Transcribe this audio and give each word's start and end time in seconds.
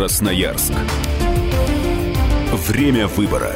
Красноярск. 0.00 0.72
Время 2.54 3.06
выбора. 3.06 3.54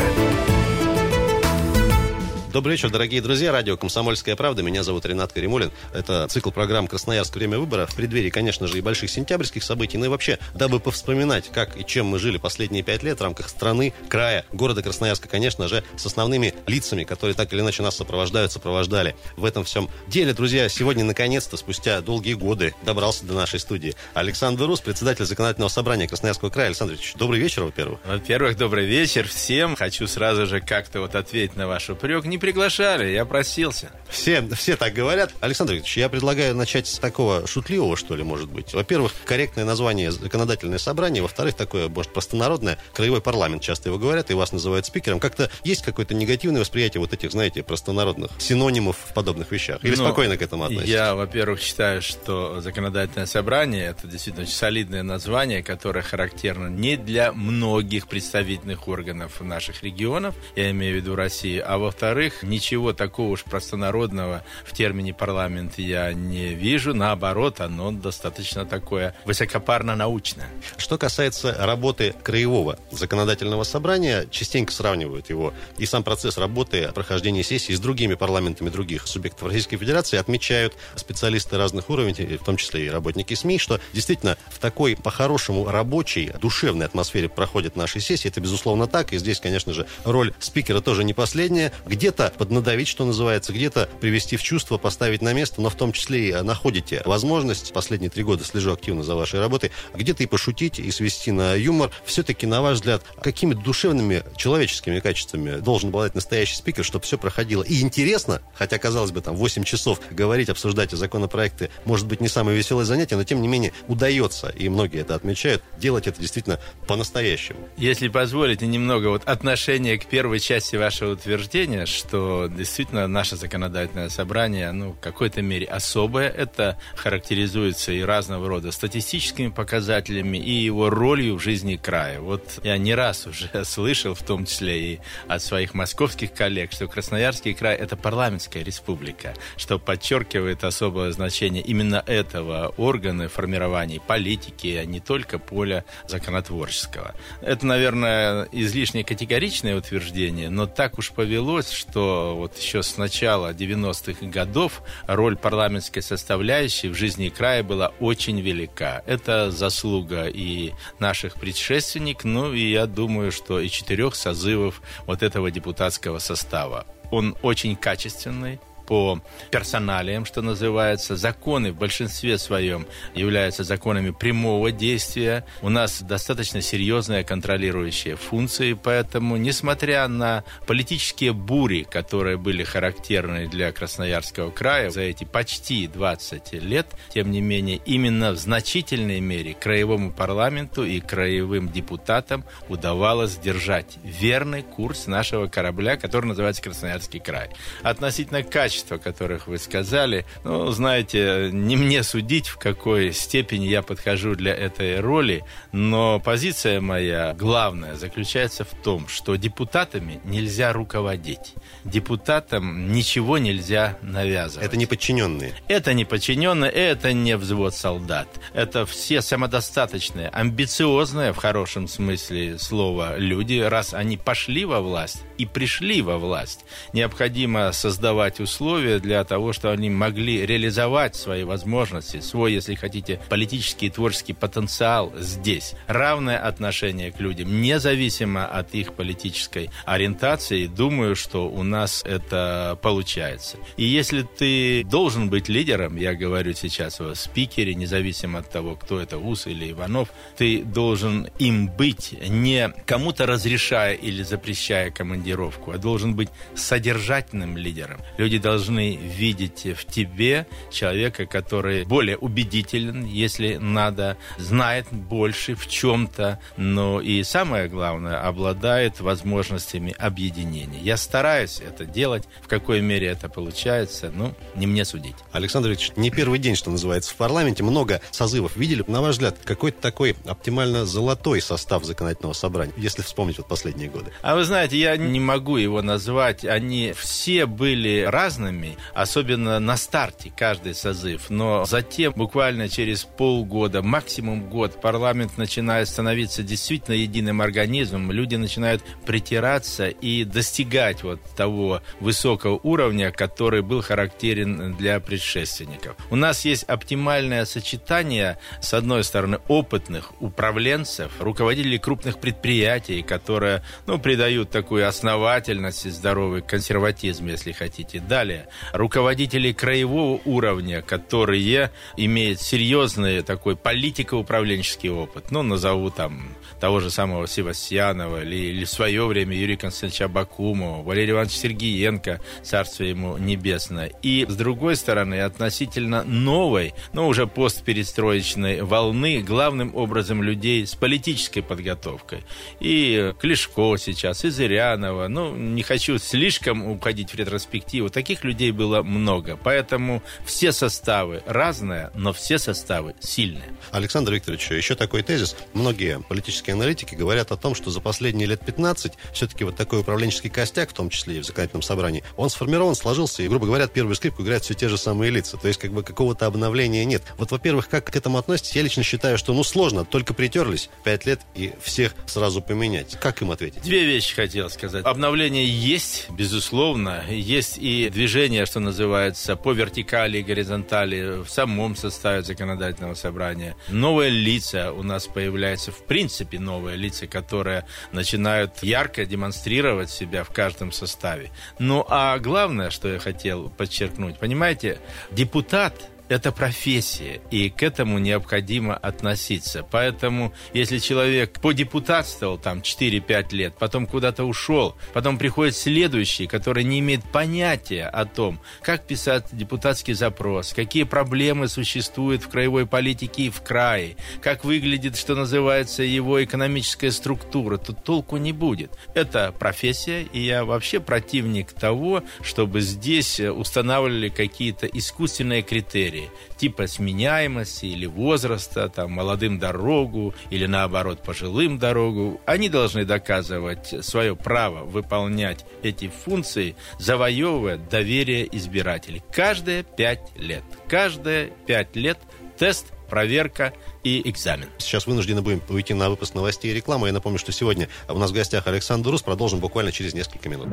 Добрый 2.55 2.77
вечер, 2.77 2.89
дорогие 2.89 3.21
друзья. 3.21 3.51
Радио 3.51 3.77
«Комсомольская 3.77 4.37
правда». 4.37 4.63
Меня 4.63 4.85
зовут 4.85 5.05
Ренат 5.07 5.33
Каримулин. 5.33 5.73
Это 5.93 6.29
цикл 6.29 6.53
программ 6.53 6.87
«Красноярск. 6.87 7.35
Время 7.35 7.59
выбора». 7.59 7.87
В 7.87 7.97
преддверии, 7.97 8.31
конечно 8.31 8.69
же, 8.69 8.79
и 8.79 8.81
больших 8.81 9.11
сентябрьских 9.11 9.65
событий. 9.65 9.99
Ну 9.99 10.05
и 10.05 10.09
вообще, 10.09 10.39
дабы 10.55 10.79
повспоминать, 10.79 11.51
как 11.51 11.77
и 11.77 11.85
чем 11.85 12.07
мы 12.07 12.21
жили 12.21 12.39
последние 12.39 12.85
пять 12.85 13.03
лет 13.03 13.19
в 13.19 13.25
рамках 13.25 13.49
страны, 13.49 13.93
края, 14.09 14.45
города 14.53 14.85
Красноярска, 14.85 15.27
конечно 15.27 15.67
же, 15.67 15.83
с 15.97 16.07
основными 16.07 16.55
лицами, 16.69 17.03
которые 17.03 17.35
так 17.35 17.53
или 17.53 17.59
иначе 17.59 17.83
нас 17.83 17.97
сопровождают, 17.97 18.53
сопровождали 18.53 19.17
в 19.37 19.45
этом 19.45 19.65
всем 19.65 19.91
деле. 20.07 20.33
Друзья, 20.33 20.69
сегодня, 20.69 21.03
наконец-то, 21.03 21.57
спустя 21.57 22.03
долгие 22.03 22.35
годы, 22.35 22.73
добрался 22.85 23.27
до 23.27 23.35
нашей 23.35 23.59
студии 23.59 23.97
Александр 24.15 24.67
Рус, 24.67 24.81
председатель 24.81 25.25
законодательного 25.25 25.71
собрания 25.71 26.07
Красноярского 26.07 26.51
края. 26.51 26.69
Александр 26.69 26.95
Ильич, 26.95 27.15
добрый 27.17 27.41
вечер, 27.41 27.65
во-первых. 27.65 27.99
Во-первых, 28.07 28.57
добрый 28.57 28.87
вечер 28.87 29.27
всем. 29.27 29.75
Хочу 29.75 30.07
сразу 30.07 30.47
же 30.47 30.61
как-то 30.61 31.01
вот 31.01 31.17
ответить 31.17 31.57
на 31.57 31.67
ваш 31.67 31.91
упрек. 31.91 32.25
Не 32.25 32.44
приглашали, 32.45 33.11
я 33.11 33.25
просился. 33.25 33.91
Все, 34.11 34.47
все 34.55 34.77
так 34.77 34.93
говорят. 34.93 35.33
Александр 35.41 35.73
Ильич, 35.73 35.97
я 35.97 36.11
предлагаю 36.11 36.55
начать 36.55 36.87
с 36.87 36.99
такого 36.99 37.47
шутливого, 37.47 37.97
что 37.97 38.15
ли, 38.17 38.23
может 38.23 38.51
быть. 38.51 38.75
Во-первых, 38.75 39.13
корректное 39.25 39.65
название 39.65 40.13
законодательное 40.13 40.77
собрание. 40.77 41.23
Во-вторых, 41.23 41.55
такое, 41.55 41.89
может, 41.89 42.13
простонародное. 42.13 42.79
Краевой 42.93 43.23
парламент 43.23 43.63
часто 43.63 43.89
его 43.89 43.99
говорят, 43.99 44.31
и 44.31 44.35
вас 44.35 44.53
называют 44.53 44.85
спикером. 44.85 45.21
Как-то 45.21 45.51
есть 45.65 45.83
какое-то 45.83 46.15
негативное 46.15 46.61
восприятие 46.61 47.01
вот 47.01 47.15
этих, 47.15 47.33
знаете, 47.33 47.63
простонародных 47.63 48.31
синонимов 48.39 48.99
в 49.09 49.15
подобных 49.15 49.51
вещах? 49.51 49.83
Или 49.83 49.97
Ну, 49.97 50.05
спокойно 50.05 50.37
к 50.37 50.43
этому 50.43 50.65
относитесь? 50.65 50.91
Я, 50.91 51.15
во-первых, 51.15 51.63
считаю, 51.63 52.03
что 52.03 52.61
законодательное 52.61 53.27
собрание 53.27 53.87
это 53.87 54.07
действительно 54.07 54.47
солидное 54.47 55.03
название, 55.03 55.63
которое 55.63 56.03
характерно 56.03 56.69
не 56.69 56.99
для 56.99 57.33
многих 57.33 58.07
представительных 58.07 58.87
органов 58.87 59.41
наших 59.41 59.83
регионов, 59.83 60.35
я 60.57 60.71
имею 60.73 60.93
в 60.93 60.97
виду 60.99 61.17
России, 61.17 61.59
а 61.59 61.79
во-вторых, 61.79 62.34
ничего 62.43 62.93
такого 62.93 63.31
уж 63.31 63.45
простонародного 63.45 64.45
в 64.65 64.73
термине 64.73 65.15
парламент 65.15 65.79
я 65.79 66.13
не 66.13 66.55
вижу, 66.55 66.95
наоборот, 66.95 67.61
оно 67.61 67.93
достаточно 67.93 68.65
такое 68.65 69.15
высокопарно-научное. 69.25 70.49
Что 70.77 70.99
касается 70.99 71.55
работы 71.59 72.15
краевого 72.23 72.79
законодательного 72.91 73.65
собрания, 73.65 74.27
частенько 74.31 74.73
сравнивают 74.73 75.31
его 75.31 75.53
и 75.79 75.87
сам 75.87 76.03
процесс 76.05 76.39
работы, 76.39 76.91
прохождения 76.95 77.43
сессии 77.43 77.73
с 77.73 77.81
другими 77.81 78.15
парламентами 78.15 78.71
других 78.71 79.07
субъектов 79.07 79.49
Российской 79.49 79.77
Федерации, 79.77 80.19
отмечают 80.19 80.75
специалисты 80.97 81.57
разных 81.57 81.91
уровней, 81.91 82.37
в 82.37 82.45
том 82.45 82.57
числе 82.57 82.87
и 82.87 82.89
работники 82.89 83.35
СМИ, 83.35 83.59
что 83.59 83.81
действительно 83.93 84.37
в 84.51 84.59
такой 84.59 84.97
по-хорошему 84.97 85.67
рабочей, 85.67 86.33
душевной 86.41 86.87
атмосфере 86.87 87.29
проходят 87.29 87.77
наши 87.77 88.01
сессии. 88.01 88.29
Это 88.29 88.41
безусловно 88.41 88.87
так, 88.87 89.13
и 89.13 89.19
здесь, 89.19 89.41
конечно 89.41 89.73
же, 89.73 89.87
роль 90.05 90.33
спикера 90.39 90.81
тоже 90.81 91.05
не 91.05 91.15
последняя. 91.15 91.73
Где-то 91.87 92.24
поднадавить, 92.31 92.89
что 92.89 93.05
называется, 93.05 93.53
где-то 93.53 93.89
привести 94.01 94.37
в 94.37 94.43
чувство, 94.43 94.79
поставить 94.79 95.23
на 95.23 95.33
место, 95.33 95.61
но 95.61 95.71
в 95.71 95.75
том 95.75 95.93
числе 95.93 96.29
и 96.29 96.33
находите 96.43 97.03
возможность, 97.05 97.73
последние 97.73 98.11
три 98.11 98.23
года 98.23 98.45
слежу 98.45 98.73
активно 98.73 99.03
за 99.03 99.15
вашей 99.15 99.41
работой, 99.41 99.71
где-то 99.95 100.23
и 100.23 100.27
пошутить, 100.27 100.79
и 100.79 100.91
свести 100.91 101.33
на 101.33 101.55
юмор. 101.55 101.91
Все-таки, 102.05 102.47
на 102.47 102.63
ваш 102.63 102.77
взгляд, 102.77 103.03
какими 103.23 103.55
душевными 103.55 104.23
человеческими 104.37 105.01
качествами 105.01 105.61
должен 105.61 105.89
обладать 105.89 106.15
настоящий 106.15 106.57
спикер, 106.57 106.85
чтобы 106.85 107.05
все 107.05 107.19
проходило 107.19 107.63
и 107.63 107.81
интересно, 107.81 108.43
хотя, 108.55 108.79
казалось 108.79 109.11
бы, 109.11 109.21
там 109.21 109.37
8 109.37 109.65
часов 109.65 110.01
говорить, 110.11 110.49
обсуждать 110.49 110.91
законопроекты, 110.93 111.71
может 111.85 112.07
быть, 112.07 112.21
не 112.21 112.29
самое 112.29 112.57
веселое 112.57 112.85
занятие, 112.85 113.17
но 113.17 113.25
тем 113.25 113.43
не 113.43 113.49
менее 113.49 113.73
удается, 113.89 114.49
и 114.49 114.69
многие 114.69 115.01
это 115.01 115.15
отмечают, 115.15 115.63
делать 115.79 116.07
это 116.07 116.21
действительно 116.21 116.61
по-настоящему. 116.87 117.59
Если 117.77 118.09
позволите, 118.09 118.67
немного 118.67 119.09
вот 119.09 119.25
отношение 119.25 119.99
к 119.99 120.07
первой 120.07 120.41
части 120.41 120.77
вашего 120.77 121.13
утверждения, 121.13 121.87
что 121.87 122.14
действительно 122.49 123.07
наше 123.07 123.37
законодательное 123.37 124.09
собрание, 124.09 124.73
ну, 124.73 124.93
в 124.93 125.01
какой-то 125.01 125.43
мере 125.43 125.67
особое, 125.67 126.29
это 126.29 126.79
характеризуется 126.97 127.93
и 127.93 128.03
разного 128.03 128.49
рода 128.49 128.73
статистическими 128.73 129.49
показателями, 129.49 130.39
и 130.39 130.53
его 130.53 130.91
ролью 130.91 131.37
в 131.37 131.43
жизни 131.43 131.77
края. 131.77 132.21
Вот 132.21 132.61
я 132.63 132.79
не 132.79 132.95
раз 132.95 133.27
уже 133.27 133.51
слышал, 133.65 134.15
в 134.15 134.23
том 134.23 134.47
числе 134.47 134.95
и 134.95 135.01
от 135.29 135.43
своих 135.43 135.75
московских 135.75 136.33
коллег, 136.33 136.73
что 136.73 136.87
Красноярский 136.87 137.55
край– 137.55 137.77
это 137.85 137.97
парламентская 137.97 138.63
республика, 138.63 139.35
что 139.57 139.79
подчеркивает 139.79 140.65
особое 140.65 141.13
значение 141.13 141.63
именно 141.63 142.03
этого 142.07 142.75
органа 142.77 143.29
формирования 143.29 144.01
политики, 144.01 144.79
а 144.81 144.85
не 144.85 145.01
только 145.01 145.39
поля 145.39 145.85
законотворческого. 146.09 147.15
Это, 147.41 147.67
наверное, 147.67 148.49
излишне 148.53 149.05
категоричное 149.05 149.77
утверждение, 149.77 150.51
но 150.51 150.67
так 150.67 150.99
уж 150.99 151.11
повелось, 151.13 151.71
что 151.71 152.04
вот 152.35 152.59
еще 152.59 152.83
с 152.83 152.97
начала 152.97 153.53
90-х 153.53 154.27
годов 154.27 154.83
роль 155.07 155.37
парламентской 155.37 156.01
составляющей 156.01 156.89
в 156.89 156.95
жизни 156.95 157.29
края 157.29 157.63
была 157.63 157.93
очень 158.01 158.41
велика. 158.41 159.03
Это 159.07 159.51
заслуга 159.51 160.27
и 160.27 160.73
наших 160.99 161.35
предшественников, 161.35 162.25
ну 162.25 162.53
и 162.53 162.71
я 162.71 162.87
думаю, 162.87 163.33
что 163.33 163.61
и 163.61 163.69
четырех 163.69 164.15
созывов 164.15 164.83
вот 165.07 165.23
этого 165.23 165.51
депутатского 165.51 166.19
состава. 166.19 166.87
Он 167.11 167.37
очень 167.43 167.77
качественный, 167.77 168.61
по 168.87 169.21
персоналиям, 169.51 170.25
что 170.25 170.43
называется. 170.43 171.17
Законы 171.17 171.73
в 171.73 171.77
большинстве 171.77 172.39
своем 172.39 172.87
являются 173.15 173.65
законами 173.65 174.11
прямого 174.11 174.71
действия. 174.71 175.45
У 175.63 175.69
нас 175.69 176.03
достаточно 176.03 176.61
серьезная 176.61 177.25
контролирующая 177.25 178.17
функция, 178.17 178.77
поэтому, 178.77 179.37
несмотря 179.37 180.07
на 180.09 180.45
политические 180.67 181.33
бури, 181.33 181.87
которые 181.91 182.37
были 182.37 182.63
характерны 182.63 183.49
для 183.49 183.73
Красноярского 183.73 184.51
края 184.51 184.91
за 184.91 185.03
эти 185.03 185.25
почти 185.25 185.87
20 185.87 186.53
лет, 186.55 186.87
тем 187.13 187.31
не 187.31 187.41
менее, 187.41 187.81
именно 187.85 188.33
в 188.33 188.37
значительной 188.37 189.21
мере 189.21 189.55
краевому 189.55 190.13
парламенту 190.13 190.85
и 190.85 191.01
краевым 191.01 191.69
депутатам 191.71 192.45
удавалось 192.69 193.37
держать 193.37 193.97
верный 194.05 194.63
курс 194.63 195.07
нашего 195.07 195.47
корабля, 195.47 195.97
который 195.97 196.27
называется 196.27 196.63
Красноярский 196.63 197.21
край. 197.21 197.51
Относительно 197.83 198.43
качества 198.43 198.74
качества, 198.75 198.99
которых 198.99 199.47
вы 199.47 199.59
сказали. 199.59 200.27
Ну, 200.43 200.71
знаете, 200.73 201.51
не 201.53 201.77
мне 201.77 202.03
судить, 202.03 202.49
в 202.49 202.57
какой 202.57 203.13
степени 203.13 203.67
я 203.67 203.83
подхожу 203.83 204.35
для 204.35 204.53
этой 204.53 205.01
роли, 205.01 205.45
но 205.71 206.19
позиция 206.19 206.81
моя 206.81 207.35
главная 207.35 207.95
заключается 207.95 208.65
в 208.65 208.75
том, 208.83 209.07
что 209.07 209.37
депутатами 209.37 210.21
нельзя 210.25 210.73
руководить. 210.73 211.55
Депутатам 211.85 212.93
ничего 212.93 213.39
нельзя 213.39 213.97
навязывать. 214.03 214.67
Это 214.67 214.77
не 214.77 214.87
подчиненные. 214.87 215.53
Это 215.69 215.95
не 215.95 216.05
подчиненные, 216.05 216.71
это 216.71 217.13
не 217.13 217.37
взвод 217.37 217.75
солдат. 217.75 218.27
Это 218.55 218.87
все 218.87 219.23
самодостаточные, 219.23 220.29
амбициозные, 220.31 221.33
в 221.33 221.37
хорошем 221.37 221.87
смысле 221.87 222.59
слова, 222.59 223.19
люди. 223.19 223.61
Раз 223.61 223.95
они 223.95 224.17
пошли 224.17 224.65
во 224.65 224.81
власть 224.81 225.23
и 225.39 225.47
пришли 225.47 226.03
во 226.03 226.19
власть, 226.19 226.65
необходимо 226.93 227.71
создавать 227.73 228.41
условия 228.41 228.64
для 228.65 229.23
того, 229.25 229.53
чтобы 229.53 229.75
они 229.75 229.91
могли 229.91 230.45
реализовать 230.47 231.15
свои 231.15 231.45
возможности, 231.45 232.21
свой, 232.21 232.55
если 232.55 232.75
хотите, 232.75 233.21
политический 233.29 233.87
и 233.87 233.91
творческий 233.91 234.33
потенциал 234.33 235.13
здесь. 235.19 235.75
Равное 235.87 236.39
отношение 236.39 237.13
к 237.13 237.21
людям, 237.21 237.61
независимо 237.61 238.47
от 238.47 238.75
их 238.75 238.95
политической 238.95 239.71
ориентации. 239.85 240.67
Думаю, 240.67 241.15
что 241.15 241.49
у 241.49 241.63
нас 241.63 242.03
это 242.07 242.79
получается. 242.83 243.59
И 243.77 243.85
если 243.85 244.23
ты 244.23 244.83
должен 244.85 245.29
быть 245.29 245.49
лидером, 245.49 245.97
я 245.97 246.15
говорю 246.15 246.55
сейчас 246.55 247.01
о 247.01 247.15
спикере, 247.15 247.75
независимо 247.75 248.39
от 248.39 248.51
того, 248.51 248.77
кто 248.77 248.99
это, 248.99 249.19
Ус 249.19 249.47
или 249.47 249.71
Иванов, 249.71 250.09
ты 250.39 250.63
должен 250.63 251.29
им 251.39 251.69
быть, 251.69 252.15
не 252.29 252.73
кому-то 252.87 253.27
разрешая 253.27 253.95
или 253.95 254.23
запрещая 254.23 254.91
командировку, 254.91 255.71
а 255.71 255.79
должен 255.79 256.15
быть 256.15 256.31
содержательным 256.55 257.59
лидером. 257.59 258.01
Люди 258.17 258.39
должны 258.39 258.54
видеть 258.97 259.67
в 259.77 259.85
тебе 259.85 260.47
человека, 260.71 261.27
который 261.27 261.85
более 261.85 262.17
убедителен, 262.17 263.05
если 263.05 263.57
надо, 263.57 264.17
знает 264.39 264.87
больше 264.91 265.55
в 265.55 265.67
чем-то, 265.69 266.41
но 266.57 267.01
и 267.01 267.23
самое 267.23 267.69
главное, 267.69 268.21
обладает 268.27 269.01
возможностями 269.01 269.95
объединения. 269.99 270.81
Я 270.81 270.97
стараюсь 270.97 271.61
это 271.61 271.85
делать, 271.85 272.25
в 272.43 272.49
какой 272.49 272.81
мере 272.81 273.09
это 273.09 273.29
получается, 273.29 274.13
ну, 274.15 274.35
не 274.55 274.67
мне 274.67 274.85
судить. 274.85 275.17
Александр 275.33 275.71
Ильич, 275.71 275.93
не 275.97 276.11
первый 276.11 276.39
день, 276.39 276.57
что 276.57 276.71
называется, 276.71 277.13
в 277.13 277.17
парламенте, 277.17 277.63
много 277.63 278.01
созывов 278.11 278.57
видели. 278.57 278.85
На 278.87 279.01
ваш 279.01 279.13
взгляд, 279.13 279.37
какой-то 279.45 279.81
такой 279.81 280.17
оптимально 280.27 280.85
золотой 280.85 281.41
состав 281.41 281.85
законодательного 281.85 282.33
собрания, 282.33 282.73
если 282.77 283.03
вспомнить 283.03 283.39
вот 283.39 283.49
последние 283.49 283.89
годы? 283.89 284.13
А 284.23 284.35
вы 284.35 284.45
знаете, 284.45 284.79
я 284.79 284.97
не 284.97 285.21
могу 285.21 285.57
его 285.57 285.83
назвать. 285.83 286.45
Они 286.45 286.93
все 286.97 287.47
были 287.47 288.03
разные 288.03 288.44
разными, 288.45 288.77
особенно 288.95 289.59
на 289.59 289.77
старте 289.77 290.33
каждый 290.37 290.75
созыв. 290.75 291.31
Но 291.31 291.65
затем, 291.65 292.13
буквально 292.17 292.69
через 292.69 293.05
полгода, 293.05 293.83
максимум 293.83 294.49
год, 294.49 294.81
парламент 294.81 295.39
начинает 295.39 295.89
становиться 295.89 296.43
действительно 296.43 296.95
единым 296.95 297.41
организмом, 297.41 298.13
люди 298.13 298.37
начинают 298.37 298.83
притираться 299.07 299.89
и 299.89 300.25
достигать 300.25 301.03
вот 301.03 301.21
того 301.37 301.81
высокого 302.01 302.61
уровня, 302.63 303.11
который 303.11 303.63
был 303.63 303.83
характерен 303.83 304.77
для 304.77 305.01
предшественников. 305.01 305.97
У 306.11 306.17
нас 306.17 306.45
есть 306.45 306.65
оптимальное 306.65 307.45
сочетание, 307.45 308.39
с 308.61 308.75
одной 308.75 309.05
стороны, 309.05 309.39
опытных 309.49 310.13
управленцев, 310.21 311.13
руководителей 311.21 311.79
крупных 311.79 312.19
предприятий, 312.19 313.03
которые 313.03 313.63
ну, 313.87 313.99
придают 313.99 314.51
такую 314.51 314.87
основательность 314.89 315.87
и 315.87 315.91
здоровый 315.91 316.43
консерватизм, 316.43 317.27
если 317.27 317.53
хотите. 317.53 318.01
Далее, 318.01 318.34
руководителей 318.73 319.53
краевого 319.53 320.21
уровня, 320.25 320.83
которые 320.83 321.71
имеют 321.97 322.41
серьезный 322.41 323.23
такой 323.23 323.57
политико-управленческий 323.57 324.91
опыт. 324.91 325.31
Ну, 325.31 325.43
назову 325.43 325.91
там 325.91 326.29
того 326.61 326.81
же 326.81 326.91
самого 326.91 327.27
Севастьянова 327.27 328.23
или, 328.23 328.37
или 328.37 328.65
в 328.65 328.71
свое 328.71 329.07
время 329.07 329.37
Юрия 329.37 329.57
Константиновича 329.57 330.09
Бакумова, 330.09 330.83
Валерия 330.83 331.13
Ивановича 331.13 331.39
Сергеенко, 331.39 332.21
царствие 332.43 332.91
ему 332.91 333.19
небесное. 333.19 333.93
И, 334.03 334.27
с 334.29 334.37
другой 334.37 334.77
стороны, 334.77 335.21
относительно 335.21 336.03
новой, 336.05 336.75
но 336.93 337.09
уже 337.09 337.27
постперестроечной 337.27 338.63
волны, 338.63 339.23
главным 339.23 339.75
образом 339.75 340.23
людей 340.23 340.67
с 340.67 340.75
политической 340.75 341.43
подготовкой. 341.43 342.25
И 342.61 343.13
Клешко 343.21 343.77
сейчас, 343.77 344.25
и 344.25 344.31
Зырянова. 344.31 345.09
Ну, 345.09 345.35
не 345.35 345.63
хочу 345.63 345.99
слишком 345.99 346.67
уходить 346.67 347.11
в 347.13 347.15
ретроспективу. 347.15 347.89
Таких 347.89 348.25
людей 348.25 348.51
было 348.51 348.83
много. 348.83 349.39
Поэтому 349.43 350.03
все 350.25 350.53
составы 350.53 351.23
разные, 351.27 351.91
но 351.95 352.13
все 352.13 352.39
составы 352.39 352.95
сильные. 353.01 353.45
Александр 353.71 354.13
Викторович, 354.13 354.51
еще 354.51 354.75
такой 354.75 355.03
тезис. 355.03 355.37
Многие 355.53 356.01
политические 356.01 356.34
аналитики 356.43 356.95
говорят 356.95 357.33
о 357.33 357.37
том, 357.37 357.55
что 357.55 357.71
за 357.71 357.81
последние 357.81 358.27
лет 358.27 358.45
15 358.45 358.93
все-таки 359.13 359.45
вот 359.45 359.57
такой 359.57 359.81
управленческий 359.81 360.31
костяк, 360.31 360.71
в 360.71 360.73
том 360.73 360.91
числе 360.91 361.17
и 361.17 361.21
в 361.21 361.25
законодательном 361.25 361.63
собрании, 361.63 362.05
он 362.17 362.31
сформирован, 362.31 362.75
сложился, 362.75 363.23
и, 363.23 363.29
грубо 363.29 363.47
говоря, 363.47 363.67
первую 363.67 363.95
скрипку 363.95 364.23
играют 364.23 364.45
все 364.45 364.55
те 364.55 364.69
же 364.69 364.79
самые 364.79 365.11
лица. 365.11 365.37
То 365.37 365.49
есть, 365.49 365.61
как 365.61 365.73
бы, 365.73 365.83
какого-то 365.83 366.27
обновления 366.27 366.85
нет. 366.85 367.03
Вот, 367.19 367.31
во-первых, 367.31 367.69
как 367.69 367.91
к 367.91 367.97
этому 367.97 368.19
относитесь? 368.19 368.57
Я 368.57 368.63
лично 368.63 368.83
считаю, 368.83 369.19
что, 369.19 369.33
ну, 369.33 369.45
сложно, 369.45 369.85
только 369.85 370.15
притерлись 370.15 370.71
5 370.85 371.07
лет 371.07 371.21
и 371.35 371.53
всех 371.63 371.95
сразу 372.07 372.41
поменять. 372.43 372.99
Как 373.01 373.23
им 373.23 373.31
ответить? 373.31 373.63
Две 373.63 373.85
вещи 373.85 374.15
хотел 374.15 374.51
сказать. 374.51 374.85
Обновление 374.85 375.47
есть, 375.47 376.09
безусловно. 376.11 377.05
Есть 377.09 377.59
и 377.59 377.91
движение, 377.91 378.47
что 378.47 378.61
называется, 378.61 379.37
по 379.37 379.53
вертикали 379.53 380.19
и 380.19 380.23
горизонтали 380.23 381.23
в 381.23 381.29
самом 381.29 381.77
составе 381.77 382.23
законодательного 382.23 382.95
собрания. 382.95 383.57
Новые 383.69 384.11
лица 384.11 384.73
у 384.73 384.83
нас 384.83 385.07
появляются, 385.07 385.73
в 385.73 385.85
принципе, 385.85 386.24
новые 386.33 386.77
лица, 386.77 387.07
которые 387.07 387.65
начинают 387.93 388.63
ярко 388.63 389.07
демонстрировать 389.07 389.91
себя 389.91 390.25
в 390.25 390.31
каждом 390.31 390.73
составе. 390.73 391.31
Ну, 391.59 391.85
а 391.89 392.19
главное, 392.19 392.71
что 392.71 392.89
я 392.89 392.99
хотел 392.99 393.51
подчеркнуть, 393.51 394.19
понимаете, 394.19 394.79
депутат– 395.11 395.89
это 396.09 396.33
профессия, 396.33 397.21
и 397.31 397.49
к 397.49 397.63
этому 397.63 397.99
необходимо 397.99 398.77
относиться. 398.77 399.67
Поэтому, 399.71 400.35
если 400.53 400.79
человек 400.79 401.41
подепутатствовал 401.41 402.39
там 402.39 402.59
4-5 402.61 403.35
лет, 403.35 403.55
потом 403.59 403.87
куда-то 403.87 404.25
ушел, 404.25 404.77
потом 404.93 405.19
приходит 405.19 405.57
следующий, 405.57 406.27
который 406.27 406.65
не 406.65 406.81
имеет 406.81 407.03
понятия 407.05 407.87
о 407.87 408.05
том, 408.05 408.41
как 408.61 408.87
писать 408.87 409.27
депутатский 409.33 409.95
запрос, 409.95 410.53
какие 410.53 410.83
проблемы 410.85 411.49
существуют 411.49 412.23
в 412.23 412.29
краевой 412.29 412.67
политике 412.67 413.25
и 413.25 413.31
в 413.31 413.41
крае, 413.43 413.97
как 414.21 414.45
выглядит, 414.45 414.97
что 414.97 415.15
называется, 415.15 415.83
его 415.83 416.23
экономическая 416.23 416.91
структура, 416.91 417.57
то 417.57 417.73
толку 417.73 418.17
не 418.19 418.33
будет. 418.33 418.73
Это 418.95 419.33
профессия, 419.39 420.03
и 420.03 420.21
я 420.21 420.45
вообще 420.45 420.81
противник 420.81 421.53
того, 421.53 422.03
чтобы 422.23 422.61
здесь 422.61 423.21
устанавливали 423.21 424.09
какие-то 424.09 424.67
искусственные 424.67 425.43
критерии 425.43 425.94
критерии, 425.95 426.11
типа 426.37 426.67
сменяемости 426.67 427.67
или 427.67 427.87
возраста, 427.87 428.69
там, 428.69 428.93
молодым 428.93 429.39
дорогу 429.39 430.15
или 430.31 430.47
наоборот 430.47 431.03
пожилым 431.03 431.59
дорогу, 431.59 432.21
они 432.27 432.49
должны 432.49 432.85
доказывать 432.85 433.85
свое 433.85 434.17
право 434.17 434.65
выполнять 434.65 435.45
эти 435.63 435.89
функции, 436.05 436.57
завоевывая 436.79 437.57
доверие 437.57 438.29
избирателей. 438.37 439.03
Каждые 439.13 439.63
пять 439.63 440.13
лет. 440.17 440.45
Каждые 440.69 441.33
пять 441.47 441.77
лет 441.77 441.99
тест 442.39 442.67
проверка 442.89 443.53
и 443.83 444.09
экзамен. 444.09 444.49
Сейчас 444.59 444.87
вынуждены 444.87 445.23
будем 445.23 445.41
уйти 445.49 445.75
на 445.75 445.89
выпуск 445.89 446.15
новостей 446.15 446.51
и 446.51 446.55
рекламы. 446.55 446.89
Я 446.89 446.93
напомню, 446.93 447.19
что 447.19 447.33
сегодня 447.33 447.69
у 447.89 447.99
нас 447.99 448.11
в 448.11 448.15
гостях 448.15 448.47
Александр 448.47 448.91
Рус. 448.91 449.03
Продолжим 449.03 449.41
буквально 449.41 449.73
через 449.73 449.95
несколько 449.95 450.29
минут. 450.29 450.49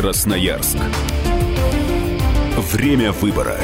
Красноярск. 0.00 0.78
Время 2.56 3.12
выбора. 3.12 3.60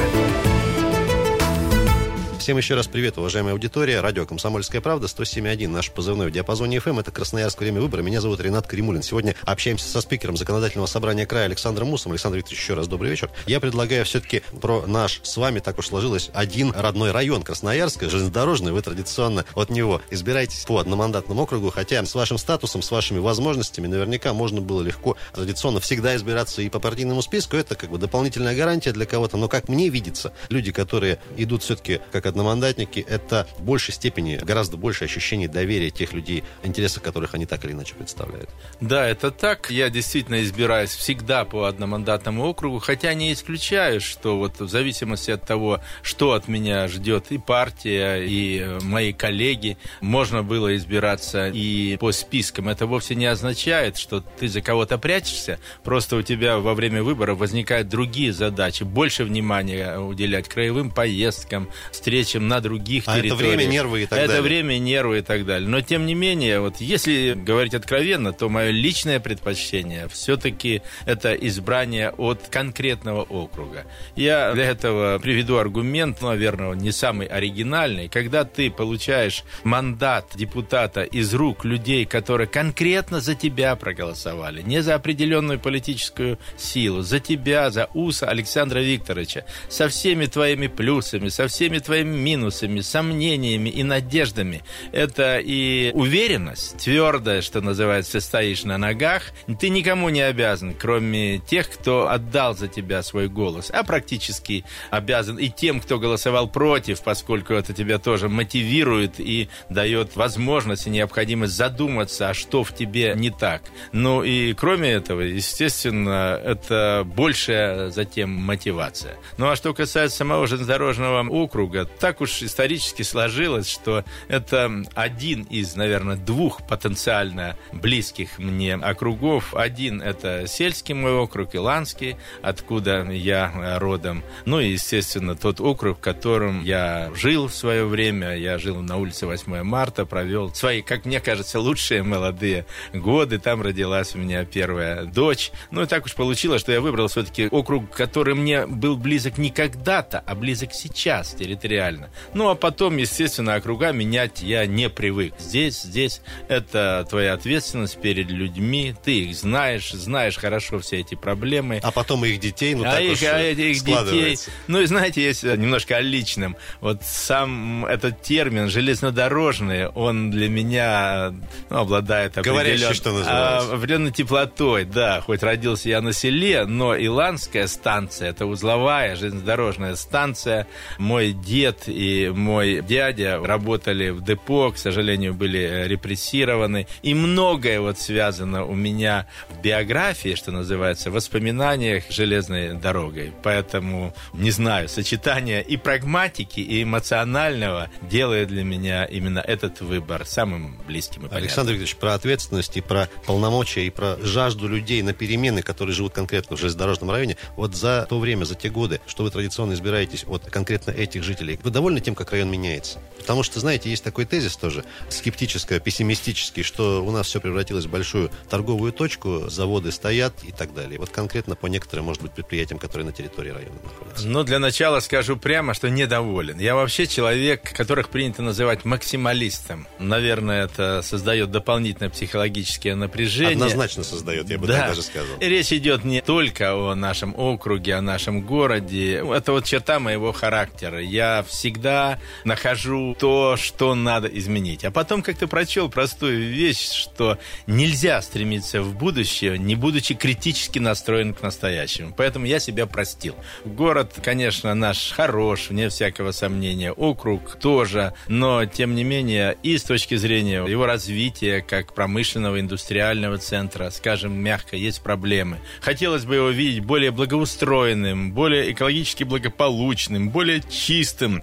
Всем 2.47 2.59
еще 2.59 2.77
раз 2.77 2.87
привет, 2.87 3.19
уважаемая 3.19 3.55
аудитория. 3.55 4.01
Радио 4.01 4.25
«Комсомольская 4.25 4.81
правда», 4.81 5.09
107.1, 5.09 5.67
наш 5.67 5.91
позывной 5.91 6.29
в 6.29 6.31
диапазоне 6.31 6.77
FM. 6.77 7.01
Это 7.01 7.11
Красноярск, 7.11 7.59
время 7.59 7.81
выбора. 7.81 8.03
Меня 8.03 8.21
зовут 8.21 8.39
Ренат 8.39 8.69
Кремулин. 8.69 9.03
Сегодня 9.03 9.35
общаемся 9.43 9.89
со 9.89 10.01
спикером 10.01 10.37
Законодательного 10.37 10.87
собрания 10.87 11.27
края 11.27 11.47
Александром 11.47 11.89
Мусом. 11.89 12.13
Александр 12.13 12.37
Викторович, 12.37 12.63
еще 12.63 12.75
раз 12.75 12.87
добрый 12.87 13.11
вечер. 13.11 13.33
Я 13.49 13.59
предлагаю 13.59 14.05
все-таки 14.05 14.43
про 14.61 14.87
наш 14.87 15.23
с 15.25 15.37
вами, 15.37 15.59
так 15.59 15.81
уж 15.81 15.89
сложилось, 15.89 16.31
один 16.35 16.71
родной 16.71 17.11
район 17.11 17.43
Красноярска, 17.43 18.09
железнодорожный. 18.09 18.71
Вы 18.71 18.81
традиционно 18.81 19.45
от 19.57 19.71
него 19.71 20.01
избираетесь 20.13 20.65
по 20.67 20.79
одномандатному 20.79 21.43
округу, 21.43 21.71
хотя 21.71 22.05
с 22.05 22.15
вашим 22.15 22.39
статусом, 22.39 22.81
с 22.81 22.93
вашими 22.93 23.19
возможностями 23.19 23.89
наверняка 23.89 24.33
можно 24.33 24.61
было 24.61 24.83
легко 24.83 25.17
традиционно 25.35 25.81
всегда 25.81 26.15
избираться 26.15 26.63
и 26.63 26.69
по 26.69 26.79
партийному 26.79 27.23
списку. 27.23 27.57
Это 27.57 27.75
как 27.75 27.91
бы 27.91 27.99
дополнительная 27.99 28.55
гарантия 28.55 28.93
для 28.93 29.05
кого-то. 29.05 29.37
Но 29.37 29.49
как 29.49 29.69
мне 29.69 29.89
видится, 29.89 30.33
люди, 30.49 30.71
которые 30.71 31.19
идут 31.37 31.65
все-таки 31.65 31.99
как 32.13 32.36
одномандатники, 32.37 33.05
это 33.09 33.47
в 33.59 33.63
большей 33.63 33.95
степени, 33.95 34.37
гораздо 34.37 34.77
больше 34.77 35.07
ощущение 35.07 35.49
доверия 35.49 35.89
тех 35.91 36.13
людей, 36.13 36.45
интересы 36.63 37.01
которых 37.01 37.35
они 37.35 37.47
так 37.47 37.65
или 37.65 37.73
иначе 37.73 37.95
представляют. 37.95 38.51
Да, 38.79 39.09
это 39.09 39.31
так. 39.31 39.71
Я 39.71 39.89
действительно 39.89 40.43
избираюсь 40.43 40.91
всегда 40.91 41.47
по 41.47 41.65
одномандатному 41.65 42.45
округу, 42.45 42.79
хотя 42.79 43.15
не 43.15 43.33
исключаю, 43.33 44.03
что 44.03 44.37
вот 44.37 44.61
в 44.61 44.69
зависимости 44.69 45.31
от 45.31 45.47
того, 45.47 45.81
что 46.03 46.33
от 46.33 46.47
меня 46.47 46.89
ждет 46.89 47.27
и 47.31 47.39
партия, 47.39 48.17
и 48.17 48.61
э, 48.61 48.81
мои 48.83 49.15
коллеги, 49.15 49.79
можно 50.03 50.43
было 50.43 50.77
избираться 50.77 51.49
и 51.49 51.97
по 51.97 52.13
спискам. 52.13 52.69
Это 52.69 52.87
вовсе 52.87 53.15
не 53.15 53.27
означает, 53.27 53.97
что 53.97 54.21
ты 54.21 54.49
за 54.49 54.61
кого-то 54.61 54.99
прячешься, 54.99 55.59
просто 55.83 56.17
у 56.17 56.23
тебя 56.23 56.59
во 56.59 56.75
время 56.75 57.03
выборов 57.03 57.39
возникают 57.39 57.89
другие 57.89 58.35
задачи, 58.35 58.83
больше 58.83 59.25
внимания 59.25 59.99
уделять 59.99 60.49
краевым 60.49 60.91
поездкам, 60.91 61.71
встречам 61.93 62.26
на 62.35 62.61
других 62.61 63.05
а 63.07 63.17
территориях. 63.17 63.41
это 63.41 63.57
время, 63.57 63.71
нервы 63.71 64.03
и 64.03 64.07
так 64.07 64.19
это 64.19 64.29
далее. 64.29 64.43
время, 64.43 64.79
нервы 64.79 65.19
и 65.19 65.23
так 65.23 65.47
далее. 65.47 65.69
Но, 65.69 65.81
тем 65.81 66.07
не 66.07 66.15
менее, 66.15 66.61
вот 66.61 66.81
если 66.81 67.35
говорить 67.35 67.75
откровенно, 67.75 68.33
то 68.33 68.49
мое 68.49 68.71
личное 68.71 69.21
предпочтение 69.21 70.09
все-таки 70.09 70.83
это 71.05 71.35
избрание 71.35 72.11
от 72.11 72.49
конкретного 72.51 73.23
округа. 73.23 73.87
Я 74.15 74.53
для 74.53 74.65
этого 74.65 75.19
приведу 75.19 75.57
аргумент, 75.57 76.23
наверное, 76.23 76.75
не 76.75 76.93
самый 76.93 77.27
оригинальный. 77.27 78.09
Когда 78.09 78.45
ты 78.45 78.71
получаешь 78.71 79.45
мандат 79.65 80.33
депутата 80.35 81.03
из 81.03 81.35
рук 81.35 81.65
людей, 81.65 82.05
которые 82.05 82.47
конкретно 82.47 83.21
за 83.21 83.35
тебя 83.35 83.77
проголосовали, 83.77 84.63
не 84.63 84.83
за 84.83 84.95
определенную 84.95 85.59
политическую 85.59 86.39
силу, 86.57 87.03
за 87.03 87.21
тебя, 87.21 87.71
за 87.71 87.89
УСа 87.95 88.27
Александра 88.27 88.81
Викторовича, 88.81 89.45
со 89.69 89.89
всеми 89.89 90.27
твоими 90.27 90.67
плюсами, 90.67 91.29
со 91.29 91.49
всеми 91.49 91.79
твоими 91.79 92.16
минусами, 92.17 92.81
сомнениями 92.81 93.69
и 93.69 93.83
надеждами. 93.83 94.63
Это 94.93 95.39
и 95.39 95.91
уверенность, 95.95 96.79
твердая, 96.79 97.43
что 97.43 97.61
называется, 97.61 98.21
стоишь 98.21 98.65
на 98.65 98.79
ногах. 98.79 99.23
Ты 99.61 99.69
никому 99.69 100.09
не 100.09 100.23
обязан, 100.23 100.75
кроме 100.75 101.39
тех, 101.39 101.71
кто 101.71 102.09
отдал 102.09 102.57
за 102.57 102.69
тебя 102.69 103.03
свой 103.03 103.29
голос, 103.29 103.71
а 103.73 103.83
практически 103.85 104.65
обязан 104.91 105.37
и 105.37 105.49
тем, 105.49 105.81
кто 105.81 105.99
голосовал 105.99 106.49
против, 106.49 107.03
поскольку 107.03 107.55
это 107.55 107.73
тебя 107.73 107.99
тоже 107.99 108.29
мотивирует 108.29 109.21
и 109.21 109.49
дает 109.71 110.17
возможность 110.17 110.87
и 110.87 110.91
необходимость 110.91 111.55
задуматься, 111.55 112.31
а 112.31 112.35
что 112.35 112.65
в 112.65 112.75
тебе 112.75 113.15
не 113.17 113.31
так. 113.31 113.63
Ну 113.93 114.23
и 114.23 114.53
кроме 114.55 114.91
этого, 114.91 115.21
естественно, 115.21 116.41
это 116.43 117.03
большая 117.05 117.91
затем 117.91 118.31
мотивация. 118.31 119.17
Ну 119.39 119.49
а 119.49 119.57
что 119.57 119.75
касается 119.75 120.19
самого 120.19 120.47
железнодорожного 120.47 121.29
округа, 121.29 121.85
так 121.99 122.21
уж 122.21 122.43
исторически 122.43 123.03
сложилось, 123.03 123.69
что 123.69 124.05
это 124.29 124.85
один 124.95 125.43
из, 125.45 125.77
наверное, 125.77 126.17
двух 126.17 126.67
потенциально 126.67 127.57
близких 127.73 128.39
мне 128.39 128.75
округов. 128.75 129.55
Один– 129.55 130.03
это 130.03 130.47
сельский 130.47 130.95
мой 130.95 131.13
округ, 131.13 131.55
Иланский, 131.55 132.17
откуда 132.43 133.03
я 133.11 133.79
родом. 133.79 134.23
Ну 134.45 134.61
и, 134.61 134.73
естественно, 134.73 135.35
тот 135.35 135.61
округ, 135.61 135.99
в 135.99 136.01
котором 136.01 136.63
я 136.63 137.11
жил 137.15 137.49
в 137.49 137.55
свое 137.55 137.87
время. 137.87 138.37
Я 138.37 138.59
жил 138.59 138.77
на 138.83 138.97
улице 138.97 139.27
8 139.27 139.63
марта, 139.63 140.05
провел 140.05 140.55
свои, 140.55 140.83
как 140.83 141.05
мне 141.07 141.21
кажется, 141.21 141.61
лучшие 141.61 142.03
молодые 142.03 142.67
годы. 142.93 143.39
Там 143.39 143.63
родилась 143.63 144.15
у 144.15 144.19
меня 144.19 144.45
первая 144.45 145.05
дочь. 145.05 145.53
Ну 145.71 145.83
и 145.83 145.87
так 145.87 146.05
уж 146.05 146.15
получилось, 146.15 146.61
что 146.61 146.73
я 146.73 146.81
выбрал 146.81 147.09
все-таки 147.09 147.49
округ, 147.49 147.91
который 147.91 148.35
мне 148.35 148.67
был 148.67 148.97
близок 148.97 149.39
не 149.39 149.51
когда-то, 149.51 150.19
а 150.19 150.35
близок 150.35 150.73
сейчас 150.73 151.35
территориально. 151.35 151.86
Ну 152.35 152.49
а 152.49 152.55
потом, 152.55 152.97
естественно, 152.97 153.55
округа 153.55 153.93
менять 153.93 154.43
я 154.43 154.67
не 154.67 154.89
привык. 154.89 155.35
Здесь, 155.39 155.83
здесь 155.83 156.21
это 156.49 157.07
твоя 157.09 157.35
ответственность 157.35 158.01
перед 158.01 158.31
людьми. 158.31 158.95
Ты 159.05 159.21
их 159.21 159.37
знаешь, 159.37 159.91
знаешь 159.93 160.37
хорошо 160.37 160.79
все 160.81 161.01
эти 161.01 161.15
проблемы. 161.15 161.81
А 161.83 161.91
потом 161.91 162.25
их 162.25 162.41
детей, 162.41 162.75
ну 162.75 162.85
а 162.85 162.93
так 162.93 163.03
их, 163.03 163.13
уж 163.13 163.23
а 163.23 163.39
этих 163.41 163.85
детей. 163.85 164.39
Ну 164.67 164.81
и 164.81 164.87
знаете, 164.87 165.23
есть 165.23 165.43
немножко 165.43 165.97
о 165.97 166.01
личном. 166.01 166.57
Вот 166.81 167.03
сам 167.03 167.85
этот 167.87 168.23
термин 168.23 168.69
железнодорожный, 168.69 169.89
он 169.89 170.31
для 170.31 170.49
меня 170.49 171.35
ну, 171.71 171.79
обладает 171.79 172.35
Говорящий, 172.37 172.87
определен- 172.87 172.95
что 172.95 173.13
называется. 173.13 173.73
а, 173.73 173.77
определенной 173.77 174.13
теплотой. 174.13 174.85
Да, 174.85 175.21
хоть 175.21 175.43
родился 175.43 175.89
я 175.89 176.01
на 176.01 176.13
селе, 176.13 176.65
но 176.67 176.97
Иландская 176.97 177.67
станция, 177.67 178.31
это 178.31 178.47
узловая 178.47 179.17
железнодорожная 179.17 179.95
станция. 179.97 180.67
Мой 180.99 181.33
дед 181.33 181.76
и 181.87 182.31
мой 182.35 182.83
дядя 182.83 183.39
работали 183.43 184.11
в 184.11 184.23
депо, 184.25 184.71
к 184.73 184.79
сожалению, 184.79 185.35
были 185.35 185.61
э, 185.61 185.89
репрессированы. 185.89 186.87
И 187.03 187.15
многое 187.15 187.81
вот 187.81 187.99
связано 187.99 188.65
у 188.65 188.75
меня 188.75 189.27
в 189.49 189.61
биографии, 189.61 190.35
что 190.35 190.53
называется, 190.53 191.11
в 191.11 191.15
воспоминаниях 191.15 192.05
железной 192.11 192.75
дорогой. 192.75 193.33
Поэтому, 193.43 194.15
не 194.35 194.51
знаю, 194.51 194.89
сочетание 194.89 195.63
и 195.63 195.77
прагматики, 195.77 196.61
и 196.61 196.83
эмоционального 196.83 197.91
делает 198.03 198.49
для 198.49 198.65
меня 198.65 199.05
именно 199.05 199.41
этот 199.41 199.81
выбор 199.81 200.25
самым 200.27 200.79
близким 200.87 201.17
и 201.17 201.29
понятным. 201.29 201.43
Александр 201.43 201.73
Викторович, 201.73 201.97
про 201.97 202.15
ответственность 202.15 202.77
и 202.77 202.81
про 202.81 203.09
полномочия, 203.27 203.87
и 203.87 203.91
про 203.91 204.17
жажду 204.23 204.69
людей 204.69 205.03
на 205.03 205.13
перемены, 205.13 205.63
которые 205.63 205.95
живут 205.95 206.13
конкретно 206.13 206.57
в 206.57 206.61
железнодорожном 206.61 207.11
районе. 207.11 207.37
Вот 207.57 207.75
за 207.75 208.07
то 208.09 208.19
время, 208.19 208.45
за 208.45 208.55
те 208.55 208.69
годы, 208.69 209.01
что 209.07 209.25
вы 209.25 209.31
традиционно 209.31 209.75
избираетесь 209.75 210.25
от 210.27 210.45
конкретно 210.51 210.91
этих 210.91 211.23
жителей, 211.23 211.59
вы 211.67 211.73
довольны 211.73 212.01
тем, 212.01 212.15
как 212.15 212.31
район 212.31 212.49
меняется? 212.49 213.01
Потому 213.19 213.43
что, 213.43 213.59
знаете, 213.59 213.91
есть 213.91 214.05
такой 214.05 214.25
тезис 214.25 214.57
тоже, 214.57 214.85
скептический, 215.09 215.81
пессимистический, 215.81 216.63
что 216.63 217.05
у 217.05 217.11
нас 217.11 217.27
все 217.27 217.41
превратилось 217.41 217.87
в 217.87 217.91
большую 217.91 218.31
торговую 218.49 218.93
точку, 218.93 219.51
заводы 219.51 219.91
стоят 219.91 220.33
и 220.45 220.53
так 220.53 220.73
далее. 220.73 221.01
Вот 221.01 221.11
конкретно 221.11 221.57
по 221.57 221.67
некоторым, 221.67 222.05
может 222.05 222.23
быть, 222.23 222.31
предприятиям, 222.31 222.79
которые 222.79 223.05
на 223.05 223.13
территории 223.13 223.51
района 223.51 223.75
находятся. 223.83 224.29
Ну, 224.29 224.45
для 224.45 224.61
начала 224.61 225.01
скажу 225.01 225.37
прямо, 225.37 225.75
что 225.75 225.91
недоволен. 225.91 226.61
Я 226.61 226.77
вообще 226.77 227.09
человек, 227.09 227.75
которых 227.75 228.11
принято 228.11 228.43
называть 228.43 228.85
максималистом. 228.85 229.89
Наверное, 229.99 230.67
это 230.67 231.03
создает 231.03 231.51
дополнительное 231.51 232.11
психологическое 232.11 232.95
напряжение. 232.95 233.55
Однозначно 233.55 234.05
создает, 234.05 234.49
я 234.49 234.59
бы 234.59 234.69
так 234.69 234.91
даже 234.91 235.03
сказал. 235.03 235.37
И 235.41 235.47
Речь 235.47 235.73
идет 235.73 236.05
не 236.05 236.21
только 236.21 236.75
о 236.75 236.95
нашем 236.95 237.35
округе, 237.37 237.97
о 237.97 238.03
нашем 238.03 238.43
городе. 238.43 239.17
Это 239.17 239.51
вот 239.51 239.65
черта 239.65 239.99
моего 239.99 240.31
характера. 240.31 241.01
Я 241.03 241.43
всегда 241.57 242.19
нахожу 242.45 243.17
то, 243.19 243.57
что 243.57 243.95
надо 243.95 244.29
изменить. 244.29 244.85
А 244.85 244.91
потом 244.91 245.23
как-то 245.23 245.49
прочел 245.49 245.89
простую 245.89 246.51
вещь, 246.51 246.91
что 246.91 247.39
нельзя 247.67 248.21
стремиться 248.23 248.83
в 248.83 248.95
будущее, 248.95 249.59
не 249.59 249.75
будучи 249.75 250.15
критически 250.15 250.79
настроен 250.79 251.35
к 251.35 251.43
настоящему. 251.43 252.15
Поэтому 252.17 252.47
я 252.47 252.61
себя 252.61 252.87
простил. 252.87 253.35
Город, 253.65 254.15
конечно, 254.23 254.75
наш 254.75 255.13
хорош, 255.13 255.71
вне 255.71 255.89
всякого 255.89 256.33
сомнения. 256.33 256.93
Округ 256.93 257.57
тоже. 257.57 258.13
Но, 258.29 258.65
тем 258.67 258.95
не 258.95 259.05
менее, 259.05 259.57
и 259.63 259.79
с 259.79 259.83
точки 259.83 260.17
зрения 260.17 260.65
его 260.67 260.87
развития 260.87 261.63
как 261.63 261.95
промышленного, 261.95 262.61
индустриального 262.61 263.39
центра, 263.39 263.91
скажем 263.91 264.35
мягко, 264.35 264.77
есть 264.77 265.03
проблемы. 265.03 265.59
Хотелось 265.81 266.25
бы 266.25 266.37
его 266.37 266.51
видеть 266.51 266.85
более 266.85 267.11
благоустроенным, 267.11 268.33
более 268.33 268.73
экологически 268.73 269.25
благополучным, 269.25 270.31
более 270.31 270.63
чистым 270.69 271.43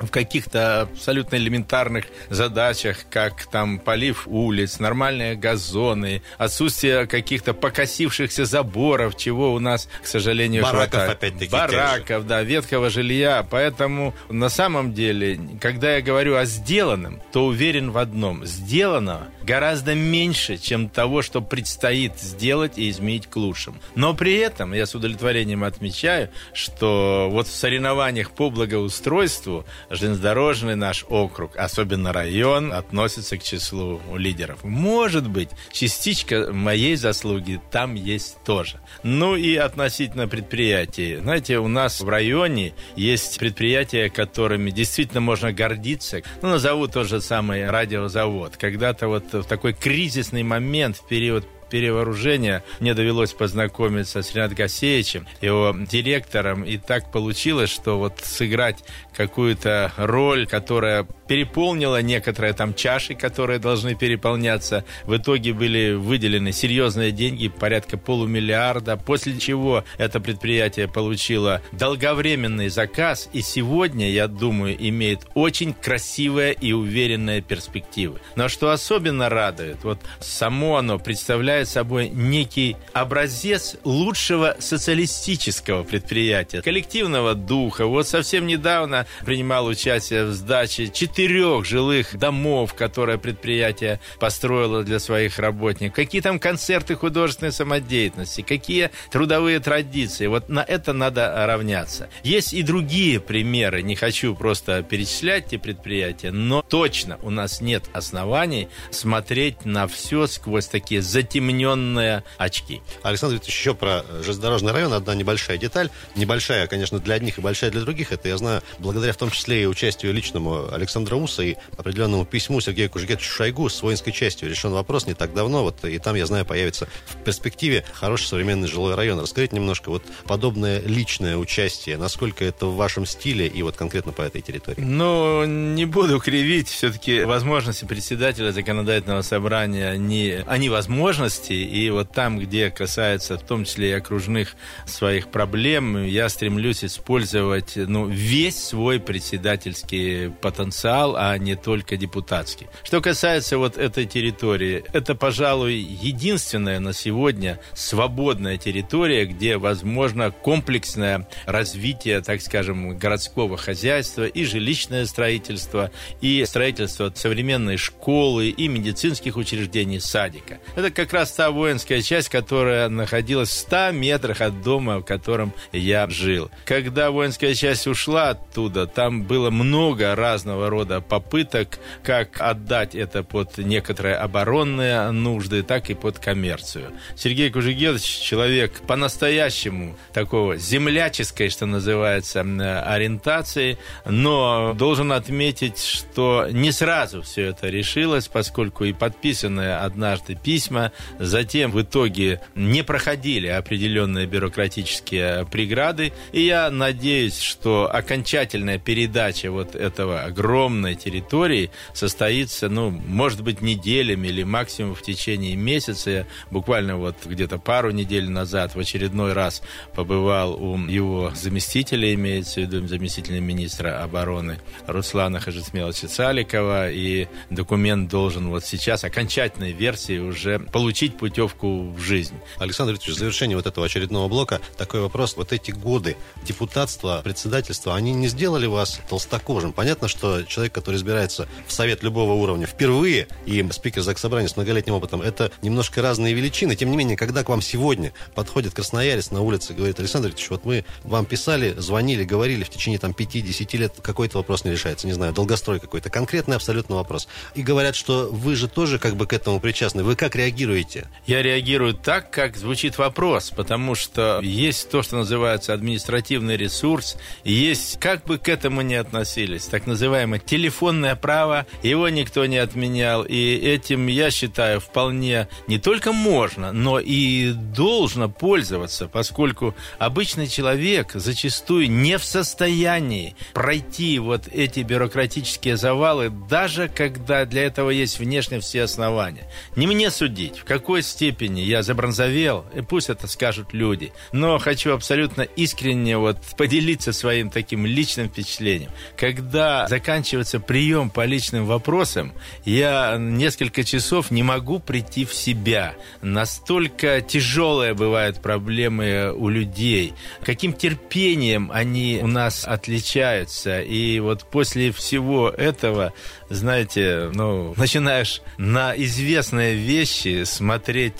в 0.00 0.10
каких-то 0.10 0.82
абсолютно 0.82 1.36
элементарных 1.36 2.06
задачах, 2.30 3.06
как 3.10 3.46
там 3.46 3.78
полив 3.78 4.26
улиц, 4.26 4.78
нормальные 4.78 5.36
газоны, 5.36 6.22
отсутствие 6.38 7.06
каких-то 7.06 7.54
покосившихся 7.54 8.44
заборов, 8.44 9.16
чего 9.16 9.52
у 9.52 9.58
нас, 9.58 9.88
к 10.02 10.06
сожалению, 10.06 10.62
Бараков, 10.62 10.90
хватает. 10.90 11.10
опять-таки, 11.10 11.52
Бараков, 11.52 12.26
да, 12.26 12.42
ветхого 12.42 12.90
жилья. 12.90 13.46
Поэтому 13.48 14.14
на 14.28 14.48
самом 14.48 14.94
деле, 14.94 15.38
когда 15.60 15.96
я 15.96 16.02
говорю 16.02 16.36
о 16.36 16.44
сделанном, 16.44 17.20
то 17.32 17.46
уверен 17.46 17.90
в 17.90 17.98
одном. 17.98 18.44
Сделанного 18.44 19.28
гораздо 19.42 19.94
меньше, 19.94 20.58
чем 20.58 20.88
того, 20.88 21.22
что 21.22 21.40
предстоит 21.40 22.18
сделать 22.18 22.78
и 22.78 22.90
изменить 22.90 23.28
к 23.28 23.36
лучшему. 23.36 23.76
Но 23.94 24.14
при 24.14 24.34
этом 24.34 24.72
я 24.72 24.86
с 24.86 24.94
удовлетворением 24.94 25.64
отмечаю, 25.64 26.30
что 26.52 27.28
вот 27.30 27.46
в 27.46 27.52
соревнованиях 27.52 28.30
по 28.32 28.50
благоустройству 28.50 29.64
железнодорожный 29.90 30.76
наш 30.76 31.04
округ, 31.08 31.56
особенно 31.56 32.12
район, 32.12 32.72
относится 32.72 33.36
к 33.38 33.42
числу 33.42 34.00
лидеров. 34.14 34.64
Может 34.64 35.28
быть, 35.28 35.50
частичка 35.72 36.52
моей 36.52 36.96
заслуги 36.96 37.60
там 37.70 37.94
есть 37.94 38.36
тоже. 38.44 38.80
Ну 39.02 39.36
и 39.36 39.56
относительно 39.56 40.28
предприятий. 40.28 41.16
Знаете, 41.16 41.58
у 41.58 41.68
нас 41.68 42.00
в 42.00 42.08
районе 42.08 42.74
есть 42.96 43.38
предприятия, 43.38 44.10
которыми 44.10 44.70
действительно 44.70 45.20
можно 45.20 45.52
гордиться. 45.52 46.22
Ну, 46.42 46.48
назову 46.48 46.88
тот 46.88 47.08
же 47.08 47.20
самый 47.20 47.68
радиозавод. 47.68 48.56
Когда-то 48.56 49.08
вот 49.08 49.32
в 49.32 49.44
такой 49.44 49.72
кризисный 49.72 50.42
момент, 50.42 50.96
в 50.96 51.06
период 51.06 51.46
перевооружения 51.68 52.62
мне 52.80 52.94
довелось 52.94 53.32
познакомиться 53.32 54.22
с 54.22 54.34
Ренатом 54.34 54.56
Гасеевичем, 54.56 55.26
его 55.40 55.74
директором, 55.90 56.62
и 56.62 56.76
так 56.76 57.10
получилось, 57.12 57.70
что 57.70 57.98
вот 57.98 58.20
сыграть 58.22 58.84
какую-то 59.14 59.92
роль, 59.96 60.46
которая 60.46 61.06
переполнила 61.28 62.00
некоторые 62.02 62.52
там 62.52 62.74
чаши, 62.74 63.14
которые 63.14 63.58
должны 63.58 63.94
переполняться. 63.94 64.84
В 65.04 65.16
итоге 65.16 65.52
были 65.52 65.92
выделены 65.94 66.52
серьезные 66.52 67.10
деньги, 67.10 67.48
порядка 67.48 67.98
полумиллиарда, 67.98 68.96
после 68.96 69.38
чего 69.38 69.84
это 69.98 70.20
предприятие 70.20 70.88
получило 70.88 71.62
долговременный 71.72 72.68
заказ, 72.68 73.28
и 73.32 73.42
сегодня, 73.42 74.10
я 74.10 74.28
думаю, 74.28 74.76
имеет 74.78 75.26
очень 75.34 75.72
красивые 75.72 76.52
и 76.52 76.72
уверенные 76.72 77.40
перспективы. 77.40 78.20
Но 78.36 78.48
что 78.48 78.70
особенно 78.70 79.28
радует, 79.28 79.82
вот 79.82 79.98
само 80.20 80.76
оно 80.76 80.98
представляет 80.98 81.55
собой 81.64 82.08
некий 82.10 82.76
образец 82.92 83.76
лучшего 83.84 84.56
социалистического 84.58 85.82
предприятия, 85.84 86.60
коллективного 86.60 87.34
духа. 87.34 87.86
Вот 87.86 88.06
совсем 88.06 88.46
недавно 88.46 89.06
принимал 89.24 89.66
участие 89.66 90.26
в 90.26 90.32
сдаче 90.32 90.88
четырех 90.88 91.64
жилых 91.64 92.18
домов, 92.18 92.74
которые 92.74 93.18
предприятие 93.18 94.00
построило 94.20 94.82
для 94.82 94.98
своих 94.98 95.38
работников. 95.38 95.96
Какие 95.96 96.20
там 96.20 96.38
концерты 96.38 96.94
художественной 96.94 97.52
самодеятельности, 97.52 98.42
какие 98.42 98.90
трудовые 99.10 99.60
традиции. 99.60 100.26
Вот 100.26 100.48
на 100.48 100.60
это 100.60 100.92
надо 100.92 101.46
равняться. 101.46 102.08
Есть 102.22 102.52
и 102.52 102.62
другие 102.62 103.20
примеры. 103.20 103.82
Не 103.82 103.94
хочу 103.94 104.34
просто 104.34 104.82
перечислять 104.82 105.48
те 105.48 105.58
предприятия, 105.58 106.30
но 106.30 106.62
точно 106.62 107.18
у 107.22 107.30
нас 107.30 107.60
нет 107.60 107.84
оснований 107.92 108.68
смотреть 108.90 109.64
на 109.64 109.86
все 109.86 110.26
сквозь 110.26 110.66
такие 110.66 111.02
затемненные 111.46 112.24
очки. 112.38 112.82
Александр 113.02 113.34
Викторович, 113.34 113.58
еще 113.58 113.74
про 113.74 114.04
железнодорожный 114.22 114.72
район 114.72 114.92
одна 114.92 115.14
небольшая 115.14 115.58
деталь. 115.58 115.90
Небольшая, 116.14 116.66
конечно, 116.66 116.98
для 116.98 117.14
одних 117.14 117.38
и 117.38 117.40
большая 117.40 117.70
для 117.70 117.80
других. 117.80 118.12
Это, 118.12 118.28
я 118.28 118.36
знаю, 118.36 118.62
благодаря 118.78 119.12
в 119.12 119.16
том 119.16 119.30
числе 119.30 119.62
и 119.62 119.66
участию 119.66 120.12
личному 120.12 120.72
Александра 120.72 121.16
Уса 121.16 121.42
и 121.42 121.56
определенному 121.76 122.24
письму 122.24 122.60
Сергею 122.60 122.90
Кужегетовичу 122.90 123.30
Шойгу 123.30 123.68
с 123.68 123.82
воинской 123.82 124.12
частью 124.12 124.48
решен 124.48 124.72
вопрос 124.72 125.06
не 125.06 125.14
так 125.14 125.34
давно. 125.34 125.62
Вот, 125.62 125.84
и 125.84 125.98
там, 125.98 126.16
я 126.16 126.26
знаю, 126.26 126.44
появится 126.44 126.88
в 127.06 127.24
перспективе 127.24 127.84
хороший 127.92 128.26
современный 128.26 128.68
жилой 128.68 128.94
район. 128.94 129.20
Расскажите 129.20 129.56
немножко, 129.56 129.90
вот 129.90 130.02
подобное 130.24 130.80
личное 130.80 131.36
участие, 131.36 131.96
насколько 131.96 132.44
это 132.44 132.66
в 132.66 132.76
вашем 132.76 133.06
стиле 133.06 133.46
и 133.46 133.62
вот 133.62 133.76
конкретно 133.76 134.12
по 134.12 134.22
этой 134.22 134.40
территории? 134.40 134.80
Ну, 134.80 135.44
не 135.44 135.84
буду 135.84 136.18
кривить. 136.20 136.68
Все-таки 136.68 137.22
возможности 137.22 137.84
председателя 137.84 138.50
законодательного 138.50 139.22
собрания, 139.22 139.88
они, 139.88 140.38
они 140.46 140.68
возможности 140.68 141.35
области, 141.36 141.52
и 141.52 141.90
вот 141.90 142.12
там, 142.12 142.38
где 142.38 142.70
касается 142.70 143.38
в 143.38 143.42
том 143.42 143.64
числе 143.64 143.90
и 143.90 143.92
окружных 143.92 144.56
своих 144.86 145.28
проблем, 145.28 146.04
я 146.04 146.28
стремлюсь 146.28 146.84
использовать 146.84 147.76
ну, 147.76 148.06
весь 148.06 148.56
свой 148.56 149.00
председательский 149.00 150.30
потенциал, 150.30 151.16
а 151.16 151.36
не 151.38 151.56
только 151.56 151.96
депутатский. 151.96 152.66
Что 152.84 153.00
касается 153.00 153.58
вот 153.58 153.76
этой 153.76 154.06
территории, 154.06 154.84
это, 154.92 155.14
пожалуй, 155.14 155.74
единственная 155.74 156.80
на 156.80 156.92
сегодня 156.92 157.58
свободная 157.74 158.56
территория, 158.56 159.26
где 159.26 159.56
возможно 159.56 160.30
комплексное 160.30 161.28
развитие, 161.46 162.20
так 162.20 162.40
скажем, 162.40 162.96
городского 162.98 163.56
хозяйства 163.56 164.26
и 164.26 164.44
жилищное 164.44 165.06
строительство, 165.06 165.90
и 166.20 166.44
строительство 166.46 167.12
современной 167.14 167.76
школы, 167.76 168.48
и 168.48 168.68
медицинских 168.68 169.36
учреждений, 169.36 170.00
садика. 170.00 170.58
Это 170.76 170.90
как 170.90 171.12
раз 171.12 171.25
та 171.32 171.50
воинская 171.50 172.02
часть, 172.02 172.28
которая 172.28 172.88
находилась 172.88 173.50
в 173.50 173.52
100 173.52 173.92
метрах 173.92 174.40
от 174.40 174.62
дома, 174.62 174.98
в 174.98 175.04
котором 175.04 175.52
я 175.72 176.08
жил. 176.08 176.50
Когда 176.64 177.10
воинская 177.10 177.54
часть 177.54 177.86
ушла 177.86 178.30
оттуда, 178.30 178.86
там 178.86 179.22
было 179.22 179.50
много 179.50 180.14
разного 180.14 180.70
рода 180.70 181.00
попыток, 181.00 181.78
как 182.02 182.40
отдать 182.40 182.94
это 182.94 183.22
под 183.22 183.58
некоторые 183.58 184.16
оборонные 184.16 185.10
нужды, 185.10 185.62
так 185.62 185.90
и 185.90 185.94
под 185.94 186.18
коммерцию. 186.18 186.92
Сергей 187.16 187.50
Кужегедович 187.50 188.02
человек 188.02 188.80
по-настоящему 188.86 189.96
такого 190.12 190.56
земляческой, 190.56 191.48
что 191.48 191.66
называется, 191.66 192.40
ориентации, 192.40 193.78
но 194.04 194.74
должен 194.74 195.12
отметить, 195.12 195.78
что 195.82 196.46
не 196.50 196.72
сразу 196.72 197.22
все 197.22 197.46
это 197.46 197.68
решилось, 197.68 198.28
поскольку 198.28 198.84
и 198.84 198.92
подписанные 198.92 199.76
однажды 199.76 200.34
письма 200.34 200.92
затем 201.18 201.70
в 201.70 201.82
итоге 201.82 202.40
не 202.54 202.82
проходили 202.82 203.46
определенные 203.46 204.26
бюрократические 204.26 205.46
преграды, 205.50 206.12
и 206.32 206.42
я 206.42 206.70
надеюсь, 206.70 207.38
что 207.38 207.88
окончательная 207.92 208.78
передача 208.78 209.50
вот 209.50 209.74
этого 209.74 210.22
огромной 210.22 210.94
территории 210.94 211.70
состоится, 211.94 212.68
ну, 212.68 212.90
может 212.90 213.42
быть, 213.42 213.60
неделями 213.60 214.28
или 214.28 214.42
максимум 214.42 214.94
в 214.94 215.02
течение 215.02 215.56
месяца. 215.56 216.10
Я 216.10 216.26
буквально 216.50 216.96
вот 216.96 217.16
где-то 217.24 217.58
пару 217.58 217.90
недель 217.90 218.28
назад 218.28 218.74
в 218.74 218.78
очередной 218.78 219.32
раз 219.32 219.62
побывал 219.94 220.54
у 220.54 220.76
его 220.86 221.32
заместителя, 221.34 222.12
имеется 222.14 222.60
в 222.60 222.64
виду 222.64 222.86
заместителя 222.86 223.40
министра 223.40 224.02
обороны 224.02 224.58
Руслана 224.86 225.40
Хажисмеловича 225.40 226.08
Цаликова, 226.08 226.90
и 226.90 227.28
документ 227.50 228.08
должен 228.10 228.48
вот 228.48 228.64
сейчас, 228.64 229.04
окончательной 229.04 229.72
версии, 229.72 230.18
уже 230.18 230.58
получить 230.58 231.05
путевку 231.14 231.90
в 231.90 232.00
жизнь. 232.00 232.34
Александр 232.58 232.94
Викторович, 232.94 233.16
в 233.16 233.18
завершение 233.18 233.56
вот 233.56 233.66
этого 233.66 233.86
очередного 233.86 234.28
блока 234.28 234.60
такой 234.76 235.00
вопрос. 235.00 235.36
Вот 235.36 235.52
эти 235.52 235.70
годы 235.70 236.16
депутатства, 236.44 237.20
председательства, 237.22 237.94
они 237.94 238.12
не 238.12 238.28
сделали 238.28 238.66
вас 238.66 239.00
толстокожим? 239.08 239.72
Понятно, 239.72 240.08
что 240.08 240.42
человек, 240.42 240.72
который 240.72 240.96
избирается 240.96 241.48
в 241.66 241.72
совет 241.72 242.02
любого 242.02 242.32
уровня 242.32 242.66
впервые, 242.66 243.28
и 243.46 243.66
спикер 243.72 244.02
Заксобрания 244.02 244.48
с 244.48 244.56
многолетним 244.56 244.94
опытом, 244.94 245.22
это 245.22 245.50
немножко 245.62 246.02
разные 246.02 246.34
величины. 246.34 246.76
Тем 246.76 246.90
не 246.90 246.96
менее, 246.96 247.16
когда 247.16 247.44
к 247.44 247.48
вам 247.48 247.62
сегодня 247.62 248.12
подходит 248.34 248.74
красноярец 248.74 249.30
на 249.30 249.42
улице 249.42 249.72
и 249.72 249.76
говорит, 249.76 249.98
Александр 250.00 250.28
Викторович, 250.28 250.50
вот 250.50 250.64
мы 250.64 250.84
вам 251.04 251.26
писали, 251.26 251.74
звонили, 251.76 252.24
говорили 252.24 252.64
в 252.64 252.70
течение 252.70 252.98
там 252.98 253.12
5-10 253.12 253.76
лет, 253.76 253.94
какой-то 254.02 254.38
вопрос 254.38 254.64
не 254.64 254.72
решается, 254.72 255.06
не 255.06 255.12
знаю, 255.12 255.32
долгострой 255.32 255.80
какой-то, 255.80 256.10
конкретный 256.10 256.56
абсолютно 256.56 256.96
вопрос. 256.96 257.28
И 257.54 257.62
говорят, 257.62 257.94
что 257.94 258.28
вы 258.30 258.56
же 258.56 258.68
тоже 258.68 258.98
как 258.98 259.16
бы 259.16 259.26
к 259.26 259.32
этому 259.32 259.60
причастны. 259.60 260.02
Вы 260.02 260.16
как 260.16 260.36
реагируете? 260.36 260.95
Я 261.26 261.42
реагирую 261.42 261.94
так, 261.94 262.30
как 262.30 262.56
звучит 262.56 262.98
вопрос, 262.98 263.50
потому 263.50 263.94
что 263.94 264.40
есть 264.42 264.90
то, 264.90 265.02
что 265.02 265.16
называется 265.16 265.72
административный 265.74 266.56
ресурс, 266.56 267.16
есть, 267.44 267.98
как 267.98 268.24
бы 268.24 268.38
к 268.38 268.48
этому 268.48 268.82
ни 268.82 268.94
относились, 268.94 269.66
так 269.66 269.86
называемое 269.86 270.38
телефонное 270.38 271.16
право, 271.16 271.66
его 271.82 272.08
никто 272.08 272.46
не 272.46 272.58
отменял, 272.58 273.24
и 273.24 273.54
этим, 273.56 274.06
я 274.06 274.30
считаю, 274.30 274.80
вполне 274.80 275.48
не 275.66 275.78
только 275.78 276.12
можно, 276.12 276.72
но 276.72 277.00
и 277.00 277.52
должно 277.52 278.28
пользоваться, 278.28 279.08
поскольку 279.08 279.74
обычный 279.98 280.46
человек 280.46 281.12
зачастую 281.14 281.90
не 281.90 282.18
в 282.18 282.24
состоянии 282.24 283.36
пройти 283.52 284.18
вот 284.18 284.48
эти 284.52 284.80
бюрократические 284.80 285.76
завалы, 285.76 286.30
даже 286.30 286.88
когда 286.88 287.44
для 287.44 287.64
этого 287.64 287.90
есть 287.90 288.18
внешне 288.18 288.60
все 288.60 288.82
основания. 288.82 289.48
Не 289.74 289.86
мне 289.86 290.10
судить, 290.10 290.58
в 290.58 290.64
какой 290.86 291.02
степени 291.02 291.62
я 291.62 291.82
забронзовел, 291.82 292.64
и 292.72 292.80
пусть 292.80 293.10
это 293.10 293.26
скажут 293.26 293.72
люди, 293.72 294.12
но 294.30 294.56
хочу 294.58 294.92
абсолютно 294.92 295.42
искренне 295.42 296.16
вот 296.16 296.38
поделиться 296.56 297.12
своим 297.12 297.50
таким 297.50 297.84
личным 297.84 298.28
впечатлением. 298.28 298.92
Когда 299.16 299.88
заканчивается 299.88 300.60
прием 300.60 301.10
по 301.10 301.24
личным 301.24 301.66
вопросам, 301.66 302.32
я 302.64 303.16
несколько 303.18 303.82
часов 303.82 304.30
не 304.30 304.44
могу 304.44 304.78
прийти 304.78 305.24
в 305.24 305.34
себя. 305.34 305.96
Настолько 306.22 307.20
тяжелые 307.20 307.94
бывают 307.94 308.40
проблемы 308.40 309.32
у 309.34 309.48
людей, 309.48 310.14
каким 310.44 310.72
терпением 310.72 311.68
они 311.74 312.20
у 312.22 312.28
нас 312.28 312.64
отличаются. 312.64 313.80
И 313.80 314.20
вот 314.20 314.48
после 314.48 314.92
всего 314.92 315.50
этого, 315.50 316.12
знаете, 316.48 317.32
ну, 317.34 317.74
начинаешь 317.76 318.40
на 318.56 318.96
известные 318.96 319.74
вещи 319.74 320.44
смотреть 320.44 320.75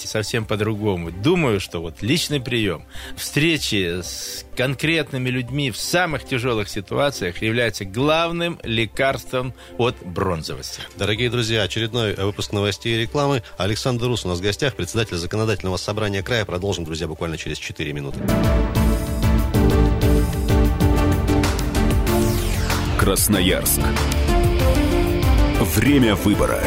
совсем 0.09 0.45
по-другому. 0.45 1.11
Думаю, 1.11 1.61
что 1.61 1.81
вот 1.81 2.03
личный 2.03 2.41
прием, 2.41 2.85
встречи 3.17 4.01
с 4.03 4.45
конкретными 4.57 5.29
людьми 5.29 5.71
в 5.71 5.77
самых 5.77 6.25
тяжелых 6.25 6.69
ситуациях 6.69 7.43
является 7.43 7.85
главным 7.85 8.59
лекарством 8.63 9.55
от 9.79 9.97
бронзовости. 10.05 10.81
Дорогие 10.97 11.31
друзья, 11.31 11.63
очередной 11.63 12.15
выпуск 12.15 12.53
новостей 12.53 12.97
и 12.97 13.03
рекламы. 13.03 13.43
Александр 13.59 14.07
Рус 14.07 14.25
у 14.25 14.29
нас 14.29 14.39
в 14.39 14.43
гостях, 14.43 14.75
председатель 14.75 15.17
законодательного 15.17 15.77
собрания 15.77 16.23
края. 16.23 16.45
Продолжим, 16.45 16.85
друзья, 16.85 17.07
буквально 17.07 17.37
через 17.37 17.59
4 17.59 17.93
минуты. 17.93 18.21
Красноярск. 22.99 23.81
Время 25.61 26.15
выбора. 26.17 26.63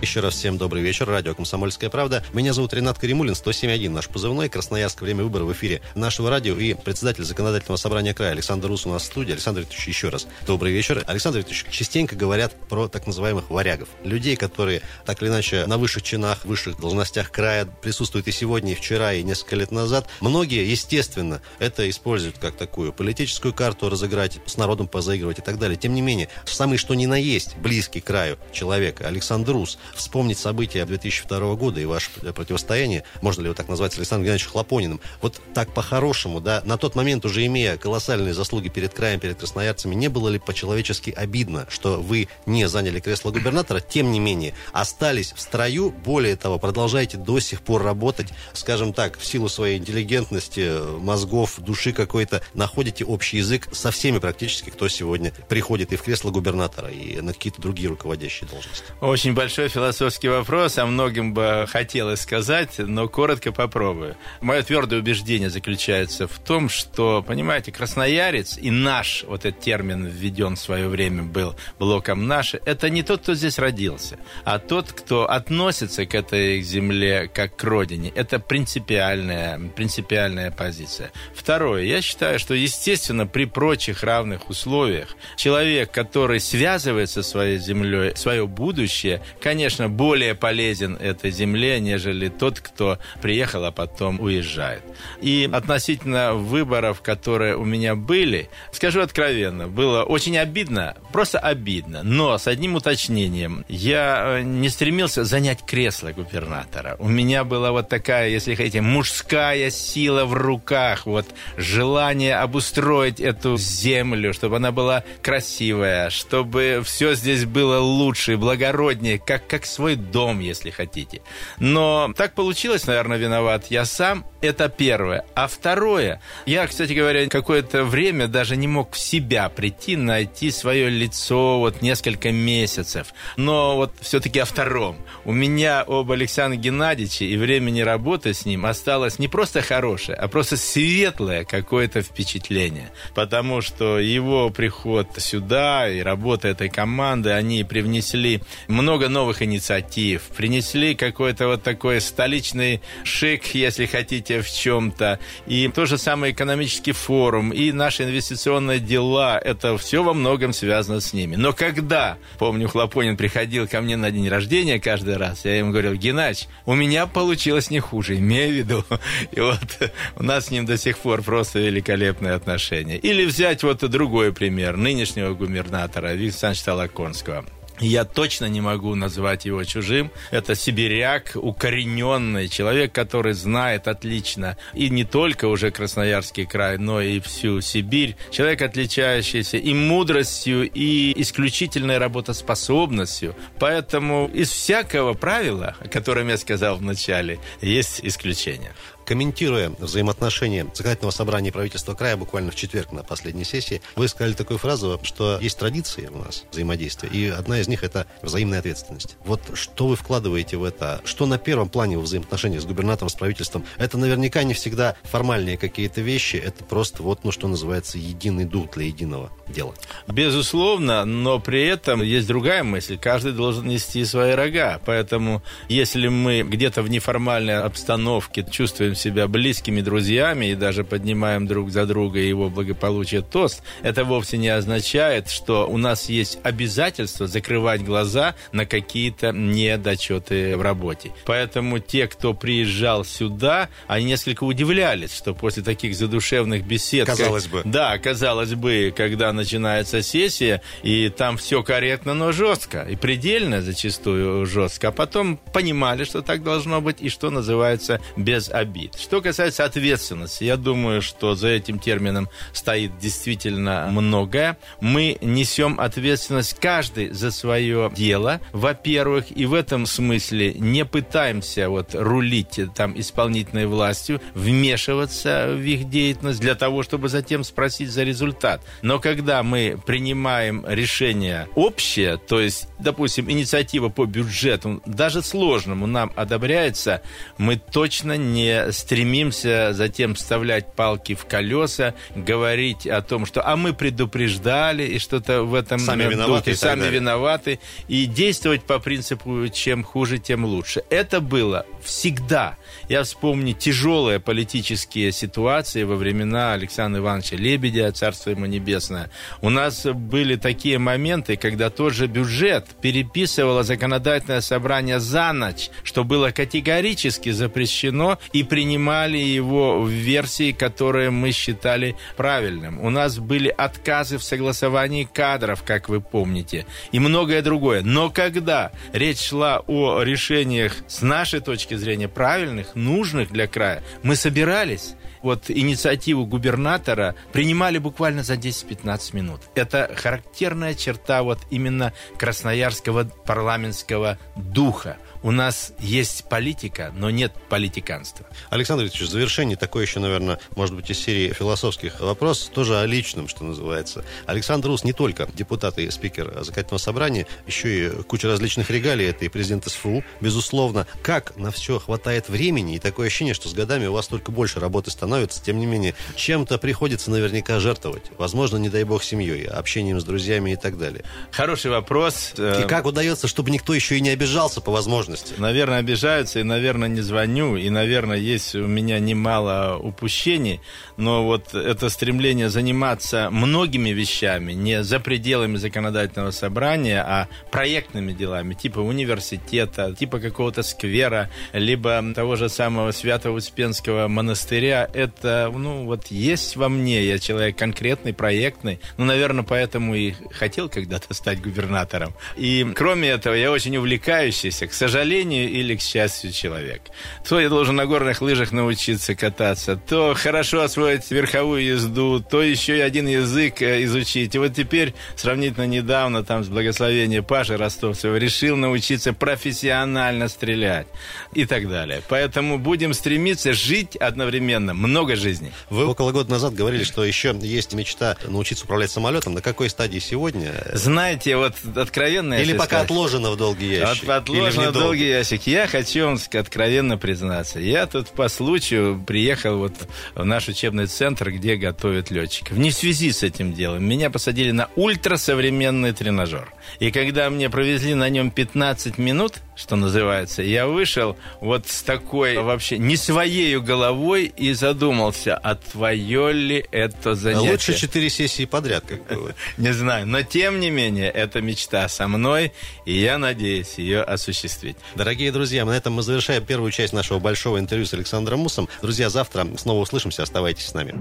Еще 0.00 0.20
раз 0.20 0.34
всем 0.34 0.56
добрый 0.56 0.82
вечер. 0.82 1.06
Радио 1.06 1.34
«Комсомольская 1.34 1.90
правда». 1.90 2.24
Меня 2.32 2.54
зовут 2.54 2.72
Ренат 2.72 2.98
Каримулин, 2.98 3.34
107.1 3.34 3.90
наш 3.90 4.08
позывной. 4.08 4.48
Красноярск. 4.48 5.02
Время 5.02 5.24
выбора 5.24 5.44
в 5.44 5.52
эфире 5.52 5.82
нашего 5.94 6.30
радио. 6.30 6.56
И 6.56 6.72
председатель 6.72 7.22
законодательного 7.22 7.76
собрания 7.76 8.14
края 8.14 8.32
Александр 8.32 8.68
Рус 8.68 8.86
у 8.86 8.88
нас 8.88 9.02
в 9.02 9.04
студии. 9.04 9.32
Александр 9.32 9.60
Викторович, 9.60 9.88
еще 9.88 10.08
раз 10.08 10.26
добрый 10.46 10.72
вечер. 10.72 11.04
Александр 11.06 11.40
Викторович, 11.40 11.66
частенько 11.70 12.16
говорят 12.16 12.54
про 12.70 12.88
так 12.88 13.06
называемых 13.06 13.50
варягов. 13.50 13.90
Людей, 14.02 14.36
которые 14.36 14.80
так 15.04 15.20
или 15.20 15.28
иначе 15.28 15.66
на 15.66 15.76
высших 15.76 16.02
чинах, 16.02 16.46
высших 16.46 16.80
должностях 16.80 17.30
края 17.30 17.66
присутствуют 17.66 18.26
и 18.26 18.32
сегодня, 18.32 18.72
и 18.72 18.76
вчера, 18.76 19.12
и 19.12 19.22
несколько 19.22 19.56
лет 19.56 19.70
назад. 19.70 20.08
Многие, 20.20 20.66
естественно, 20.66 21.42
это 21.58 21.88
используют 21.90 22.38
как 22.38 22.56
такую 22.56 22.94
политическую 22.94 23.52
карту 23.52 23.90
разыграть, 23.90 24.38
с 24.46 24.56
народом 24.56 24.88
позаигрывать 24.88 25.40
и 25.40 25.42
так 25.42 25.58
далее. 25.58 25.76
Тем 25.76 25.92
не 25.92 26.00
менее, 26.00 26.30
самый 26.46 26.78
что 26.78 26.94
ни 26.94 27.04
на 27.04 27.18
есть 27.18 27.58
близкий 27.58 28.00
краю 28.00 28.38
человек 28.50 29.02
Александр 29.02 29.52
Рус 29.52 29.78
вспомнить 29.94 30.38
события 30.38 30.84
2002 30.84 31.54
года 31.54 31.80
и 31.80 31.84
ваше 31.84 32.10
противостояние, 32.34 33.04
можно 33.22 33.42
ли 33.42 33.46
его 33.46 33.54
так 33.54 33.68
назвать, 33.68 33.92
с 33.92 33.98
Александром 33.98 34.26
Геннадьевичем 34.26 34.52
Хлопониным, 34.52 35.00
вот 35.20 35.40
так 35.54 35.72
по-хорошему, 35.72 36.40
да, 36.40 36.62
на 36.64 36.76
тот 36.76 36.94
момент 36.94 37.24
уже 37.24 37.44
имея 37.46 37.76
колоссальные 37.76 38.34
заслуги 38.34 38.68
перед 38.68 38.94
краем, 38.94 39.20
перед 39.20 39.38
красноярцами, 39.38 39.94
не 39.94 40.08
было 40.08 40.28
ли 40.28 40.38
по-человечески 40.38 41.10
обидно, 41.10 41.66
что 41.68 42.00
вы 42.00 42.28
не 42.46 42.68
заняли 42.68 43.00
кресло 43.00 43.30
губернатора, 43.30 43.80
тем 43.80 44.12
не 44.12 44.20
менее, 44.20 44.54
остались 44.72 45.32
в 45.32 45.40
строю, 45.40 45.90
более 45.90 46.36
того, 46.36 46.58
продолжаете 46.58 47.16
до 47.16 47.40
сих 47.40 47.62
пор 47.62 47.82
работать, 47.82 48.28
скажем 48.52 48.92
так, 48.92 49.18
в 49.18 49.24
силу 49.24 49.48
своей 49.48 49.78
интеллигентности, 49.78 50.98
мозгов, 50.98 51.58
души 51.58 51.92
какой-то, 51.92 52.42
находите 52.54 53.04
общий 53.04 53.38
язык 53.38 53.68
со 53.72 53.90
всеми 53.90 54.18
практически, 54.18 54.70
кто 54.70 54.88
сегодня 54.88 55.32
приходит 55.48 55.92
и 55.92 55.96
в 55.96 56.02
кресло 56.02 56.30
губернатора, 56.30 56.88
и 56.88 57.20
на 57.20 57.32
какие-то 57.32 57.60
другие 57.60 57.88
руководящие 57.88 58.48
должности. 58.48 58.84
Очень 59.00 59.34
большой 59.34 59.68
философский 59.80 60.28
вопрос, 60.28 60.76
о 60.76 60.84
многом 60.84 61.32
бы 61.32 61.64
хотелось 61.66 62.20
сказать, 62.20 62.78
но 62.78 63.08
коротко 63.08 63.50
попробую. 63.50 64.14
Мое 64.42 64.62
твердое 64.62 65.00
убеждение 65.00 65.48
заключается 65.48 66.28
в 66.28 66.38
том, 66.38 66.68
что, 66.68 67.24
понимаете, 67.26 67.72
красноярец 67.72 68.58
и 68.58 68.70
наш, 68.70 69.24
вот 69.26 69.46
этот 69.46 69.60
термин 69.60 70.04
введен 70.04 70.56
в 70.56 70.60
свое 70.60 70.86
время 70.86 71.22
был 71.22 71.56
блоком 71.78 72.26
«наши», 72.26 72.60
это 72.66 72.90
не 72.90 73.02
тот, 73.02 73.22
кто 73.22 73.34
здесь 73.34 73.58
родился, 73.58 74.18
а 74.44 74.58
тот, 74.58 74.92
кто 74.92 75.30
относится 75.30 76.04
к 76.04 76.14
этой 76.14 76.60
земле 76.60 77.30
как 77.32 77.56
к 77.56 77.64
родине. 77.64 78.12
Это 78.14 78.38
принципиальная, 78.38 79.58
принципиальная 79.74 80.50
позиция. 80.50 81.10
Второе, 81.34 81.84
я 81.84 82.02
считаю, 82.02 82.38
что, 82.38 82.52
естественно, 82.52 83.26
при 83.26 83.46
прочих 83.46 84.02
равных 84.02 84.50
условиях 84.50 85.16
человек, 85.36 85.90
который 85.90 86.38
связывает 86.38 87.08
со 87.08 87.22
своей 87.22 87.56
землей 87.56 88.14
свое 88.14 88.46
будущее, 88.46 89.22
конечно, 89.40 89.69
конечно, 89.70 89.88
более 89.88 90.34
полезен 90.34 90.96
этой 90.96 91.30
земле, 91.30 91.78
нежели 91.78 92.28
тот, 92.28 92.58
кто 92.58 92.98
приехал, 93.22 93.64
а 93.64 93.70
потом 93.70 94.20
уезжает. 94.20 94.82
И 95.22 95.48
относительно 95.52 96.34
выборов, 96.34 97.02
которые 97.02 97.56
у 97.56 97.64
меня 97.64 97.94
были, 97.94 98.48
скажу 98.72 99.00
откровенно, 99.00 99.68
было 99.68 100.02
очень 100.02 100.36
обидно, 100.38 100.96
просто 101.10 101.38
обидно, 101.38 102.02
но 102.02 102.38
с 102.38 102.46
одним 102.46 102.76
уточнением. 102.76 103.64
Я 103.68 104.38
э, 104.38 104.42
не 104.42 104.68
стремился 104.68 105.24
занять 105.24 105.64
кресло 105.64 106.12
губернатора. 106.12 106.96
У 106.98 107.08
меня 107.08 107.44
была 107.44 107.72
вот 107.72 107.88
такая, 107.88 108.28
если 108.28 108.54
хотите, 108.54 108.80
мужская 108.80 109.70
сила 109.70 110.24
в 110.24 110.34
руках, 110.34 111.06
вот 111.06 111.26
желание 111.56 112.36
обустроить 112.36 113.20
эту 113.20 113.56
землю, 113.56 114.32
чтобы 114.32 114.56
она 114.56 114.72
была 114.72 115.04
красивая, 115.22 116.10
чтобы 116.10 116.82
все 116.84 117.14
здесь 117.14 117.44
было 117.44 117.78
лучше, 117.78 118.36
благороднее, 118.36 119.18
как, 119.18 119.46
как 119.46 119.66
свой 119.66 119.96
дом, 119.96 120.40
если 120.40 120.70
хотите. 120.70 121.22
Но 121.58 122.12
так 122.16 122.34
получилось, 122.34 122.86
наверное, 122.86 123.18
виноват 123.18 123.66
я 123.70 123.84
сам. 123.84 124.24
Это 124.40 124.70
первое. 124.70 125.26
А 125.34 125.48
второе, 125.48 126.20
я, 126.46 126.66
кстати 126.66 126.94
говоря, 126.94 127.28
какое-то 127.28 127.84
время 127.84 128.26
даже 128.26 128.56
не 128.56 128.66
мог 128.66 128.94
в 128.94 128.98
себя 128.98 129.50
прийти, 129.50 129.96
найти 129.96 130.50
свое 130.50 130.88
лицо 130.88 131.09
вот 131.10 131.82
несколько 131.82 132.32
месяцев. 132.32 133.08
Но 133.36 133.76
вот 133.76 133.92
все-таки 134.00 134.38
о 134.38 134.44
втором. 134.44 134.96
У 135.24 135.32
меня 135.32 135.82
об 135.86 136.10
Александре 136.10 136.58
Геннадьевиче 136.58 137.26
и 137.26 137.36
времени 137.36 137.80
работы 137.80 138.34
с 138.34 138.44
ним 138.44 138.66
осталось 138.66 139.18
не 139.18 139.28
просто 139.28 139.62
хорошее, 139.62 140.16
а 140.16 140.28
просто 140.28 140.56
светлое 140.56 141.44
какое-то 141.44 142.02
впечатление. 142.02 142.90
Потому 143.14 143.60
что 143.60 143.98
его 143.98 144.50
приход 144.50 145.08
сюда 145.18 145.88
и 145.88 146.00
работа 146.00 146.48
этой 146.48 146.68
команды, 146.68 147.30
они 147.30 147.64
привнесли 147.64 148.42
много 148.68 149.08
новых 149.08 149.42
инициатив, 149.42 150.22
принесли 150.36 150.94
какой-то 150.94 151.48
вот 151.48 151.62
такой 151.62 152.00
столичный 152.00 152.80
шик, 153.04 153.46
если 153.54 153.86
хотите, 153.86 154.42
в 154.42 154.50
чем-то. 154.50 155.18
И 155.46 155.68
то 155.68 155.86
же 155.86 155.98
самое 155.98 156.32
экономический 156.32 156.92
форум, 156.92 157.52
и 157.52 157.72
наши 157.72 158.04
инвестиционные 158.04 158.78
дела, 158.78 159.38
это 159.38 159.76
все 159.78 160.02
во 160.02 160.14
многом 160.14 160.52
связано 160.52 160.89
с 160.98 161.12
ними. 161.12 161.36
Но 161.36 161.52
когда, 161.52 162.18
помню, 162.38 162.68
Хлопонин 162.68 163.16
приходил 163.16 163.68
ко 163.68 163.80
мне 163.80 163.96
на 163.96 164.10
день 164.10 164.28
рождения 164.28 164.80
каждый 164.80 165.16
раз, 165.16 165.44
я 165.44 165.58
ему 165.58 165.70
говорил, 165.70 165.94
Геннадьевич, 165.94 166.48
у 166.66 166.74
меня 166.74 167.06
получилось 167.06 167.70
не 167.70 167.78
хуже, 167.78 168.16
имею 168.16 168.50
в 168.50 168.56
виду. 168.56 168.84
И 169.32 169.40
вот 169.40 169.92
у 170.16 170.22
нас 170.22 170.46
с 170.46 170.50
ним 170.50 170.66
до 170.66 170.76
сих 170.76 170.98
пор 170.98 171.22
просто 171.22 171.60
великолепные 171.60 172.32
отношения. 172.32 172.96
Или 172.96 173.24
взять 173.26 173.62
вот 173.62 173.78
другой 173.88 174.32
пример 174.32 174.76
нынешнего 174.76 175.34
губернатора 175.34 176.00
Виктора 176.00 176.10
Александровича 176.10 176.64
Толоконского. 176.64 177.44
Я 177.80 178.04
точно 178.04 178.44
не 178.44 178.60
могу 178.60 178.94
назвать 178.94 179.46
его 179.46 179.64
чужим. 179.64 180.10
Это 180.30 180.54
сибиряк, 180.54 181.32
укорененный 181.34 182.48
человек, 182.48 182.92
который 182.92 183.32
знает 183.32 183.88
отлично 183.88 184.58
и 184.74 184.90
не 184.90 185.04
только 185.04 185.46
уже 185.46 185.70
Красноярский 185.70 186.44
край, 186.44 186.76
но 186.76 187.00
и 187.00 187.20
всю 187.20 187.60
Сибирь. 187.62 188.16
Человек, 188.30 188.60
отличающийся 188.62 189.56
и 189.56 189.72
мудростью, 189.72 190.70
и 190.70 191.18
исключительной 191.22 191.98
работоспособностью. 191.98 193.34
Поэтому 193.58 194.30
из 194.32 194.50
всякого 194.50 195.14
правила, 195.14 195.74
о 195.80 195.88
котором 195.88 196.28
я 196.28 196.36
сказал 196.36 196.76
в 196.76 196.82
начале, 196.82 197.38
есть 197.62 198.00
исключение 198.02 198.72
комментируя 199.10 199.72
взаимоотношения 199.80 200.68
законодательного 200.72 201.10
собрания 201.10 201.50
правительства 201.50 201.94
края 201.94 202.16
буквально 202.16 202.52
в 202.52 202.54
четверг 202.54 202.92
на 202.92 203.02
последней 203.02 203.42
сессии, 203.42 203.82
вы 203.96 204.06
сказали 204.06 204.34
такую 204.34 204.58
фразу, 204.58 205.00
что 205.02 205.36
есть 205.40 205.58
традиции 205.58 206.06
у 206.06 206.18
нас 206.18 206.44
взаимодействия, 206.52 207.08
и 207.08 207.26
одна 207.26 207.58
из 207.58 207.66
них 207.66 207.82
это 207.82 208.06
взаимная 208.22 208.60
ответственность. 208.60 209.16
Вот 209.24 209.40
что 209.54 209.88
вы 209.88 209.96
вкладываете 209.96 210.58
в 210.58 210.62
это? 210.62 211.00
Что 211.02 211.26
на 211.26 211.38
первом 211.38 211.68
плане 211.68 211.98
в 211.98 212.02
взаимоотношениях 212.02 212.62
с 212.62 212.66
губернатором, 212.66 213.08
с 213.08 213.14
правительством? 213.14 213.64
Это 213.78 213.98
наверняка 213.98 214.44
не 214.44 214.54
всегда 214.54 214.94
формальные 215.02 215.58
какие-то 215.58 216.02
вещи, 216.02 216.36
это 216.36 216.62
просто 216.62 217.02
вот, 217.02 217.24
ну, 217.24 217.32
что 217.32 217.48
называется, 217.48 217.98
единый 217.98 218.44
дух 218.44 218.70
для 218.74 218.84
единого 218.84 219.32
дела. 219.48 219.74
Безусловно, 220.06 221.04
но 221.04 221.40
при 221.40 221.66
этом 221.66 222.00
есть 222.00 222.28
другая 222.28 222.62
мысль. 222.62 222.96
Каждый 222.96 223.32
должен 223.32 223.66
нести 223.66 224.04
свои 224.04 224.34
рога. 224.34 224.80
Поэтому, 224.86 225.42
если 225.68 226.06
мы 226.06 226.42
где-то 226.42 226.82
в 226.82 226.88
неформальной 226.88 227.58
обстановке 227.58 228.46
чувствуем 228.48 228.94
себя 229.00 229.28
близкими 229.28 229.80
друзьями 229.80 230.46
и 230.46 230.54
даже 230.54 230.84
поднимаем 230.84 231.46
друг 231.46 231.70
за 231.70 231.86
друга 231.86 232.18
его 232.18 232.50
благополучие 232.50 233.22
тост, 233.22 233.62
это 233.82 234.04
вовсе 234.04 234.38
не 234.38 234.48
означает, 234.48 235.28
что 235.30 235.66
у 235.68 235.78
нас 235.78 236.08
есть 236.08 236.38
обязательство 236.42 237.26
закрывать 237.26 237.82
глаза 237.82 238.34
на 238.52 238.66
какие-то 238.66 239.32
недочеты 239.32 240.56
в 240.56 240.62
работе. 240.62 241.12
Поэтому 241.24 241.78
те, 241.78 242.06
кто 242.06 242.34
приезжал 242.34 243.04
сюда, 243.04 243.68
они 243.86 244.04
несколько 244.06 244.44
удивлялись, 244.44 245.14
что 245.14 245.34
после 245.34 245.62
таких 245.62 245.94
задушевных 245.94 246.66
бесед... 246.66 247.06
Казалось 247.06 247.44
как, 247.44 247.52
бы. 247.52 247.62
Да, 247.64 247.98
казалось 247.98 248.54
бы, 248.54 248.92
когда 248.96 249.32
начинается 249.32 250.02
сессия, 250.02 250.62
и 250.82 251.08
там 251.08 251.36
все 251.36 251.62
корректно, 251.62 252.14
но 252.14 252.32
жестко, 252.32 252.86
и 252.88 252.96
предельно 252.96 253.62
зачастую 253.62 254.46
жестко, 254.46 254.88
а 254.88 254.92
потом 254.92 255.36
понимали, 255.36 256.04
что 256.04 256.22
так 256.22 256.42
должно 256.42 256.80
быть, 256.80 257.00
и 257.00 257.08
что 257.08 257.30
называется 257.30 258.00
без 258.16 258.48
обид. 258.48 258.89
Что 258.96 259.22
касается 259.22 259.64
ответственности, 259.64 260.44
я 260.44 260.56
думаю, 260.56 261.02
что 261.02 261.34
за 261.34 261.48
этим 261.48 261.78
термином 261.78 262.28
стоит 262.52 262.98
действительно 262.98 263.88
многое. 263.90 264.58
Мы 264.80 265.16
несем 265.20 265.80
ответственность 265.80 266.58
каждый 266.60 267.10
за 267.10 267.30
свое 267.30 267.90
дело, 267.94 268.40
во-первых, 268.52 269.26
и 269.36 269.46
в 269.46 269.54
этом 269.54 269.86
смысле 269.86 270.54
не 270.54 270.84
пытаемся 270.84 271.68
вот 271.68 271.94
рулить 271.94 272.60
там 272.74 272.98
исполнительной 272.98 273.66
властью, 273.66 274.20
вмешиваться 274.34 275.54
в 275.54 275.62
их 275.62 275.88
деятельность 275.88 276.40
для 276.40 276.54
того, 276.54 276.82
чтобы 276.82 277.08
затем 277.08 277.44
спросить 277.44 277.90
за 277.90 278.02
результат. 278.02 278.62
Но 278.82 278.98
когда 278.98 279.42
мы 279.42 279.80
принимаем 279.86 280.64
решение 280.66 281.48
общее, 281.54 282.16
то 282.18 282.40
есть, 282.40 282.68
допустим, 282.78 283.30
инициатива 283.30 283.88
по 283.88 284.04
бюджету, 284.04 284.82
даже 284.86 285.22
сложному 285.22 285.86
нам 285.86 286.12
одобряется, 286.16 287.02
мы 287.38 287.56
точно 287.56 288.16
не 288.16 288.69
стремимся 288.72 289.72
затем 289.72 290.14
вставлять 290.14 290.72
палки 290.74 291.14
в 291.14 291.24
колеса, 291.26 291.94
говорить 292.14 292.86
о 292.86 293.02
том, 293.02 293.26
что 293.26 293.46
а 293.46 293.56
мы 293.56 293.72
предупреждали 293.72 294.84
и 294.84 294.98
что-то 294.98 295.42
в 295.42 295.54
этом 295.54 295.78
сами 295.78 296.04
духе, 296.04 296.14
виноваты, 296.16 296.56
сами 296.56 296.86
виноваты, 296.88 297.58
и 297.88 298.06
действовать 298.06 298.62
по 298.64 298.78
принципу 298.78 299.48
чем 299.48 299.84
хуже, 299.84 300.18
тем 300.18 300.44
лучше. 300.44 300.82
Это 300.90 301.20
было 301.20 301.66
всегда. 301.82 302.56
Я 302.88 303.02
вспомню 303.02 303.54
тяжелые 303.54 304.20
политические 304.20 305.12
ситуации 305.12 305.82
во 305.82 305.96
времена 305.96 306.52
Александра 306.52 307.00
Ивановича 307.00 307.36
Лебедя, 307.36 307.90
царство 307.92 308.30
ему 308.30 308.46
небесное. 308.46 309.10
У 309.40 309.50
нас 309.50 309.86
были 309.86 310.36
такие 310.36 310.78
моменты, 310.78 311.36
когда 311.36 311.70
тот 311.70 311.92
же 311.92 312.06
бюджет 312.06 312.66
переписывало 312.80 313.62
законодательное 313.62 314.40
собрание 314.40 315.00
за 315.00 315.32
ночь, 315.32 315.70
что 315.82 316.04
было 316.04 316.30
категорически 316.30 317.30
запрещено 317.30 318.18
и 318.32 318.42
принято 318.42 318.59
принимали 318.60 319.16
его 319.16 319.80
в 319.80 319.88
версии, 319.88 320.52
которые 320.52 321.08
мы 321.08 321.32
считали 321.32 321.96
правильным. 322.18 322.78
У 322.84 322.90
нас 322.90 323.18
были 323.18 323.48
отказы 323.48 324.18
в 324.18 324.22
согласовании 324.22 325.04
кадров, 325.04 325.62
как 325.62 325.88
вы 325.88 326.02
помните, 326.02 326.66
и 326.92 326.98
многое 326.98 327.40
другое. 327.40 327.80
Но 327.80 328.10
когда 328.10 328.70
речь 328.92 329.28
шла 329.28 329.62
о 329.66 330.02
решениях 330.02 330.74
с 330.88 331.00
нашей 331.00 331.40
точки 331.40 331.74
зрения 331.74 332.06
правильных, 332.06 332.74
нужных 332.74 333.32
для 333.32 333.46
края, 333.46 333.82
мы 334.02 334.14
собирались 334.14 334.94
вот 335.22 335.50
инициативу 335.50 336.26
губернатора 336.26 337.14
принимали 337.32 337.78
буквально 337.78 338.22
за 338.22 338.34
10-15 338.34 339.16
минут. 339.16 339.40
Это 339.54 339.90
характерная 339.96 340.74
черта 340.74 341.22
вот 341.22 341.38
именно 341.50 341.92
красноярского 342.18 343.04
парламентского 343.04 344.18
духа 344.36 344.98
у 345.22 345.30
нас 345.30 345.72
есть 345.78 346.24
политика, 346.28 346.92
но 346.96 347.10
нет 347.10 347.32
политиканства. 347.48 348.26
Александр 348.48 348.84
Ильич, 348.84 349.00
в 349.00 349.10
завершении 349.10 349.54
такой 349.54 349.82
еще, 349.82 350.00
наверное, 350.00 350.38
может 350.56 350.74
быть, 350.74 350.90
из 350.90 350.98
серии 350.98 351.32
философских 351.32 352.00
вопросов, 352.00 352.52
тоже 352.52 352.78
о 352.78 352.86
личном, 352.86 353.28
что 353.28 353.44
называется. 353.44 354.04
Александр 354.26 354.70
Ус 354.70 354.84
не 354.84 354.92
только 354.92 355.28
депутат 355.34 355.78
и 355.78 355.90
спикер 355.90 356.26
законодательного 356.42 356.78
собрания, 356.78 357.26
еще 357.46 357.86
и 357.86 357.90
куча 358.02 358.28
различных 358.28 358.70
регалий, 358.70 359.06
это 359.06 359.24
и 359.24 359.28
президент 359.28 359.66
СФУ, 359.66 360.04
безусловно. 360.20 360.86
Как 361.02 361.36
на 361.36 361.50
все 361.50 361.78
хватает 361.78 362.28
времени, 362.28 362.76
и 362.76 362.78
такое 362.78 363.08
ощущение, 363.08 363.34
что 363.34 363.48
с 363.48 363.52
годами 363.52 363.86
у 363.86 363.92
вас 363.92 364.06
только 364.06 364.30
больше 364.30 364.60
работы 364.60 364.90
становится, 364.90 365.42
тем 365.42 365.58
не 365.58 365.66
менее, 365.66 365.94
чем-то 366.16 366.58
приходится 366.58 367.10
наверняка 367.10 367.60
жертвовать. 367.60 368.04
Возможно, 368.16 368.56
не 368.56 368.68
дай 368.68 368.84
бог, 368.84 369.02
семьей, 369.02 369.46
общением 369.46 370.00
с 370.00 370.04
друзьями 370.04 370.52
и 370.52 370.56
так 370.56 370.78
далее. 370.78 371.04
Хороший 371.30 371.70
вопрос. 371.70 372.32
И 372.36 372.64
как 372.66 372.86
удается, 372.86 373.28
чтобы 373.28 373.50
никто 373.50 373.74
еще 373.74 373.96
и 373.96 374.00
не 374.00 374.10
обижался 374.10 374.60
по 374.60 374.70
возможности? 374.70 375.09
Возможности. 375.10 375.40
Наверное, 375.40 375.78
обижаются, 375.78 376.40
и, 376.40 376.42
наверное, 376.42 376.88
не 376.88 377.00
звоню, 377.00 377.56
и, 377.56 377.68
наверное, 377.70 378.16
есть 378.16 378.54
у 378.54 378.66
меня 378.66 378.98
немало 378.98 379.76
упущений, 379.78 380.60
но 380.96 381.24
вот 381.24 381.54
это 381.54 381.88
стремление 381.88 382.48
заниматься 382.48 383.28
многими 383.30 383.90
вещами, 383.90 384.52
не 384.52 384.82
за 384.82 385.00
пределами 385.00 385.56
законодательного 385.56 386.30
собрания, 386.30 387.02
а 387.02 387.28
проектными 387.50 388.12
делами, 388.12 388.54
типа 388.54 388.80
университета, 388.80 389.94
типа 389.98 390.20
какого-то 390.20 390.62
сквера, 390.62 391.30
либо 391.52 392.02
того 392.14 392.36
же 392.36 392.48
самого 392.48 392.92
Свято-Успенского 392.92 394.08
монастыря, 394.08 394.88
это, 394.92 395.52
ну, 395.54 395.84
вот 395.84 396.06
есть 396.08 396.56
во 396.56 396.68
мне, 396.68 397.04
я 397.04 397.18
человек 397.18 397.56
конкретный, 397.56 398.12
проектный, 398.12 398.80
ну, 398.96 399.04
наверное, 399.04 399.44
поэтому 399.44 399.94
и 399.94 400.14
хотел 400.32 400.68
когда-то 400.68 401.14
стать 401.14 401.40
губернатором. 401.40 402.14
И, 402.36 402.66
кроме 402.74 403.08
этого, 403.08 403.34
я 403.34 403.50
очень 403.50 403.76
увлекающийся, 403.76 404.66
к 404.66 404.72
сожалению 404.72 404.99
или 405.46 405.76
к 405.76 405.80
счастью, 405.80 406.32
человек. 406.32 406.82
То 407.28 407.40
я 407.40 407.48
должен 407.48 407.76
на 407.76 407.86
горных 407.86 408.20
лыжах 408.20 408.52
научиться 408.52 409.14
кататься, 409.14 409.76
то 409.76 410.14
хорошо 410.14 410.62
освоить 410.62 411.10
верховую 411.10 411.64
езду, 411.64 412.20
то 412.20 412.42
еще 412.42 412.78
и 412.78 412.80
один 412.80 413.06
язык 413.06 413.62
э, 413.62 413.84
изучить. 413.84 414.34
И 414.34 414.38
вот 414.38 414.54
теперь, 414.54 414.94
сравнительно 415.16 415.66
недавно, 415.66 416.24
там, 416.24 416.44
с 416.44 416.48
благословения 416.48 417.22
Паши 417.22 417.56
Ростовцева, 417.56 418.16
решил 418.16 418.56
научиться 418.56 419.12
профессионально 419.12 420.28
стрелять 420.28 420.86
и 421.32 421.44
так 421.44 421.68
далее. 421.68 422.02
Поэтому 422.08 422.58
будем 422.58 422.94
стремиться 422.94 423.52
жить 423.52 423.96
одновременно, 423.96 424.74
много 424.74 425.16
жизней. 425.16 425.52
Вы 425.68 425.86
около 425.86 426.12
года 426.12 426.30
назад 426.30 426.54
говорили, 426.54 426.84
что 426.84 427.04
еще 427.04 427.34
есть 427.40 427.72
мечта 427.74 428.16
научиться 428.26 428.64
управлять 428.64 428.90
самолетом. 428.90 429.34
На 429.34 429.42
какой 429.42 429.70
стадии 429.70 429.98
сегодня? 429.98 430.52
Знаете, 430.72 431.36
вот 431.36 431.54
откровенно... 431.76 432.34
Или 432.34 432.52
пока 432.52 432.66
сказать, 432.66 432.84
отложено 432.84 433.30
в 433.30 433.36
долгий 433.36 433.68
ящик? 433.68 434.04
От, 434.08 434.28
отложено 434.28 434.70
в 434.70 434.72
долгий 434.90 435.08
ящик. 435.08 435.46
Я 435.46 435.68
хочу 435.68 436.04
вам 436.04 436.18
откровенно 436.32 436.98
признаться. 436.98 437.60
Я 437.60 437.86
тут 437.86 438.08
по 438.08 438.28
случаю 438.28 439.00
приехал 439.06 439.58
вот 439.58 439.74
в 440.16 440.24
наш 440.24 440.48
учебный 440.48 440.86
центр, 440.86 441.30
где 441.30 441.54
готовят 441.54 442.10
летчиков. 442.10 442.58
Не 442.58 442.70
в 442.70 442.74
связи 442.74 443.12
с 443.12 443.22
этим 443.22 443.52
делом. 443.52 443.84
Меня 443.84 444.10
посадили 444.10 444.50
на 444.50 444.68
ультрасовременный 444.74 445.92
тренажер. 445.92 446.52
И 446.80 446.90
когда 446.90 447.30
мне 447.30 447.48
провезли 447.48 447.94
на 447.94 448.08
нем 448.08 448.32
15 448.32 448.98
минут, 448.98 449.34
что 449.60 449.76
называется, 449.76 450.42
я 450.42 450.66
вышел 450.66 451.18
вот 451.40 451.68
с 451.68 451.82
такой 451.82 452.38
вообще 452.38 452.78
не 452.78 452.96
своей 452.96 453.58
головой 453.58 454.32
и 454.34 454.54
задумался, 454.54 455.36
а 455.36 455.54
твое 455.54 456.32
ли 456.32 456.66
это 456.70 457.14
занятие? 457.14 457.50
Лучше 457.50 457.76
четыре 457.76 458.08
сессии 458.08 458.46
подряд, 458.46 458.84
как 458.88 459.06
было. 459.06 459.34
Не 459.58 459.72
знаю, 459.72 460.06
но 460.06 460.22
тем 460.22 460.60
не 460.60 460.70
менее, 460.70 461.10
это 461.10 461.42
мечта 461.42 461.86
со 461.88 462.08
мной, 462.08 462.52
и 462.86 462.94
я 462.94 463.18
надеюсь 463.18 463.74
ее 463.76 464.02
осуществить. 464.02 464.76
Дорогие 464.94 465.30
друзья, 465.30 465.66
на 465.66 465.72
этом 465.72 465.92
мы 465.92 466.02
завершаем 466.02 466.44
первую 466.44 466.72
часть 466.72 466.94
нашего 466.94 467.18
большого 467.18 467.58
интервью 467.58 467.84
с 467.84 467.92
Александром 467.92 468.40
Мусом. 468.40 468.66
Друзья, 468.80 469.10
завтра 469.10 469.46
снова 469.58 469.80
услышимся, 469.80 470.22
оставайтесь 470.22 470.66
с 470.66 470.74
нами. 470.74 470.94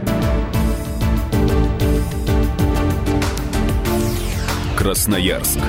Красноярск. 4.78 5.60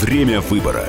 Время 0.00 0.42
выбора. 0.42 0.86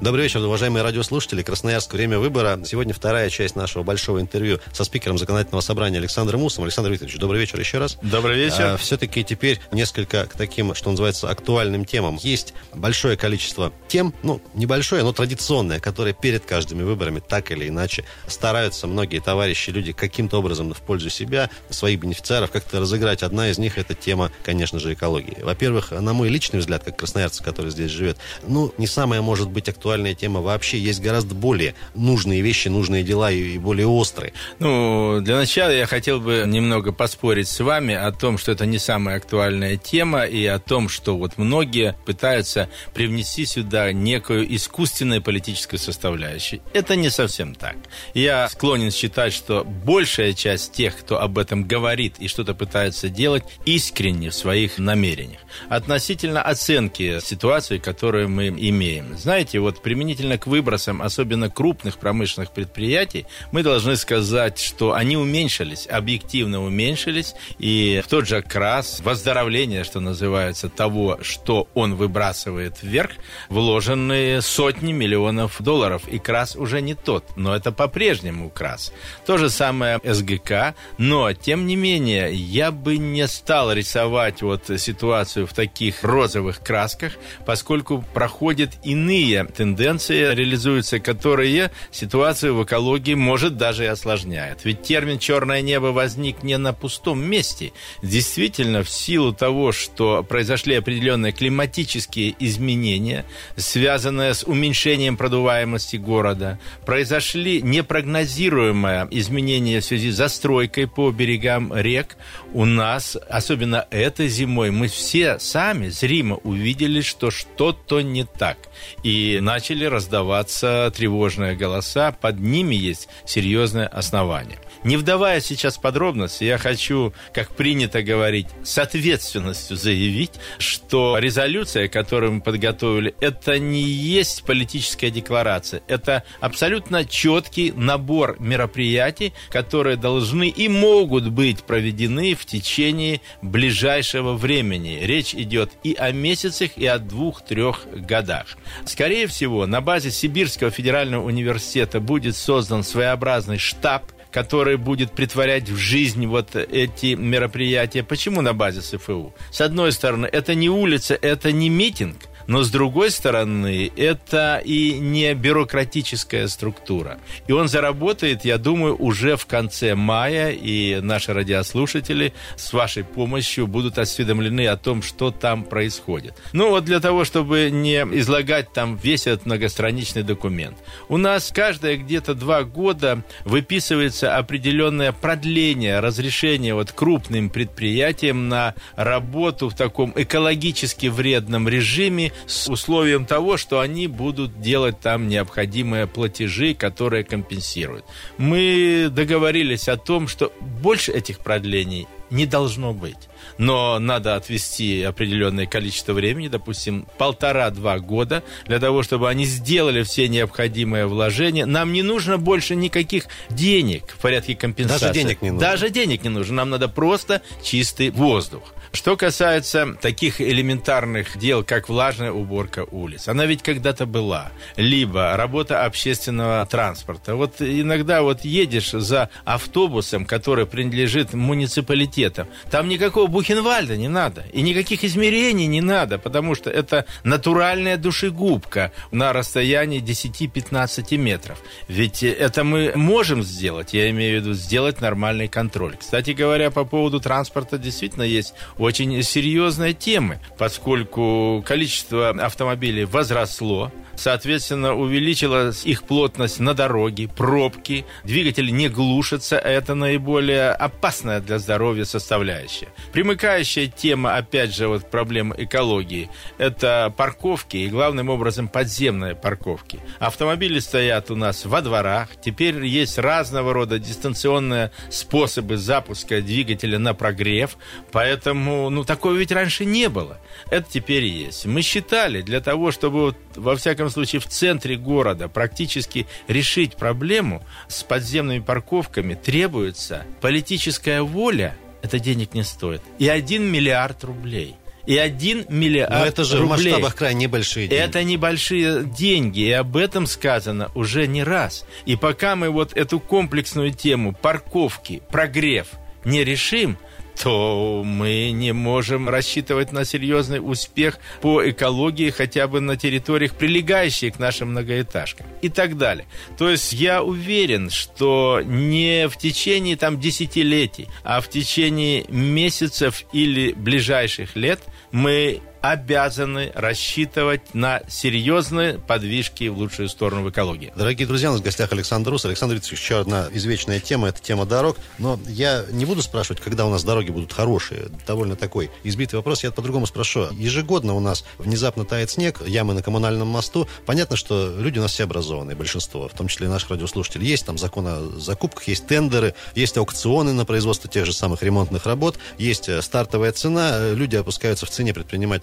Добрый 0.00 0.22
вечер, 0.22 0.38
уважаемые 0.38 0.84
радиослушатели. 0.84 1.42
Красноярск. 1.42 1.92
Время 1.92 2.20
выбора. 2.20 2.60
Сегодня 2.64 2.94
вторая 2.94 3.30
часть 3.30 3.56
нашего 3.56 3.82
большого 3.82 4.20
интервью 4.20 4.60
со 4.72 4.84
спикером 4.84 5.18
законодательного 5.18 5.60
собрания 5.60 5.98
Александром 5.98 6.40
Мусом. 6.40 6.62
Александр 6.62 6.92
Викторович, 6.92 7.18
добрый 7.18 7.40
вечер 7.40 7.58
еще 7.58 7.78
раз. 7.78 7.98
Добрый 8.00 8.36
вечер. 8.36 8.60
А, 8.60 8.76
все-таки 8.76 9.24
теперь 9.24 9.58
несколько 9.72 10.26
к 10.26 10.36
таким, 10.36 10.76
что 10.76 10.90
называется, 10.90 11.28
актуальным 11.28 11.84
темам. 11.84 12.16
Есть 12.22 12.54
большое 12.72 13.16
количество 13.16 13.72
тем, 13.88 14.14
ну, 14.22 14.40
небольшое, 14.54 15.02
но 15.02 15.12
традиционное, 15.12 15.80
которые 15.80 16.14
перед 16.14 16.44
каждыми 16.44 16.84
выборами 16.84 17.18
так 17.18 17.50
или 17.50 17.66
иначе 17.66 18.04
стараются 18.28 18.86
многие 18.86 19.18
товарищи, 19.18 19.70
люди 19.70 19.90
каким-то 19.90 20.38
образом 20.38 20.72
в 20.74 20.80
пользу 20.80 21.10
себя, 21.10 21.50
своих 21.70 21.98
бенефициаров 21.98 22.52
как-то 22.52 22.78
разыграть. 22.78 23.24
Одна 23.24 23.50
из 23.50 23.58
них 23.58 23.78
это 23.78 23.94
тема, 23.94 24.30
конечно 24.44 24.78
же, 24.78 24.92
экологии. 24.92 25.38
Во-первых, 25.42 25.90
на 25.90 26.12
мой 26.12 26.28
личный 26.28 26.60
взгляд, 26.60 26.84
как 26.84 26.96
красноярца, 26.96 27.42
который 27.42 27.72
здесь 27.72 27.90
живет, 27.90 28.16
ну, 28.46 28.72
не 28.78 28.86
самая 28.86 29.22
может 29.22 29.50
быть 29.50 29.68
актуальная 29.68 29.87
актуальная 29.88 30.14
тема 30.14 30.42
вообще. 30.42 30.78
Есть 30.78 31.00
гораздо 31.00 31.34
более 31.34 31.74
нужные 31.94 32.42
вещи, 32.42 32.68
нужные 32.68 33.02
дела 33.02 33.30
и, 33.30 33.56
более 33.56 33.86
острые. 33.86 34.34
Ну, 34.58 35.20
для 35.22 35.36
начала 35.36 35.70
я 35.70 35.86
хотел 35.86 36.20
бы 36.20 36.44
немного 36.46 36.92
поспорить 36.92 37.48
с 37.48 37.58
вами 37.60 37.94
о 37.94 38.12
том, 38.12 38.36
что 38.36 38.52
это 38.52 38.66
не 38.66 38.78
самая 38.78 39.16
актуальная 39.16 39.78
тема, 39.78 40.24
и 40.24 40.44
о 40.44 40.58
том, 40.58 40.90
что 40.90 41.16
вот 41.16 41.38
многие 41.38 41.96
пытаются 42.04 42.68
привнести 42.92 43.46
сюда 43.46 43.92
некую 43.92 44.54
искусственную 44.54 45.22
политическую 45.22 45.80
составляющую. 45.80 46.60
Это 46.74 46.94
не 46.94 47.08
совсем 47.08 47.54
так. 47.54 47.76
Я 48.12 48.50
склонен 48.50 48.90
считать, 48.90 49.32
что 49.32 49.64
большая 49.64 50.34
часть 50.34 50.72
тех, 50.72 50.98
кто 50.98 51.18
об 51.18 51.38
этом 51.38 51.66
говорит 51.66 52.16
и 52.18 52.28
что-то 52.28 52.52
пытается 52.52 53.08
делать, 53.08 53.44
искренне 53.64 54.28
в 54.28 54.34
своих 54.34 54.78
намерениях. 54.78 55.40
Относительно 55.70 56.42
оценки 56.42 57.20
ситуации, 57.24 57.78
которую 57.78 58.28
мы 58.28 58.48
имеем. 58.48 59.16
Знаете, 59.16 59.60
вот 59.60 59.77
применительно 59.82 60.38
к 60.38 60.46
выбросам, 60.46 61.02
особенно 61.02 61.50
крупных 61.50 61.98
промышленных 61.98 62.52
предприятий, 62.52 63.26
мы 63.52 63.62
должны 63.62 63.96
сказать, 63.96 64.58
что 64.58 64.92
они 64.92 65.16
уменьшились, 65.16 65.86
объективно 65.86 66.62
уменьшились, 66.62 67.34
и 67.58 68.02
в 68.04 68.08
тот 68.08 68.26
же 68.26 68.42
крас, 68.42 69.00
выздоровление, 69.00 69.84
что 69.84 70.00
называется, 70.00 70.68
того, 70.68 71.18
что 71.22 71.68
он 71.74 71.94
выбрасывает 71.94 72.82
вверх, 72.82 73.12
вложены 73.48 74.40
сотни 74.42 74.92
миллионов 74.92 75.60
долларов, 75.60 76.08
и 76.08 76.18
крас 76.18 76.56
уже 76.56 76.80
не 76.80 76.94
тот, 76.94 77.24
но 77.36 77.54
это 77.54 77.72
по-прежнему 77.72 78.50
крас. 78.50 78.92
То 79.26 79.38
же 79.38 79.50
самое 79.50 80.00
СГК, 80.04 80.74
но, 80.98 81.32
тем 81.32 81.66
не 81.66 81.76
менее, 81.76 82.32
я 82.34 82.70
бы 82.70 82.98
не 82.98 83.26
стал 83.26 83.72
рисовать 83.72 84.42
вот 84.42 84.70
ситуацию 84.78 85.46
в 85.46 85.52
таких 85.52 86.04
розовых 86.04 86.60
красках, 86.60 87.14
поскольку 87.46 88.04
проходят 88.14 88.70
иные 88.84 89.44
тенденции 89.44 89.67
реализуются, 89.76 90.98
которые 90.98 91.70
ситуацию 91.90 92.54
в 92.54 92.64
экологии 92.64 93.14
может 93.14 93.56
даже 93.56 93.84
и 93.84 93.88
осложняет. 93.88 94.64
Ведь 94.64 94.82
термин 94.82 95.18
«черное 95.18 95.60
небо» 95.60 95.86
возник 95.86 96.42
не 96.42 96.58
на 96.58 96.72
пустом 96.72 97.22
месте. 97.22 97.72
Действительно, 98.02 98.82
в 98.82 98.90
силу 98.90 99.32
того, 99.32 99.72
что 99.72 100.22
произошли 100.22 100.74
определенные 100.74 101.32
климатические 101.32 102.34
изменения, 102.38 103.24
связанные 103.56 104.34
с 104.34 104.44
уменьшением 104.44 105.16
продуваемости 105.16 105.96
города, 105.96 106.58
произошли 106.86 107.62
непрогнозируемые 107.62 109.08
изменения 109.10 109.80
в 109.80 109.84
связи 109.84 110.10
с 110.10 110.16
застройкой 110.16 110.86
по 110.86 111.10
берегам 111.10 111.72
рек, 111.74 112.16
у 112.52 112.64
нас, 112.64 113.16
особенно 113.28 113.86
этой 113.90 114.28
зимой, 114.28 114.70
мы 114.70 114.88
все 114.88 115.38
сами 115.38 115.88
зримо 115.88 116.36
увидели, 116.36 117.00
что 117.00 117.30
что-то 117.30 118.00
не 118.00 118.24
так. 118.24 118.56
И 119.02 119.38
начали 119.40 119.84
раздаваться 119.84 120.92
тревожные 120.94 121.56
голоса, 121.56 122.12
под 122.12 122.40
ними 122.40 122.74
есть 122.74 123.08
серьезное 123.24 123.86
основание. 123.86 124.58
Не 124.84 124.96
вдавая 124.96 125.40
сейчас 125.40 125.76
в 125.76 125.80
подробности, 125.80 126.44
я 126.44 126.58
хочу, 126.58 127.12
как 127.32 127.50
принято 127.50 128.02
говорить, 128.02 128.46
с 128.62 128.78
ответственностью 128.78 129.76
заявить, 129.76 130.32
что 130.58 131.18
резолюция, 131.18 131.88
которую 131.88 132.32
мы 132.32 132.40
подготовили, 132.40 133.14
это 133.20 133.58
не 133.58 133.82
есть 133.82 134.44
политическая 134.44 135.10
декларация. 135.10 135.82
Это 135.88 136.22
абсолютно 136.40 137.04
четкий 137.04 137.72
набор 137.72 138.36
мероприятий, 138.38 139.32
которые 139.50 139.96
должны 139.96 140.48
и 140.48 140.68
могут 140.68 141.28
быть 141.28 141.64
проведены 141.64 142.34
в 142.34 142.46
течение 142.46 143.20
ближайшего 143.42 144.34
времени. 144.34 144.98
Речь 145.02 145.34
идет 145.34 145.72
и 145.82 145.94
о 145.94 146.12
месяцах, 146.12 146.76
и 146.76 146.86
о 146.86 146.98
двух-трех 146.98 147.86
годах. 147.92 148.56
Скорее 148.84 149.26
всего, 149.26 149.66
на 149.66 149.80
базе 149.80 150.10
Сибирского 150.10 150.70
федерального 150.70 151.24
университета 151.24 152.00
будет 152.00 152.36
создан 152.36 152.84
своеобразный 152.84 153.58
штаб 153.58 154.12
который 154.30 154.76
будет 154.76 155.12
притворять 155.12 155.68
в 155.68 155.76
жизнь 155.76 156.26
вот 156.26 156.54
эти 156.56 157.14
мероприятия. 157.14 158.02
Почему 158.02 158.40
на 158.40 158.52
базе 158.52 158.82
СФУ? 158.82 159.32
С 159.50 159.60
одной 159.60 159.92
стороны, 159.92 160.26
это 160.26 160.54
не 160.54 160.68
улица, 160.68 161.14
это 161.14 161.52
не 161.52 161.68
митинг, 161.68 162.16
но 162.48 162.62
с 162.62 162.70
другой 162.70 163.10
стороны, 163.10 163.92
это 163.94 164.60
и 164.64 164.98
не 164.98 165.34
бюрократическая 165.34 166.48
структура. 166.48 167.18
И 167.46 167.52
он 167.52 167.68
заработает, 167.68 168.44
я 168.44 168.56
думаю, 168.56 168.96
уже 168.96 169.36
в 169.36 169.44
конце 169.44 169.94
мая, 169.94 170.50
и 170.50 171.00
наши 171.02 171.34
радиослушатели 171.34 172.32
с 172.56 172.72
вашей 172.72 173.04
помощью 173.04 173.66
будут 173.66 173.98
осведомлены 173.98 174.66
о 174.66 174.78
том, 174.78 175.02
что 175.02 175.30
там 175.30 175.62
происходит. 175.62 176.34
Ну 176.54 176.70
вот 176.70 176.86
для 176.86 177.00
того, 177.00 177.24
чтобы 177.24 177.68
не 177.70 177.98
излагать 178.18 178.72
там 178.72 178.96
весь 178.96 179.26
этот 179.26 179.44
многостраничный 179.44 180.22
документ. 180.22 180.78
У 181.10 181.18
нас 181.18 181.52
каждые 181.54 181.98
где-то 181.98 182.34
два 182.34 182.62
года 182.64 183.22
выписывается 183.44 184.36
определенное 184.36 185.12
продление 185.12 186.00
разрешения 186.00 186.74
вот 186.74 186.92
крупным 186.92 187.50
предприятиям 187.50 188.48
на 188.48 188.74
работу 188.96 189.68
в 189.68 189.74
таком 189.74 190.14
экологически 190.16 191.08
вредном 191.08 191.68
режиме 191.68 192.32
с 192.46 192.68
условием 192.68 193.26
того, 193.26 193.56
что 193.56 193.80
они 193.80 194.06
будут 194.06 194.60
делать 194.60 195.00
там 195.00 195.28
необходимые 195.28 196.06
платежи, 196.06 196.74
которые 196.74 197.24
компенсируют. 197.24 198.04
Мы 198.36 199.08
договорились 199.10 199.88
о 199.88 199.96
том, 199.96 200.28
что 200.28 200.52
больше 200.60 201.12
этих 201.12 201.40
продлений 201.40 202.06
не 202.30 202.46
должно 202.46 202.92
быть. 202.92 203.28
Но 203.56 203.98
надо 203.98 204.36
отвести 204.36 205.02
определенное 205.02 205.66
количество 205.66 206.12
времени, 206.12 206.48
допустим, 206.48 207.06
полтора-два 207.16 207.98
года, 207.98 208.42
для 208.66 208.78
того, 208.78 209.02
чтобы 209.02 209.28
они 209.28 209.44
сделали 209.44 210.02
все 210.02 210.28
необходимые 210.28 211.06
вложения. 211.06 211.66
Нам 211.66 211.92
не 211.92 212.02
нужно 212.02 212.38
больше 212.38 212.74
никаких 212.74 213.24
денег 213.50 214.14
в 214.16 214.18
порядке 214.18 214.54
компенсации. 214.54 215.06
Даже 215.06 215.14
денег 215.14 215.42
не 215.42 215.50
нужно. 215.50 215.66
Даже 215.66 215.90
денег 215.90 216.22
не 216.22 216.28
нужно. 216.30 216.56
Нам 216.56 216.70
надо 216.70 216.88
просто 216.88 217.42
чистый 217.62 218.10
воздух. 218.10 218.74
Что 218.92 219.16
касается 219.16 219.96
таких 220.00 220.40
элементарных 220.40 221.36
дел, 221.38 221.62
как 221.64 221.88
влажная 221.88 222.32
уборка 222.32 222.84
улиц, 222.90 223.28
она 223.28 223.46
ведь 223.46 223.62
когда-то 223.62 224.06
была. 224.06 224.50
Либо 224.76 225.36
работа 225.36 225.84
общественного 225.84 226.64
транспорта. 226.66 227.34
Вот 227.34 227.60
иногда 227.60 228.22
вот 228.22 228.44
едешь 228.44 228.90
за 228.90 229.30
автобусом, 229.44 230.24
который 230.24 230.66
принадлежит 230.66 231.34
муниципалитетам, 231.34 232.48
там 232.70 232.88
никакого 232.88 233.26
Бухенвальда 233.26 233.96
не 233.96 234.08
надо. 234.08 234.44
И 234.52 234.62
никаких 234.62 235.04
измерений 235.04 235.66
не 235.66 235.80
надо, 235.80 236.18
потому 236.18 236.54
что 236.54 236.70
это 236.70 237.04
натуральная 237.24 237.96
душегубка 237.96 238.92
на 239.10 239.32
расстоянии 239.32 240.00
10-15 240.02 241.16
метров. 241.16 241.62
Ведь 241.88 242.22
это 242.22 242.64
мы 242.64 242.92
можем 242.94 243.42
сделать, 243.42 243.92
я 243.92 244.10
имею 244.10 244.40
в 244.40 244.44
виду 244.44 244.54
сделать 244.54 245.00
нормальный 245.00 245.48
контроль. 245.48 245.96
Кстати 245.96 246.30
говоря, 246.30 246.70
по 246.70 246.84
поводу 246.84 247.20
транспорта 247.20 247.78
действительно 247.78 248.22
есть 248.22 248.54
очень 248.78 249.22
серьезные 249.22 249.92
темы, 249.92 250.38
поскольку 250.56 251.62
количество 251.66 252.30
автомобилей 252.30 253.04
возросло, 253.04 253.92
соответственно, 254.18 254.94
увеличилась 254.94 255.84
их 255.86 256.02
плотность 256.02 256.60
на 256.60 256.74
дороге, 256.74 257.28
пробки, 257.28 258.04
двигатели 258.24 258.70
не 258.70 258.88
глушатся, 258.88 259.58
а 259.58 259.68
это 259.68 259.94
наиболее 259.94 260.70
опасная 260.70 261.40
для 261.40 261.58
здоровья 261.58 262.04
составляющая. 262.04 262.88
Примыкающая 263.12 263.86
тема, 263.86 264.36
опять 264.36 264.74
же, 264.74 264.88
вот 264.88 265.10
проблема 265.10 265.54
экологии, 265.56 266.28
это 266.58 267.12
парковки 267.16 267.76
и 267.76 267.88
главным 267.88 268.28
образом 268.28 268.68
подземные 268.68 269.34
парковки. 269.34 270.00
Автомобили 270.18 270.78
стоят 270.78 271.30
у 271.30 271.36
нас 271.36 271.64
во 271.64 271.80
дворах, 271.80 272.30
теперь 272.42 272.84
есть 272.84 273.18
разного 273.18 273.72
рода 273.72 273.98
дистанционные 273.98 274.90
способы 275.10 275.76
запуска 275.76 276.42
двигателя 276.42 276.98
на 276.98 277.14
прогрев, 277.14 277.76
поэтому, 278.12 278.90
ну, 278.90 279.04
такого 279.04 279.34
ведь 279.34 279.52
раньше 279.52 279.84
не 279.84 280.08
было. 280.08 280.38
Это 280.70 280.90
теперь 280.90 281.24
есть. 281.24 281.66
Мы 281.66 281.82
считали, 281.82 282.42
для 282.42 282.60
того, 282.60 282.90
чтобы, 282.90 283.20
вот, 283.20 283.36
во 283.56 283.76
всяком 283.76 284.07
всяком 284.08 284.24
случае, 284.24 284.40
в 284.40 284.46
центре 284.46 284.96
города 284.96 285.48
практически 285.48 286.26
решить 286.46 286.96
проблему 286.96 287.62
с 287.88 288.02
подземными 288.02 288.60
парковками 288.60 289.34
требуется 289.34 290.24
политическая 290.40 291.22
воля, 291.22 291.76
это 292.02 292.18
денег 292.18 292.54
не 292.54 292.62
стоит, 292.62 293.02
и 293.18 293.28
один 293.28 293.64
миллиард 293.64 294.24
рублей 294.24 294.76
и 295.06 295.16
один 295.16 295.64
миллиард 295.70 296.12
Но 296.12 296.26
это 296.26 296.44
же 296.44 296.58
рублей. 296.58 296.66
в 296.66 296.70
масштабах 296.70 297.16
крайне 297.16 297.46
небольшие 297.46 297.88
деньги. 297.88 298.04
Это 298.04 298.22
небольшие 298.24 299.04
деньги, 299.04 299.60
и 299.60 299.70
об 299.70 299.96
этом 299.96 300.26
сказано 300.26 300.90
уже 300.94 301.26
не 301.26 301.42
раз. 301.42 301.86
И 302.04 302.14
пока 302.14 302.56
мы 302.56 302.68
вот 302.68 302.94
эту 302.94 303.18
комплексную 303.18 303.90
тему 303.90 304.34
парковки, 304.34 305.22
прогрев 305.30 305.86
не 306.26 306.44
решим, 306.44 306.98
то 307.42 308.02
мы 308.04 308.50
не 308.50 308.72
можем 308.72 309.28
рассчитывать 309.28 309.92
на 309.92 310.04
серьезный 310.04 310.58
успех 310.58 311.18
по 311.40 311.68
экологии 311.68 312.30
хотя 312.30 312.66
бы 312.66 312.80
на 312.80 312.96
территориях, 312.96 313.54
прилегающих 313.54 314.34
к 314.34 314.38
нашим 314.38 314.70
многоэтажкам 314.70 315.46
и 315.62 315.68
так 315.68 315.96
далее. 315.96 316.26
То 316.56 316.68
есть 316.68 316.92
я 316.92 317.22
уверен, 317.22 317.90
что 317.90 318.60
не 318.64 319.28
в 319.28 319.36
течение 319.36 319.96
там 319.96 320.20
десятилетий, 320.20 321.08
а 321.22 321.40
в 321.40 321.48
течение 321.48 322.24
месяцев 322.28 323.24
или 323.32 323.72
ближайших 323.72 324.56
лет 324.56 324.80
мы 325.12 325.60
обязаны 325.80 326.72
рассчитывать 326.74 327.74
на 327.74 328.02
серьезные 328.08 328.98
подвижки 328.98 329.68
в 329.68 329.78
лучшую 329.78 330.08
сторону 330.08 330.42
в 330.42 330.50
экологии. 330.50 330.92
Дорогие 330.96 331.26
друзья, 331.26 331.50
у 331.50 331.52
нас 331.52 331.60
в 331.60 331.64
гостях 331.64 331.92
Александр 331.92 332.30
Рус. 332.30 332.44
Александр 332.44 332.76
Викторович, 332.76 333.00
еще 333.00 333.20
одна 333.20 333.48
извечная 333.52 334.00
тема, 334.00 334.28
это 334.28 334.40
тема 334.40 334.66
дорог. 334.66 334.96
Но 335.18 335.38
я 335.46 335.84
не 335.90 336.04
буду 336.04 336.22
спрашивать, 336.22 336.60
когда 336.60 336.86
у 336.86 336.90
нас 336.90 337.04
дороги 337.04 337.30
будут 337.30 337.52
хорошие. 337.52 338.06
Довольно 338.26 338.56
такой 338.56 338.90
избитый 339.04 339.38
вопрос. 339.38 339.62
Я 339.62 339.70
по-другому 339.70 340.06
спрошу. 340.06 340.48
Ежегодно 340.52 341.14
у 341.14 341.20
нас 341.20 341.44
внезапно 341.58 342.04
тает 342.04 342.30
снег, 342.30 342.66
ямы 342.66 342.94
на 342.94 343.02
коммунальном 343.02 343.48
мосту. 343.48 343.88
Понятно, 344.06 344.36
что 344.36 344.74
люди 344.78 344.98
у 344.98 345.02
нас 345.02 345.12
все 345.12 345.24
образованные, 345.24 345.76
большинство, 345.76 346.28
в 346.28 346.32
том 346.32 346.48
числе 346.48 346.66
и 346.66 346.70
наших 346.70 346.90
радиослушателей. 346.90 347.46
Есть 347.46 347.66
там 347.66 347.78
закон 347.78 348.06
о 348.06 348.20
закупках, 348.38 348.88
есть 348.88 349.06
тендеры, 349.06 349.54
есть 349.74 349.96
аукционы 349.96 350.52
на 350.52 350.64
производство 350.64 351.08
тех 351.08 351.26
же 351.26 351.32
самых 351.32 351.62
ремонтных 351.62 352.06
работ, 352.06 352.38
есть 352.58 352.88
э, 352.88 353.00
стартовая 353.02 353.52
цена, 353.52 354.10
люди 354.12 354.36
опускаются 354.36 354.86
в 354.86 354.90
цене 354.90 355.14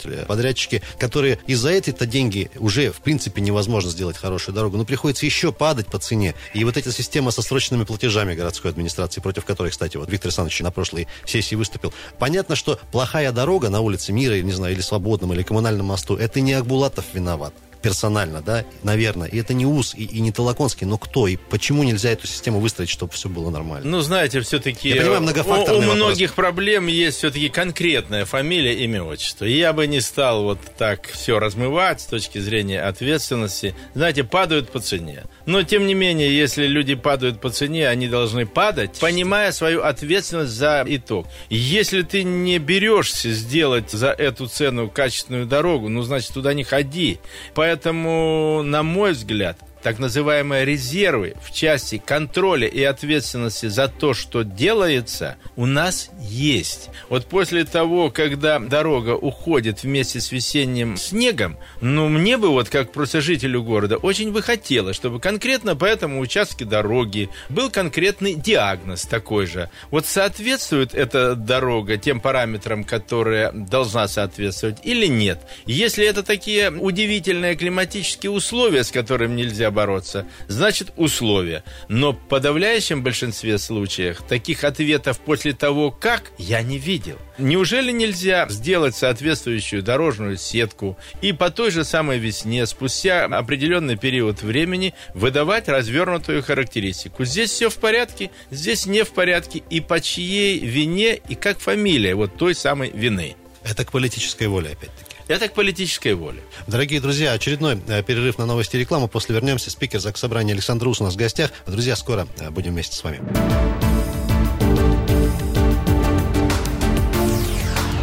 предприниматели 0.05 0.25
подрядчики, 0.25 0.81
которые 0.97 1.39
из-за 1.47 1.71
этой-то 1.71 2.05
деньги 2.05 2.49
уже, 2.57 2.91
в 2.91 2.97
принципе, 2.97 3.41
невозможно 3.41 3.91
сделать 3.91 4.17
хорошую 4.17 4.55
дорогу, 4.55 4.77
но 4.77 4.85
приходится 4.85 5.25
еще 5.25 5.51
падать 5.51 5.87
по 5.87 5.99
цене. 5.99 6.35
И 6.53 6.63
вот 6.63 6.77
эта 6.77 6.91
система 6.91 7.31
со 7.31 7.41
срочными 7.41 7.83
платежами 7.83 8.35
городской 8.35 8.71
администрации, 8.71 9.21
против 9.21 9.45
которой, 9.45 9.69
кстати, 9.71 9.97
вот 9.97 10.09
Виктор 10.09 10.27
Александрович 10.27 10.59
на 10.61 10.71
прошлой 10.71 11.07
сессии 11.25 11.55
выступил. 11.55 11.93
Понятно, 12.19 12.55
что 12.55 12.79
плохая 12.91 13.31
дорога 13.31 13.69
на 13.69 13.81
улице 13.81 14.11
Мира, 14.11 14.39
не 14.41 14.51
знаю, 14.51 14.73
или 14.73 14.81
Свободном, 14.81 15.33
или 15.33 15.43
Коммунальном 15.43 15.87
мосту, 15.87 16.15
это 16.15 16.41
не 16.41 16.53
Акбулатов 16.53 17.05
виноват 17.13 17.53
персонально, 17.85 18.41
да, 18.41 18.65
наверное. 18.81 19.27
И 19.27 19.37
это 19.37 19.53
не 19.53 19.67
УЗ, 19.67 19.93
и, 19.95 20.05
и 20.05 20.19
не 20.19 20.31
Толоконский, 20.31 20.87
но 20.87 20.97
кто? 20.97 21.27
И 21.27 21.35
почему 21.35 21.83
нельзя 21.83 22.09
эту 22.09 22.25
систему 22.25 22.59
выстроить, 22.59 22.89
чтобы 22.89 23.13
все 23.13 23.29
было 23.29 23.51
нормально? 23.51 23.87
Ну, 23.87 24.01
знаете, 24.01 24.41
все-таки 24.41 24.89
Я 24.89 25.03
понимаю, 25.03 25.71
у, 25.71 25.77
у 25.77 25.81
многих 25.93 26.33
проблем 26.33 26.87
есть 26.87 27.19
все-таки 27.19 27.47
конкретная 27.49 28.25
фамилия, 28.25 28.73
имя, 28.83 29.03
отчество. 29.03 29.45
Я 29.45 29.71
бы 29.71 29.85
не 29.85 30.01
стал 30.01 30.45
вот 30.45 30.57
так 30.79 31.05
все 31.05 31.37
размывать 31.37 32.01
с 32.01 32.05
точки 32.05 32.39
зрения 32.39 32.81
ответственности. 32.81 33.75
Знаете, 33.93 34.23
падают 34.23 34.71
по 34.71 34.79
цене. 34.79 35.25
Но, 35.45 35.61
тем 35.61 35.85
не 35.85 35.93
менее, 35.93 36.35
если 36.35 36.65
люди 36.65 36.95
падают 36.95 37.39
по 37.39 37.51
цене, 37.51 37.87
они 37.87 38.07
должны 38.07 38.47
падать, 38.47 38.97
понимая 38.99 39.51
свою 39.51 39.83
ответственность 39.83 40.53
за 40.53 40.83
итог. 40.87 41.27
Если 41.51 42.01
ты 42.01 42.23
не 42.23 42.57
берешься 42.57 43.29
сделать 43.29 43.91
за 43.91 44.09
эту 44.09 44.47
цену 44.47 44.89
качественную 44.89 45.45
дорогу, 45.45 45.87
ну, 45.87 46.01
значит, 46.01 46.33
туда 46.33 46.55
не 46.55 46.63
ходи. 46.63 47.19
Поэтому 47.53 47.74
Поэтому, 47.75 48.61
на 48.63 48.83
мой 48.83 49.11
взгляд, 49.11 49.57
так 49.85 49.99
называемые 49.99 50.65
резервы 50.65 51.35
в 51.43 51.51
части 51.51 52.01
контроля 52.03 52.67
и 52.67 52.81
ответственности 52.81 53.67
за 53.67 53.87
то, 53.87 54.15
что 54.15 54.41
делается, 54.41 55.35
у 55.55 55.67
нас 55.67 56.09
есть. 56.19 56.89
Вот 57.07 57.27
после 57.27 57.65
того, 57.65 58.09
когда 58.09 58.57
дорога 58.57 59.11
уходит 59.11 59.83
вместе 59.83 60.21
с 60.21 60.31
весенним 60.31 60.97
снегом, 60.97 61.59
ну, 61.81 62.09
мне 62.09 62.37
бы 62.37 62.49
вот, 62.49 62.67
как 62.67 62.93
просто 62.93 63.21
жителю 63.21 63.61
города, 63.61 63.97
очень 63.97 64.31
бы 64.31 64.41
хотелось, 64.41 64.95
чтобы 64.95 65.19
конкретно 65.19 65.75
по 65.75 65.85
этому 65.85 66.19
участке 66.19 66.65
дороги 66.65 67.29
был 67.49 67.69
конкретный 67.69 68.33
диагноз 68.33 69.03
такой 69.03 69.45
же. 69.45 69.69
Вот 69.91 70.07
соответствует 70.07 70.95
эта 70.95 71.35
дорога 71.35 71.97
тем 71.97 72.21
параметрам, 72.21 72.83
которые 72.83 73.51
должна 73.51 74.07
соответствовать, 74.07 74.79
или 74.81 75.05
нет? 75.05 75.41
Если 75.67 76.07
это 76.07 76.23
такие 76.23 76.71
удивительные 76.71 77.55
климатические 77.55 78.31
условия, 78.31 78.83
с 78.83 78.89
которыми 78.89 79.35
нельзя 79.35 79.74
бороться, 79.75 80.25
значит 80.47 80.91
условия. 80.95 81.63
Но 81.87 82.13
в 82.13 82.17
подавляющем 82.17 83.03
большинстве 83.03 83.59
случаев 83.59 84.23
таких 84.27 84.63
ответов 84.63 85.19
после 85.19 85.53
того, 85.53 85.91
как, 85.91 86.31
я 86.39 86.63
не 86.63 86.79
видел. 86.79 87.19
Неужели 87.37 87.91
нельзя 87.91 88.47
сделать 88.49 88.95
соответствующую 88.95 89.83
дорожную 89.83 90.37
сетку 90.37 90.97
и 91.21 91.33
по 91.33 91.51
той 91.51 91.69
же 91.69 91.83
самой 91.83 92.17
весне, 92.17 92.65
спустя 92.65 93.25
определенный 93.25 93.97
период 93.97 94.41
времени, 94.41 94.95
выдавать 95.13 95.67
развернутую 95.67 96.41
характеристику? 96.41 97.25
Здесь 97.25 97.51
все 97.51 97.69
в 97.69 97.75
порядке, 97.75 98.31
здесь 98.49 98.87
не 98.87 99.03
в 99.03 99.09
порядке, 99.09 99.61
и 99.69 99.81
по 99.81 99.99
чьей 99.99 100.59
вине, 100.59 101.15
и 101.15 101.35
как 101.35 101.59
фамилия 101.59 102.15
вот 102.15 102.35
той 102.37 102.55
самой 102.55 102.89
вины. 102.89 103.35
Это 103.63 103.83
к 103.83 103.91
политической 103.91 104.47
воле, 104.47 104.71
опять-таки. 104.71 105.04
Это 105.27 105.47
к 105.47 105.53
политической 105.53 106.13
воле. 106.13 106.41
Дорогие 106.67 107.01
друзья, 107.01 107.31
очередной 107.31 107.81
э, 107.87 108.03
перерыв 108.03 108.37
на 108.37 108.45
новости 108.45 108.75
и 108.75 108.79
рекламу. 108.79 109.07
После 109.07 109.33
вернемся. 109.33 109.71
Спикер 109.71 109.99
Заксобрания 109.99 110.53
Александр 110.53 110.87
Ус 110.87 111.01
у 111.01 111.03
нас 111.03 111.15
в 111.15 111.17
гостях. 111.17 111.51
Друзья, 111.65 111.95
скоро 111.95 112.27
э, 112.39 112.49
будем 112.51 112.73
вместе 112.73 112.95
с 112.95 113.03
вами. 113.03 113.21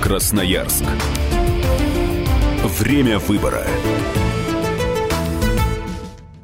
Красноярск. 0.03 0.85
Время 2.65 3.19
выбора. 3.19 3.67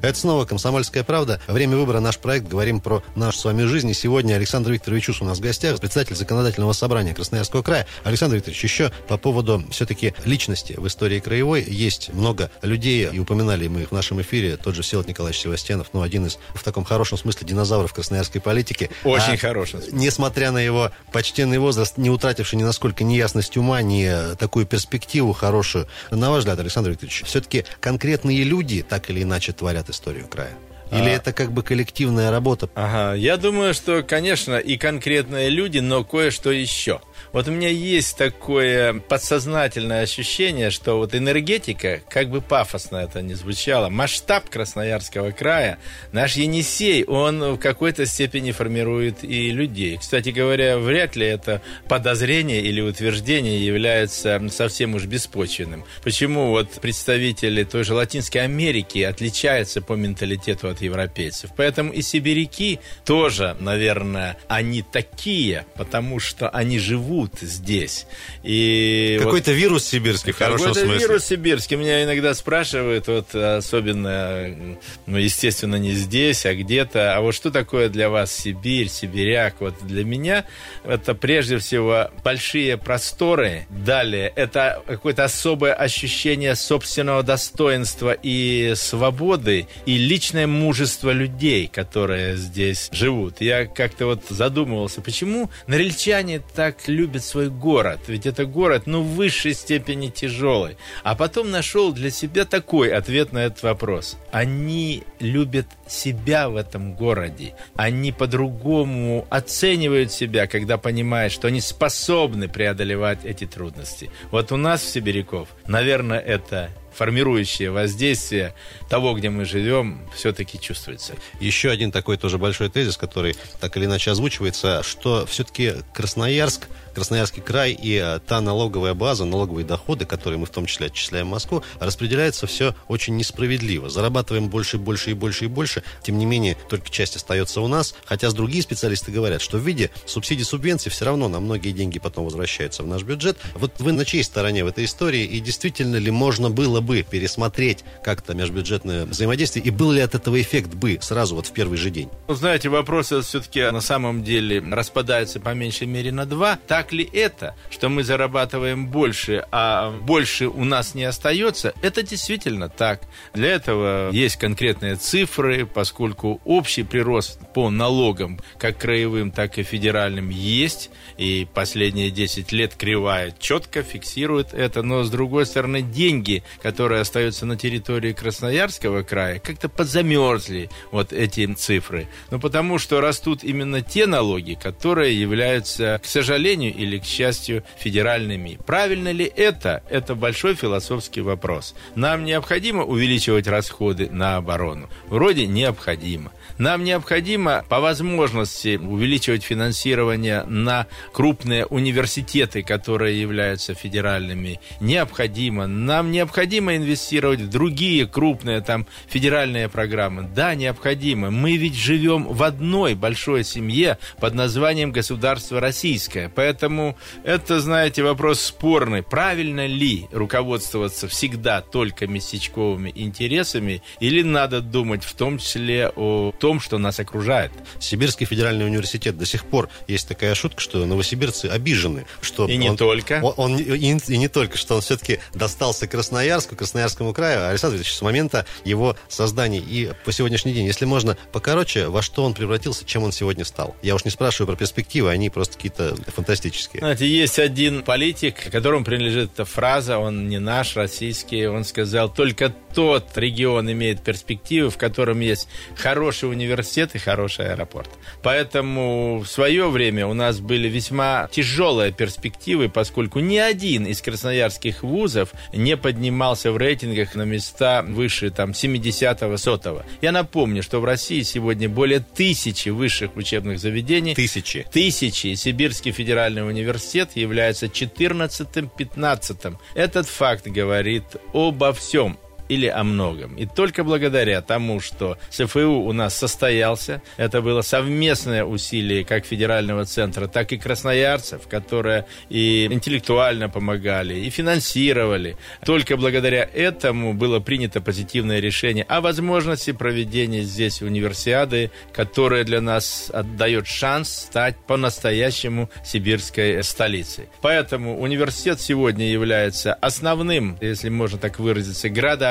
Это 0.01 0.17
снова 0.17 0.45
«Комсомольская 0.45 1.03
правда». 1.03 1.41
Время 1.47 1.75
выбора. 1.75 1.99
Наш 1.99 2.17
проект. 2.19 2.47
Говорим 2.47 2.79
про 2.79 3.03
нашу 3.15 3.37
с 3.39 3.45
вами 3.45 3.63
жизнь. 3.63 3.89
И 3.89 3.93
сегодня 3.93 4.35
Александр 4.35 4.71
Викторович 4.71 5.21
у 5.21 5.25
нас 5.25 5.39
в 5.39 5.41
гостях, 5.41 5.77
председатель 5.79 6.15
законодательного 6.15 6.71
собрания 6.71 7.13
Красноярского 7.13 7.63
края. 7.63 7.85
Александр 8.05 8.37
Викторович, 8.37 8.63
еще 8.63 8.91
по 9.09 9.17
поводу 9.17 9.61
все-таки 9.71 10.13
личности 10.23 10.73
в 10.77 10.87
истории 10.87 11.19
краевой. 11.19 11.65
Есть 11.67 12.13
много 12.13 12.49
людей, 12.61 13.09
и 13.11 13.19
упоминали 13.19 13.67
мы 13.67 13.81
их 13.81 13.89
в 13.89 13.91
нашем 13.91 14.21
эфире. 14.21 14.55
Тот 14.55 14.73
же 14.73 14.83
Всеволод 14.83 15.09
Николаевич 15.09 15.41
Севастьянов, 15.41 15.87
ну, 15.91 16.01
один 16.01 16.27
из, 16.27 16.37
в 16.53 16.63
таком 16.63 16.85
хорошем 16.85 17.17
смысле, 17.17 17.45
динозавров 17.45 17.93
красноярской 17.93 18.39
политики. 18.39 18.89
Очень 19.03 19.33
а, 19.33 19.65
смысле. 19.65 19.89
Несмотря 19.91 20.51
на 20.51 20.59
его 20.59 20.91
почтенный 21.11 21.57
возраст, 21.57 21.97
не 21.97 22.09
утративший 22.09 22.57
ни 22.57 22.63
насколько 22.63 23.03
ни 23.03 23.15
ясность 23.15 23.57
ума, 23.57 23.81
ни 23.81 24.35
такую 24.35 24.65
перспективу 24.65 25.33
хорошую. 25.33 25.87
На 26.09 26.29
ваш 26.29 26.39
взгляд, 26.39 26.57
Александр 26.59 26.91
Викторович, 26.91 27.23
все-таки 27.25 27.65
конкретные 27.81 28.43
люди 28.43 28.85
так 28.87 29.09
или 29.09 29.23
иначе 29.23 29.51
творят 29.51 29.88
историю 29.89 30.27
края? 30.27 30.53
Или 30.91 31.09
а... 31.09 31.13
это 31.13 31.33
как 31.33 31.51
бы 31.51 31.63
коллективная 31.63 32.31
работа? 32.31 32.69
Ага, 32.75 33.15
я 33.15 33.37
думаю, 33.37 33.73
что, 33.73 34.03
конечно, 34.03 34.57
и 34.57 34.77
конкретные 34.77 35.49
люди, 35.49 35.79
но 35.79 36.03
кое-что 36.03 36.51
еще. 36.51 37.01
Вот 37.31 37.47
у 37.47 37.51
меня 37.51 37.69
есть 37.69 38.17
такое 38.17 38.93
подсознательное 38.99 40.01
ощущение, 40.03 40.71
что 40.71 40.97
вот 40.97 41.13
энергетика, 41.13 42.01
как 42.09 42.29
бы 42.29 42.41
пафосно 42.41 42.97
это 42.97 43.21
ни 43.21 43.33
звучало, 43.33 43.89
масштаб 43.89 44.49
Красноярского 44.49 45.31
края, 45.31 45.77
наш 46.11 46.35
Енисей, 46.35 47.03
он 47.03 47.53
в 47.53 47.57
какой-то 47.57 48.05
степени 48.05 48.51
формирует 48.51 49.23
и 49.23 49.51
людей. 49.51 49.97
Кстати 49.97 50.29
говоря, 50.29 50.77
вряд 50.77 51.15
ли 51.15 51.27
это 51.27 51.61
подозрение 51.87 52.61
или 52.61 52.81
утверждение 52.81 53.65
является 53.65 54.41
совсем 54.49 54.95
уж 54.95 55.05
беспочвенным. 55.05 55.85
Почему 56.03 56.49
вот 56.49 56.71
представители 56.81 57.63
той 57.63 57.83
же 57.83 57.93
Латинской 57.93 58.41
Америки 58.41 58.99
отличаются 58.99 59.81
по 59.81 59.93
менталитету 59.93 60.69
от 60.69 60.81
европейцев? 60.81 61.51
Поэтому 61.55 61.91
и 61.91 62.01
сибиряки 62.01 62.79
тоже, 63.05 63.55
наверное, 63.59 64.37
они 64.47 64.81
такие, 64.81 65.65
потому 65.75 66.19
что 66.19 66.49
они 66.49 66.79
живут 66.79 67.08
живут 67.09 67.31
здесь. 67.41 68.05
И 68.43 69.17
Какой-то 69.21 69.51
вот, 69.51 69.57
вирус 69.57 69.85
сибирский, 69.85 70.31
в 70.31 70.37
хорошем 70.37 70.73
смысле. 70.73 70.97
вирус 70.97 71.25
сибирский. 71.25 71.77
Меня 71.77 72.03
иногда 72.03 72.33
спрашивают, 72.33 73.07
вот 73.07 73.33
особенно, 73.33 74.77
ну, 75.05 75.17
естественно, 75.17 75.75
не 75.75 75.91
здесь, 75.91 76.45
а 76.45 76.53
где-то, 76.53 77.15
а 77.15 77.21
вот 77.21 77.33
что 77.33 77.51
такое 77.51 77.89
для 77.89 78.09
вас 78.09 78.31
Сибирь, 78.31 78.89
сибиряк? 78.89 79.55
Вот 79.59 79.75
для 79.81 80.03
меня 80.03 80.45
это 80.85 81.15
прежде 81.15 81.57
всего 81.57 82.09
большие 82.23 82.77
просторы. 82.77 83.65
Далее, 83.69 84.31
это 84.35 84.81
какое-то 84.85 85.23
особое 85.23 85.73
ощущение 85.73 86.55
собственного 86.55 87.23
достоинства 87.23 88.15
и 88.21 88.73
свободы, 88.75 89.67
и 89.85 89.97
личное 89.97 90.47
мужество 90.47 91.11
людей, 91.11 91.67
которые 91.67 92.35
здесь 92.35 92.89
живут. 92.91 93.41
Я 93.41 93.65
как-то 93.65 94.05
вот 94.05 94.23
задумывался, 94.29 95.01
почему 95.01 95.49
норильчане 95.67 96.41
так 96.55 96.87
любят 96.87 96.98
любит 96.99 97.23
свой 97.23 97.49
город. 97.49 97.99
Ведь 98.07 98.25
это 98.25 98.45
город, 98.45 98.83
ну, 98.85 99.01
в 99.01 99.15
высшей 99.15 99.53
степени 99.53 100.09
тяжелый. 100.09 100.75
А 101.03 101.15
потом 101.15 101.49
нашел 101.49 101.93
для 101.93 102.11
себя 102.11 102.43
такой 102.43 102.91
ответ 102.91 103.31
на 103.31 103.39
этот 103.39 103.63
вопрос. 103.63 104.17
Они 104.31 105.03
любят 105.19 105.67
себя 105.87 106.49
в 106.49 106.57
этом 106.57 106.93
городе. 106.95 107.55
Они 107.75 108.11
по-другому 108.11 109.25
оценивают 109.29 110.11
себя, 110.11 110.47
когда 110.47 110.77
понимают, 110.77 111.31
что 111.31 111.47
они 111.47 111.61
способны 111.61 112.49
преодолевать 112.49 113.19
эти 113.23 113.45
трудности. 113.45 114.11
Вот 114.31 114.51
у 114.51 114.57
нас, 114.57 114.81
в 114.81 114.89
Сибиряков, 114.89 115.47
наверное, 115.67 116.19
это 116.19 116.69
формирующее 116.99 117.71
воздействие 117.71 118.53
того, 118.89 119.13
где 119.13 119.29
мы 119.29 119.45
живем, 119.45 120.01
все-таки 120.13 120.59
чувствуется. 120.59 121.13
Еще 121.39 121.69
один 121.69 121.93
такой 121.93 122.17
тоже 122.17 122.37
большой 122.37 122.69
тезис, 122.69 122.97
который 122.97 123.37
так 123.61 123.77
или 123.77 123.85
иначе 123.85 124.11
озвучивается, 124.11 124.83
что 124.83 125.25
все-таки 125.25 125.75
Красноярск 125.93 126.67
Красноярский 126.99 127.41
край 127.41 127.71
и 127.71 127.95
э, 127.95 128.19
та 128.27 128.41
налоговая 128.41 128.93
база, 128.93 129.23
налоговые 129.23 129.65
доходы, 129.65 130.03
которые 130.03 130.37
мы 130.37 130.45
в 130.45 130.49
том 130.49 130.65
числе 130.65 130.87
отчисляем 130.87 131.27
в 131.27 131.29
Москву, 131.29 131.63
распределяется 131.79 132.45
все 132.45 132.75
очень 132.89 133.15
несправедливо. 133.15 133.87
Зарабатываем 133.89 134.49
больше 134.49 134.77
больше 134.77 135.11
и 135.11 135.13
больше 135.13 135.45
и 135.45 135.47
больше, 135.47 135.81
тем 136.03 136.17
не 136.17 136.25
менее, 136.25 136.57
только 136.69 136.89
часть 136.89 137.15
остается 137.15 137.61
у 137.61 137.69
нас, 137.69 137.95
хотя 138.03 138.29
с 138.29 138.33
другие 138.33 138.61
специалисты 138.63 139.13
говорят, 139.13 139.41
что 139.41 139.59
в 139.59 139.65
виде 139.65 139.91
субсидий, 140.05 140.43
субвенций 140.43 140.91
все 140.91 141.05
равно 141.05 141.29
на 141.29 141.39
многие 141.39 141.71
деньги 141.71 141.99
потом 141.99 142.25
возвращаются 142.25 142.83
в 142.83 142.87
наш 142.87 143.03
бюджет. 143.03 143.37
Вот 143.53 143.79
вы 143.79 143.93
на 143.93 144.03
чьей 144.03 144.25
стороне 144.25 144.65
в 144.65 144.67
этой 144.67 144.83
истории, 144.83 145.23
и 145.23 145.39
действительно 145.39 145.95
ли 145.95 146.11
можно 146.11 146.49
было 146.49 146.81
бы 146.81 147.05
пересмотреть 147.09 147.85
как-то 148.03 148.33
межбюджетное 148.33 149.05
взаимодействие, 149.05 149.63
и 149.63 149.69
был 149.69 149.93
ли 149.93 150.01
от 150.01 150.15
этого 150.15 150.41
эффект 150.41 150.73
бы 150.73 150.99
сразу 151.01 151.35
вот 151.35 151.47
в 151.47 151.53
первый 151.53 151.77
же 151.77 151.91
день? 151.91 152.09
Ну, 152.27 152.33
знаете, 152.33 152.67
вопрос 152.67 153.13
все-таки 153.23 153.71
на 153.71 153.79
самом 153.79 154.21
деле 154.21 154.59
распадается 154.59 155.39
по 155.39 155.53
меньшей 155.53 155.87
мере 155.87 156.11
на 156.11 156.25
два. 156.25 156.59
Так 156.67 156.88
так 156.89 156.93
ли 156.93 157.07
это, 157.13 157.55
что 157.69 157.87
мы 157.87 158.03
зарабатываем 158.03 158.87
больше, 158.87 159.45
а 159.51 159.91
больше 159.91 160.47
у 160.47 160.65
нас 160.65 160.95
не 160.95 161.03
остается, 161.03 161.75
это 161.83 162.01
действительно 162.01 162.67
так. 162.67 163.01
Для 163.35 163.49
этого 163.49 164.09
есть 164.11 164.37
конкретные 164.37 164.95
цифры, 164.95 165.67
поскольку 165.67 166.41
общий 166.45 166.81
прирост 166.81 167.39
по 167.53 167.69
налогам, 167.69 168.39
как 168.57 168.79
краевым, 168.79 169.29
так 169.29 169.59
и 169.59 169.63
федеральным, 169.63 170.29
есть, 170.29 170.89
и 171.17 171.47
последние 171.53 172.09
10 172.09 172.51
лет 172.53 172.73
кривая 172.73 173.35
четко 173.39 173.83
фиксирует 173.83 174.55
это, 174.55 174.81
но 174.81 175.03
с 175.03 175.11
другой 175.11 175.45
стороны 175.45 175.83
деньги, 175.83 176.43
которые 176.63 177.01
остаются 177.01 177.45
на 177.45 177.55
территории 177.55 178.13
Красноярского 178.13 179.03
края, 179.03 179.37
как-то 179.39 179.69
подзамерзли 179.69 180.71
вот 180.91 181.13
эти 181.13 181.45
цифры. 181.53 182.07
Ну, 182.31 182.39
потому 182.39 182.79
что 182.79 182.99
растут 182.99 183.43
именно 183.43 183.83
те 183.83 184.07
налоги, 184.07 184.57
которые 184.59 185.19
являются, 185.19 185.99
к 186.01 186.07
сожалению, 186.07 186.68
или, 186.69 186.97
к 186.97 187.05
счастью, 187.05 187.63
федеральными. 187.77 188.59
Правильно 188.65 189.11
ли 189.11 189.31
это? 189.35 189.83
Это 189.89 190.15
большой 190.15 190.55
философский 190.55 191.21
вопрос. 191.21 191.75
Нам 191.95 192.25
необходимо 192.25 192.83
увеличивать 192.83 193.47
расходы 193.47 194.09
на 194.09 194.37
оборону? 194.37 194.89
Вроде 195.07 195.47
необходимо. 195.47 196.31
Нам 196.59 196.83
необходимо 196.83 197.63
по 197.69 197.79
возможности 197.79 198.75
увеличивать 198.75 199.43
финансирование 199.43 200.43
на 200.43 200.87
крупные 201.13 201.65
университеты, 201.65 202.63
которые 202.63 203.19
являются 203.19 203.73
федеральными. 203.73 204.59
Необходимо. 204.81 205.67
Нам 205.67 206.11
необходимо 206.11 206.75
инвестировать 206.75 207.39
в 207.39 207.49
другие 207.49 208.05
крупные 208.05 208.59
там 208.59 208.85
федеральные 209.07 209.69
программы. 209.69 210.29
Да, 210.35 210.53
необходимо. 210.53 211.31
Мы 211.31 211.55
ведь 211.55 211.75
живем 211.75 212.25
в 212.25 212.43
одной 212.43 212.93
большой 212.93 213.45
семье 213.45 213.97
под 214.19 214.33
названием 214.33 214.91
государство 214.91 215.61
российское. 215.61 216.29
Поэтому 216.35 216.97
это, 217.23 217.61
знаете, 217.61 218.03
вопрос 218.03 218.41
спорный. 218.41 219.01
Правильно 219.01 219.65
ли 219.65 220.07
руководствоваться 220.11 221.07
всегда 221.07 221.61
только 221.61 222.05
местечковыми 222.05 222.91
интересами 222.93 223.81
или 224.01 224.23
надо 224.23 224.59
думать 224.59 225.05
в 225.05 225.13
том 225.13 225.37
числе 225.37 225.89
о 225.95 226.33
том, 226.37 226.48
том, 226.49 226.59
что 226.59 226.79
нас 226.79 226.99
окружает. 226.99 227.51
Сибирский 227.77 228.25
федеральный 228.25 228.65
университет 228.65 229.15
до 229.15 229.27
сих 229.27 229.45
пор 229.45 229.69
есть 229.87 230.07
такая 230.07 230.33
шутка, 230.33 230.59
что 230.59 230.83
новосибирцы 230.83 231.45
обижены. 231.45 232.07
Что 232.21 232.47
и 232.47 232.57
не 232.57 232.71
он, 232.71 232.75
только. 232.75 233.19
Он, 233.21 233.33
он, 233.37 233.57
и, 233.59 233.77
и 233.77 234.17
не 234.17 234.27
только, 234.27 234.57
что 234.57 234.73
он 234.73 234.81
все-таки 234.81 235.19
достался 235.35 235.85
Красноярску, 235.85 236.55
Красноярскому 236.55 237.13
краю, 237.13 237.47
Александр 237.49 237.75
Ильич, 237.75 237.93
с 237.93 238.01
момента 238.01 238.47
его 238.65 238.97
создания 239.09 239.59
и 239.59 239.91
по 240.05 240.11
сегодняшний 240.11 240.53
день. 240.53 240.65
Если 240.65 240.85
можно 240.85 241.17
покороче, 241.31 241.89
во 241.89 242.01
что 242.01 242.25
он 242.25 242.33
превратился, 242.33 242.83
чем 242.83 243.03
он 243.03 243.11
сегодня 243.11 243.45
стал? 243.45 243.75
Я 243.83 243.93
уж 243.93 244.03
не 244.03 244.09
спрашиваю 244.09 244.47
про 244.47 244.55
перспективы, 244.55 245.11
они 245.11 245.29
просто 245.29 245.53
какие-то 245.53 245.95
фантастические. 246.07 246.79
Знаете, 246.79 247.07
есть 247.07 247.37
один 247.37 247.83
политик, 247.83 248.49
которому 248.49 248.83
принадлежит 248.83 249.33
эта 249.35 249.45
фраза, 249.45 249.99
он 249.99 250.27
не 250.27 250.39
наш, 250.39 250.75
российский, 250.75 251.45
он 251.45 251.63
сказал, 251.63 252.11
только 252.11 252.55
тот 252.73 253.17
регион 253.17 253.71
имеет 253.71 254.01
перспективы, 254.01 254.69
в 254.69 254.77
котором 254.77 255.19
есть 255.19 255.47
хороший 255.75 256.29
университет 256.29 256.95
и 256.95 256.99
хороший 256.99 257.51
аэропорт. 257.51 257.89
Поэтому 258.23 259.19
в 259.19 259.27
свое 259.27 259.69
время 259.69 260.07
у 260.07 260.13
нас 260.13 260.39
были 260.39 260.67
весьма 260.67 261.27
тяжелые 261.31 261.91
перспективы, 261.91 262.69
поскольку 262.69 263.19
ни 263.19 263.37
один 263.37 263.85
из 263.85 264.01
красноярских 264.01 264.83
вузов 264.83 265.31
не 265.53 265.77
поднимался 265.77 266.51
в 266.51 266.57
рейтингах 266.57 267.15
на 267.15 267.23
места 267.23 267.83
выше 267.83 268.29
там 268.29 268.51
70-го, 268.51 269.37
100 269.37 269.83
Я 270.01 270.11
напомню, 270.11 270.63
что 270.63 270.79
в 270.79 270.85
России 270.85 271.21
сегодня 271.21 271.69
более 271.69 271.99
тысячи 271.99 272.69
высших 272.69 273.15
учебных 273.15 273.59
заведений. 273.59 274.15
Тысячи. 274.15 274.65
Тысячи. 274.71 275.33
Сибирский 275.35 275.91
федеральный 275.91 276.47
университет 276.47 277.11
является 277.15 277.67
14-15. 277.67 279.57
Этот 279.75 280.07
факт 280.07 280.47
говорит 280.47 281.03
обо 281.33 281.73
всем 281.73 282.17
или 282.49 282.67
о 282.67 282.83
многом. 282.83 283.35
И 283.35 283.45
только 283.45 283.83
благодаря 283.83 284.41
тому, 284.41 284.81
что 284.81 285.17
СФУ 285.29 285.83
у 285.85 285.93
нас 285.93 286.17
состоялся, 286.17 287.01
это 287.17 287.41
было 287.41 287.61
совместное 287.61 288.43
усилие 288.43 289.05
как 289.05 289.25
федерального 289.25 289.85
центра, 289.85 290.27
так 290.27 290.51
и 290.51 290.57
красноярцев, 290.57 291.47
которые 291.47 292.05
и 292.29 292.67
интеллектуально 292.69 293.49
помогали, 293.49 294.15
и 294.15 294.29
финансировали. 294.29 295.37
Только 295.63 295.95
благодаря 295.95 296.49
этому 296.53 297.13
было 297.13 297.39
принято 297.39 297.81
позитивное 297.81 298.39
решение 298.39 298.83
о 298.85 299.01
возможности 299.01 299.71
проведения 299.71 300.41
здесь 300.41 300.81
универсиады, 300.81 301.71
которая 301.93 302.43
для 302.43 302.61
нас 302.61 303.11
отдает 303.13 303.67
шанс 303.67 304.09
стать 304.09 304.57
по-настоящему 304.65 305.69
сибирской 305.83 306.63
столицей. 306.63 307.29
Поэтому 307.41 307.99
университет 307.99 308.59
сегодня 308.59 309.07
является 309.07 309.73
основным, 309.75 310.57
если 310.61 310.89
можно 310.89 311.19
так 311.19 311.39
выразиться, 311.39 311.89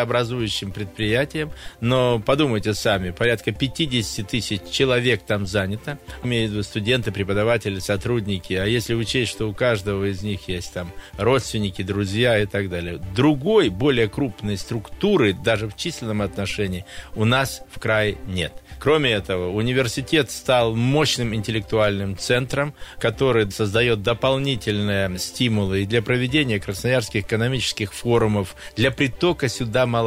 градообразующим 0.09 0.72
предприятием. 0.72 1.52
Но 1.80 2.18
подумайте 2.18 2.74
сами, 2.74 3.11
порядка 3.11 3.52
50 3.52 4.26
тысяч 4.26 4.62
человек 4.70 5.22
там 5.22 5.46
занято. 5.46 5.98
Имеют 6.24 6.50
в 6.50 6.54
виду 6.54 6.62
студенты, 6.64 7.12
преподаватели, 7.12 7.78
сотрудники. 7.78 8.54
А 8.54 8.64
если 8.64 8.94
учесть, 8.94 9.30
что 9.30 9.48
у 9.48 9.54
каждого 9.54 10.11
из 10.11 10.22
них 10.22 10.48
есть 10.48 10.72
там 10.72 10.92
родственники, 11.16 11.82
друзья 11.82 12.38
и 12.38 12.46
так 12.46 12.68
далее. 12.68 13.00
Другой, 13.14 13.68
более 13.68 14.09
крупной 14.09 14.56
структуры, 14.56 15.32
даже 15.32 15.68
в 15.68 15.76
численном 15.76 16.22
отношении, 16.22 16.84
у 17.14 17.24
нас 17.24 17.62
в 17.70 17.78
крае 17.78 18.16
нет. 18.26 18.52
Кроме 18.78 19.11
этого, 19.11 19.50
университет 19.50 20.30
стал 20.30 20.74
мощным 20.74 21.34
интеллектуальным 21.34 22.16
центром, 22.16 22.74
который 23.00 23.50
создает 23.50 24.02
дополнительные 24.02 25.18
стимулы 25.18 25.82
и 25.82 25.86
для 25.86 26.00
проведения 26.00 26.61
красноярских 26.61 27.24
экономических 27.24 27.92
форумов, 27.92 28.54
для 28.76 28.90
притока 28.90 29.48
сюда 29.48 29.86
молодежи. 29.86 29.97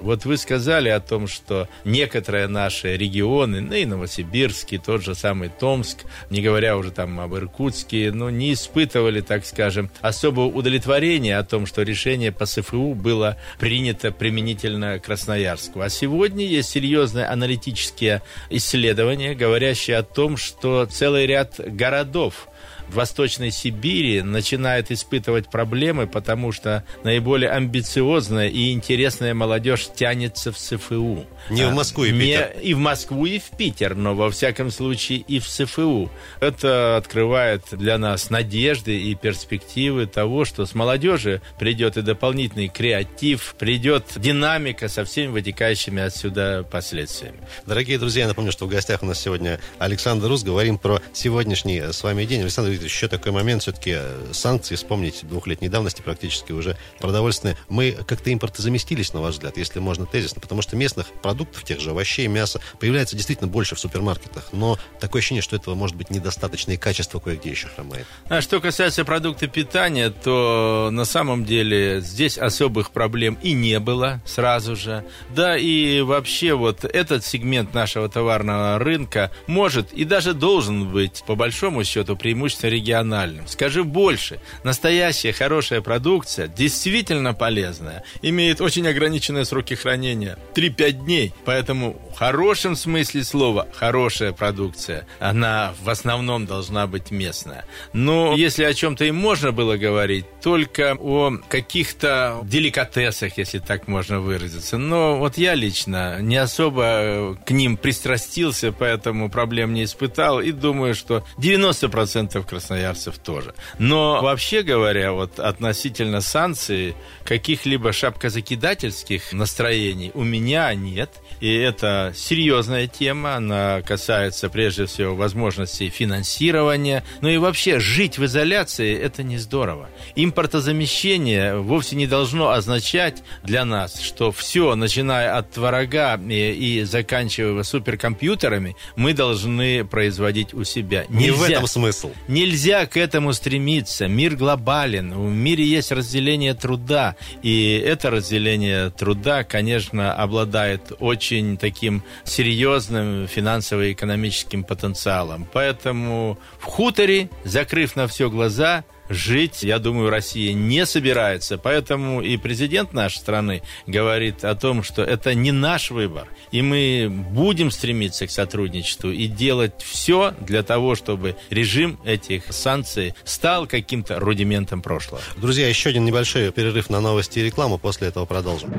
Вот 0.00 0.24
вы 0.24 0.36
сказали 0.36 0.88
о 0.88 1.00
том, 1.00 1.26
что 1.26 1.68
некоторые 1.84 2.48
наши 2.48 2.96
регионы, 2.96 3.60
ну 3.60 3.74
и 3.74 3.84
Новосибирский, 3.84 4.78
тот 4.78 5.02
же 5.02 5.14
самый 5.14 5.48
Томск, 5.48 5.98
не 6.30 6.40
говоря 6.40 6.76
уже 6.76 6.90
там 6.90 7.18
об 7.20 7.34
Иркутске, 7.34 8.10
ну, 8.12 8.30
не 8.30 8.52
испытывали, 8.52 9.20
так 9.20 9.44
скажем, 9.44 9.90
особого 10.00 10.46
удовлетворения 10.46 11.38
о 11.38 11.44
том, 11.44 11.66
что 11.66 11.82
решение 11.82 12.32
по 12.32 12.46
СФУ 12.46 12.94
было 12.94 13.36
принято 13.58 14.12
применительно 14.12 14.98
Красноярску. 14.98 15.80
А 15.80 15.88
сегодня 15.88 16.46
есть 16.46 16.70
серьезные 16.70 17.26
аналитические 17.26 18.22
исследования, 18.50 19.34
говорящие 19.34 19.96
о 19.98 20.02
том, 20.02 20.36
что 20.36 20.86
целый 20.86 21.26
ряд 21.26 21.54
городов 21.58 22.48
Восточной 22.94 23.50
Сибири 23.50 24.22
начинает 24.22 24.90
испытывать 24.90 25.50
проблемы, 25.50 26.06
потому 26.06 26.52
что 26.52 26.84
наиболее 27.04 27.50
амбициозная 27.50 28.48
и 28.48 28.72
интересная 28.72 29.34
молодежь 29.34 29.88
тянется 29.94 30.52
в 30.52 30.58
СФУ. 30.58 31.26
Не 31.50 31.66
в 31.66 31.74
Москву 31.74 32.04
и 32.04 32.12
Не, 32.12 32.20
Питер. 32.20 32.56
И 32.62 32.74
в 32.74 32.78
Москву, 32.78 33.26
и 33.26 33.38
в 33.38 33.50
Питер, 33.56 33.94
но 33.94 34.14
во 34.14 34.30
всяком 34.30 34.70
случае 34.70 35.18
и 35.18 35.38
в 35.38 35.46
СФУ. 35.46 36.10
Это 36.40 36.96
открывает 36.96 37.64
для 37.72 37.98
нас 37.98 38.30
надежды 38.30 39.00
и 39.00 39.14
перспективы 39.14 40.06
того, 40.06 40.44
что 40.44 40.66
с 40.66 40.74
молодежи 40.74 41.42
придет 41.58 41.96
и 41.96 42.02
дополнительный 42.02 42.68
креатив, 42.68 43.54
придет 43.58 44.04
динамика 44.16 44.88
со 44.88 45.04
всеми 45.04 45.32
вытекающими 45.32 46.02
отсюда 46.02 46.66
последствиями. 46.70 47.38
Дорогие 47.66 47.98
друзья, 47.98 48.22
я 48.22 48.28
напомню, 48.28 48.52
что 48.52 48.66
в 48.66 48.68
гостях 48.68 49.02
у 49.02 49.06
нас 49.06 49.20
сегодня 49.20 49.60
Александр 49.78 50.28
Рус. 50.28 50.42
Говорим 50.42 50.78
про 50.78 51.00
сегодняшний 51.12 51.80
с 51.80 52.02
вами 52.02 52.24
день. 52.24 52.42
Александр 52.42 52.81
еще 52.84 53.08
такой 53.08 53.32
момент. 53.32 53.62
Все-таки 53.62 53.96
санкции, 54.32 54.74
вспомните, 54.74 55.26
двухлетней 55.26 55.68
давности 55.68 56.02
практически 56.02 56.52
уже 56.52 56.76
продовольственные. 56.98 57.56
Мы 57.68 57.92
как-то 57.92 58.32
импортозаместились, 58.32 59.12
на 59.12 59.20
ваш 59.20 59.34
взгляд, 59.34 59.56
если 59.56 59.78
можно 59.78 60.06
тезисно, 60.06 60.40
потому 60.40 60.62
что 60.62 60.76
местных 60.76 61.06
продуктов, 61.22 61.64
тех 61.64 61.80
же 61.80 61.90
овощей, 61.90 62.26
мяса, 62.26 62.60
появляется 62.78 63.16
действительно 63.16 63.48
больше 63.48 63.74
в 63.74 63.80
супермаркетах. 63.80 64.48
Но 64.52 64.78
такое 65.00 65.20
ощущение, 65.20 65.42
что 65.42 65.56
этого 65.56 65.74
может 65.74 65.96
быть 65.96 66.10
недостаточно, 66.10 66.72
и 66.72 66.76
качество 66.76 67.20
кое-где 67.20 67.50
еще 67.50 67.68
хромает. 67.68 68.06
А 68.28 68.40
что 68.40 68.60
касается 68.60 69.04
продуктов 69.04 69.50
питания, 69.52 70.10
то 70.10 70.90
на 70.92 71.04
самом 71.04 71.44
деле 71.44 72.00
здесь 72.00 72.38
особых 72.38 72.90
проблем 72.90 73.38
и 73.42 73.52
не 73.52 73.78
было 73.78 74.22
сразу 74.24 74.76
же. 74.76 75.04
Да, 75.34 75.56
и 75.56 76.00
вообще 76.00 76.54
вот 76.54 76.84
этот 76.84 77.24
сегмент 77.24 77.74
нашего 77.74 78.08
товарного 78.08 78.78
рынка 78.78 79.30
может 79.46 79.92
и 79.92 80.04
даже 80.04 80.34
должен 80.34 80.90
быть, 80.90 81.22
по 81.26 81.34
большому 81.34 81.84
счету, 81.84 82.16
преимущественно 82.16 82.70
региональным. 82.72 83.46
Скажи 83.46 83.84
больше, 83.84 84.40
настоящая 84.64 85.32
хорошая 85.32 85.80
продукция, 85.80 86.48
действительно 86.48 87.34
полезная, 87.34 88.04
имеет 88.22 88.60
очень 88.60 88.86
ограниченные 88.88 89.44
сроки 89.44 89.74
хранения, 89.74 90.38
3-5 90.54 90.92
дней. 90.92 91.34
Поэтому 91.44 92.00
в 92.14 92.18
хорошем 92.18 92.76
смысле 92.76 93.24
слова 93.24 93.68
хорошая 93.74 94.32
продукция, 94.32 95.06
она 95.20 95.74
в 95.82 95.88
основном 95.90 96.46
должна 96.46 96.86
быть 96.86 97.10
местная. 97.10 97.64
Но 97.92 98.34
если 98.34 98.64
о 98.64 98.74
чем-то 98.74 99.04
и 99.04 99.10
можно 99.10 99.52
было 99.52 99.76
говорить, 99.76 100.24
только 100.42 100.96
о 100.98 101.38
каких-то 101.48 102.40
деликатесах, 102.42 103.38
если 103.38 103.58
так 103.58 103.88
можно 103.88 104.20
выразиться. 104.20 104.78
Но 104.78 105.18
вот 105.18 105.38
я 105.38 105.54
лично 105.54 106.20
не 106.20 106.36
особо 106.36 107.38
к 107.46 107.50
ним 107.50 107.76
пристрастился, 107.76 108.72
поэтому 108.72 109.30
проблем 109.30 109.72
не 109.72 109.84
испытал 109.84 110.40
и 110.40 110.52
думаю, 110.52 110.94
что 110.94 111.24
90% 111.38 112.44
красноярцев 112.52 113.16
тоже. 113.16 113.54
Но 113.78 114.20
вообще 114.20 114.62
говоря, 114.62 115.12
вот 115.12 115.38
относительно 115.38 116.20
санкций, 116.20 116.94
каких-либо 117.24 117.92
шапкозакидательских 117.92 119.32
настроений 119.32 120.10
у 120.12 120.22
меня 120.22 120.74
нет. 120.74 121.10
И 121.40 121.50
это 121.54 122.12
серьезная 122.14 122.88
тема, 122.88 123.36
она 123.36 123.80
касается 123.80 124.50
прежде 124.50 124.84
всего 124.84 125.14
возможностей 125.14 125.88
финансирования. 125.88 127.04
Ну 127.22 127.28
и 127.30 127.38
вообще 127.38 127.80
жить 127.80 128.18
в 128.18 128.26
изоляции 128.26 128.94
это 128.98 129.22
не 129.22 129.38
здорово. 129.38 129.88
Импортозамещение 130.14 131.56
вовсе 131.56 131.96
не 131.96 132.06
должно 132.06 132.50
означать 132.50 133.22
для 133.42 133.64
нас, 133.64 133.98
что 133.98 134.30
все, 134.30 134.74
начиная 134.74 135.38
от 135.38 135.52
творога 135.52 136.20
и, 136.28 136.52
и 136.52 136.82
заканчивая 136.82 137.62
суперкомпьютерами, 137.62 138.76
мы 138.94 139.14
должны 139.14 139.86
производить 139.86 140.52
у 140.52 140.64
себя. 140.64 141.06
Не 141.08 141.30
в 141.30 141.42
этом 141.42 141.66
смысл. 141.66 142.12
Нельзя 142.42 142.86
к 142.86 142.96
этому 142.96 143.32
стремиться. 143.34 144.08
Мир 144.08 144.34
глобален. 144.34 145.14
В 145.14 145.32
мире 145.32 145.64
есть 145.64 145.92
разделение 145.92 146.54
труда. 146.54 147.14
И 147.40 147.80
это 147.86 148.10
разделение 148.10 148.90
труда, 148.90 149.44
конечно, 149.44 150.12
обладает 150.12 150.90
очень 150.98 151.56
таким 151.56 152.02
серьезным 152.24 153.28
финансово-экономическим 153.28 154.64
потенциалом. 154.64 155.46
Поэтому 155.52 156.36
в 156.58 156.64
хуторе, 156.64 157.30
закрыв 157.44 157.94
на 157.94 158.08
все 158.08 158.28
глаза, 158.28 158.82
жить, 159.12 159.62
я 159.62 159.78
думаю, 159.78 160.10
Россия 160.10 160.52
не 160.52 160.86
собирается. 160.86 161.58
Поэтому 161.58 162.20
и 162.20 162.36
президент 162.36 162.92
нашей 162.92 163.18
страны 163.18 163.62
говорит 163.86 164.44
о 164.44 164.54
том, 164.54 164.82
что 164.82 165.02
это 165.02 165.34
не 165.34 165.52
наш 165.52 165.90
выбор. 165.90 166.28
И 166.50 166.62
мы 166.62 167.08
будем 167.10 167.70
стремиться 167.70 168.26
к 168.26 168.30
сотрудничеству 168.30 169.10
и 169.10 169.26
делать 169.26 169.82
все 169.82 170.34
для 170.40 170.62
того, 170.62 170.94
чтобы 170.94 171.36
режим 171.50 171.98
этих 172.04 172.52
санкций 172.52 173.14
стал 173.24 173.66
каким-то 173.66 174.18
рудиментом 174.18 174.82
прошлого. 174.82 175.22
Друзья, 175.36 175.68
еще 175.68 175.90
один 175.90 176.04
небольшой 176.04 176.50
перерыв 176.52 176.90
на 176.90 177.00
новости 177.00 177.38
и 177.38 177.44
рекламу. 177.44 177.78
После 177.78 178.08
этого 178.08 178.24
продолжим. 178.24 178.72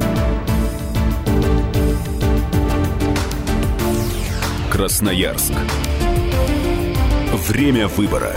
Красноярск. 4.72 5.54
Время 7.48 7.88
выбора. 7.88 8.36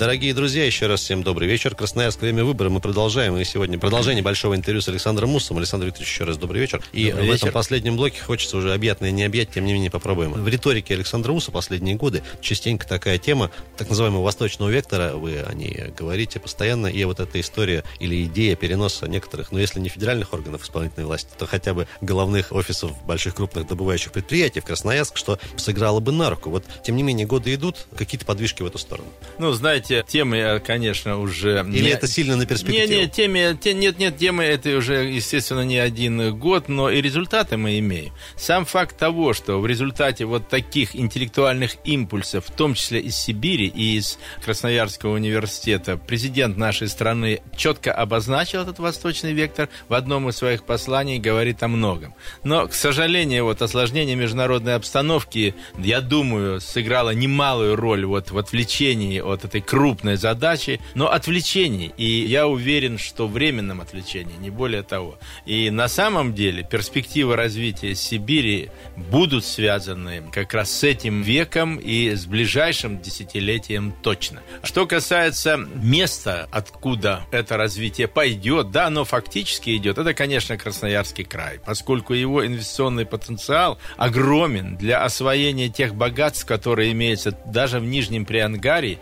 Дорогие 0.00 0.32
друзья, 0.32 0.64
еще 0.64 0.86
раз 0.86 1.02
всем 1.02 1.22
добрый 1.22 1.46
вечер. 1.46 1.74
Красноярск, 1.74 2.22
время 2.22 2.42
выбора. 2.42 2.70
Мы 2.70 2.80
продолжаем. 2.80 3.36
И 3.36 3.44
сегодня 3.44 3.78
продолжение 3.78 4.22
большого 4.22 4.56
интервью 4.56 4.80
с 4.80 4.88
Александром 4.88 5.28
Муссом. 5.28 5.58
Александр 5.58 5.88
Викторович, 5.88 6.10
еще 6.10 6.24
раз 6.24 6.38
добрый 6.38 6.62
вечер. 6.62 6.82
И 6.94 7.08
добрый 7.10 7.26
в 7.26 7.32
вечер. 7.32 7.48
этом 7.48 7.52
последнем 7.52 7.96
блоке 7.98 8.18
хочется 8.22 8.56
уже 8.56 8.72
объятное 8.72 9.10
не 9.10 9.24
объять, 9.24 9.50
тем 9.50 9.66
не 9.66 9.74
менее 9.74 9.90
попробуем. 9.90 10.32
В 10.32 10.48
риторике 10.48 10.94
Александра 10.94 11.34
Мусса 11.34 11.52
последние 11.52 11.96
годы 11.96 12.22
частенько 12.40 12.88
такая 12.88 13.18
тема 13.18 13.50
так 13.76 13.90
называемого 13.90 14.22
восточного 14.22 14.70
вектора, 14.70 15.16
вы 15.16 15.40
о 15.40 15.52
ней 15.52 15.92
говорите 15.94 16.40
постоянно, 16.40 16.86
и 16.86 17.04
вот 17.04 17.20
эта 17.20 17.38
история 17.38 17.84
или 17.98 18.24
идея 18.24 18.56
переноса 18.56 19.06
некоторых, 19.06 19.52
ну 19.52 19.58
если 19.58 19.80
не 19.80 19.90
федеральных 19.90 20.32
органов 20.32 20.64
исполнительной 20.64 21.04
власти, 21.04 21.28
то 21.38 21.44
хотя 21.46 21.74
бы 21.74 21.86
головных 22.00 22.52
офисов 22.52 22.92
больших 23.04 23.34
крупных 23.34 23.66
добывающих 23.66 24.12
предприятий 24.12 24.60
в 24.60 24.64
Красноярск, 24.64 25.18
что 25.18 25.38
сыграло 25.58 26.00
бы 26.00 26.10
на 26.10 26.30
руку. 26.30 26.48
Вот, 26.48 26.64
тем 26.82 26.96
не 26.96 27.02
менее, 27.02 27.26
годы 27.26 27.52
идут, 27.52 27.86
какие-то 27.94 28.24
подвижки 28.24 28.62
в 28.62 28.66
эту 28.66 28.78
сторону. 28.78 29.08
Ну, 29.38 29.52
знаете, 29.52 29.89
знаете, 29.90 30.04
темы, 30.10 30.62
конечно, 30.64 31.18
уже... 31.18 31.64
Или 31.68 31.82
не... 31.82 31.88
это 31.90 32.06
сильно 32.06 32.36
на 32.36 32.46
перспективу? 32.46 32.86
Нет, 32.86 32.90
нет, 32.90 33.12
темы, 33.12 33.58
те, 33.60 33.74
нет, 33.74 33.98
нет, 33.98 34.16
темы 34.16 34.44
это 34.44 34.76
уже, 34.76 35.04
естественно, 35.04 35.64
не 35.64 35.78
один 35.78 36.36
год, 36.38 36.68
но 36.68 36.90
и 36.90 37.00
результаты 37.00 37.56
мы 37.56 37.78
имеем. 37.78 38.12
Сам 38.36 38.64
факт 38.64 38.96
того, 38.96 39.32
что 39.32 39.60
в 39.60 39.66
результате 39.66 40.24
вот 40.24 40.48
таких 40.48 40.94
интеллектуальных 40.94 41.76
импульсов, 41.84 42.46
в 42.46 42.52
том 42.52 42.74
числе 42.74 43.00
из 43.00 43.16
Сибири 43.16 43.66
и 43.66 43.96
из 43.96 44.18
Красноярского 44.44 45.14
университета, 45.14 45.96
президент 45.96 46.56
нашей 46.56 46.88
страны 46.88 47.40
четко 47.56 47.92
обозначил 47.92 48.62
этот 48.62 48.78
восточный 48.78 49.32
вектор 49.32 49.68
в 49.88 49.94
одном 49.94 50.28
из 50.28 50.36
своих 50.36 50.64
посланий, 50.64 51.18
говорит 51.18 51.62
о 51.62 51.68
многом. 51.68 52.14
Но, 52.44 52.66
к 52.68 52.74
сожалению, 52.74 53.44
вот 53.44 53.62
осложнение 53.62 54.16
международной 54.16 54.76
обстановки, 54.76 55.54
я 55.78 56.00
думаю, 56.00 56.60
сыграло 56.60 57.10
немалую 57.10 57.76
роль 57.76 58.04
вот 58.04 58.30
в 58.30 58.38
отвлечении 58.38 59.20
от 59.20 59.44
этой 59.44 59.60
крупной 59.80 60.16
задачи, 60.16 60.78
но 60.94 61.10
отвлечении. 61.10 61.94
И 61.96 62.04
я 62.04 62.46
уверен, 62.46 62.98
что 62.98 63.26
временном 63.26 63.80
отвлечении, 63.80 64.36
не 64.38 64.50
более 64.50 64.82
того. 64.82 65.18
И 65.46 65.70
на 65.70 65.88
самом 65.88 66.34
деле 66.34 66.68
перспективы 66.70 67.34
развития 67.34 67.94
Сибири 67.94 68.68
будут 68.94 69.42
связаны 69.42 70.24
как 70.32 70.52
раз 70.52 70.70
с 70.70 70.84
этим 70.84 71.22
веком 71.22 71.76
и 71.76 72.10
с 72.10 72.26
ближайшим 72.26 73.00
десятилетием 73.00 73.94
точно. 74.02 74.42
Что 74.62 74.86
касается 74.86 75.56
места, 75.56 76.46
откуда 76.50 77.22
это 77.32 77.56
развитие 77.56 78.06
пойдет, 78.06 78.70
да, 78.70 78.88
оно 78.88 79.06
фактически 79.06 79.74
идет, 79.78 79.96
это, 79.96 80.12
конечно, 80.12 80.58
Красноярский 80.58 81.24
край, 81.24 81.58
поскольку 81.64 82.12
его 82.12 82.46
инвестиционный 82.46 83.06
потенциал 83.06 83.78
огромен 83.96 84.76
для 84.76 85.02
освоения 85.02 85.70
тех 85.70 85.94
богатств, 85.94 86.44
которые 86.44 86.92
имеются 86.92 87.30
даже 87.46 87.80
в 87.80 87.84
Нижнем 87.84 88.26
Приангарии, 88.26 88.98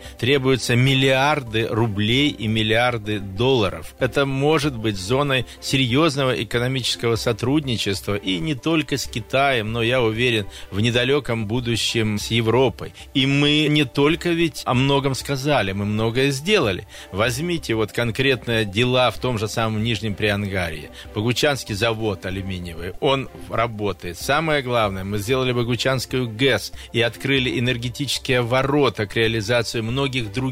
требуются 0.69 0.75
миллиарды 0.75 1.67
рублей 1.69 2.29
и 2.29 2.47
миллиарды 2.47 3.19
долларов. 3.19 3.95
Это 3.99 4.25
может 4.25 4.77
быть 4.77 4.97
зоной 4.97 5.45
серьезного 5.61 6.43
экономического 6.43 7.15
сотрудничества 7.15 8.15
и 8.15 8.39
не 8.39 8.55
только 8.55 8.97
с 8.97 9.07
Китаем, 9.07 9.71
но, 9.71 9.81
я 9.81 10.01
уверен, 10.01 10.45
в 10.71 10.79
недалеком 10.79 11.47
будущем 11.47 12.19
с 12.19 12.31
Европой. 12.31 12.93
И 13.13 13.25
мы 13.25 13.67
не 13.69 13.85
только 13.85 14.29
ведь 14.29 14.61
о 14.65 14.73
многом 14.73 15.15
сказали, 15.15 15.71
мы 15.73 15.85
многое 15.85 16.31
сделали. 16.31 16.87
Возьмите 17.11 17.75
вот 17.75 17.91
конкретные 17.91 18.65
дела 18.65 19.11
в 19.11 19.17
том 19.17 19.39
же 19.39 19.47
самом 19.47 19.83
Нижнем 19.83 20.15
Приангарии. 20.15 20.89
Богучанский 21.15 21.75
завод 21.75 22.25
алюминиевый, 22.25 22.93
он 22.99 23.29
работает. 23.49 24.17
Самое 24.17 24.61
главное, 24.61 25.03
мы 25.03 25.17
сделали 25.17 25.51
Богучанскую 25.51 26.29
ГЭС 26.29 26.73
и 26.93 27.01
открыли 27.01 27.59
энергетические 27.59 28.41
ворота 28.41 29.07
к 29.07 29.15
реализации 29.15 29.81
многих 29.81 30.31
других 30.31 30.48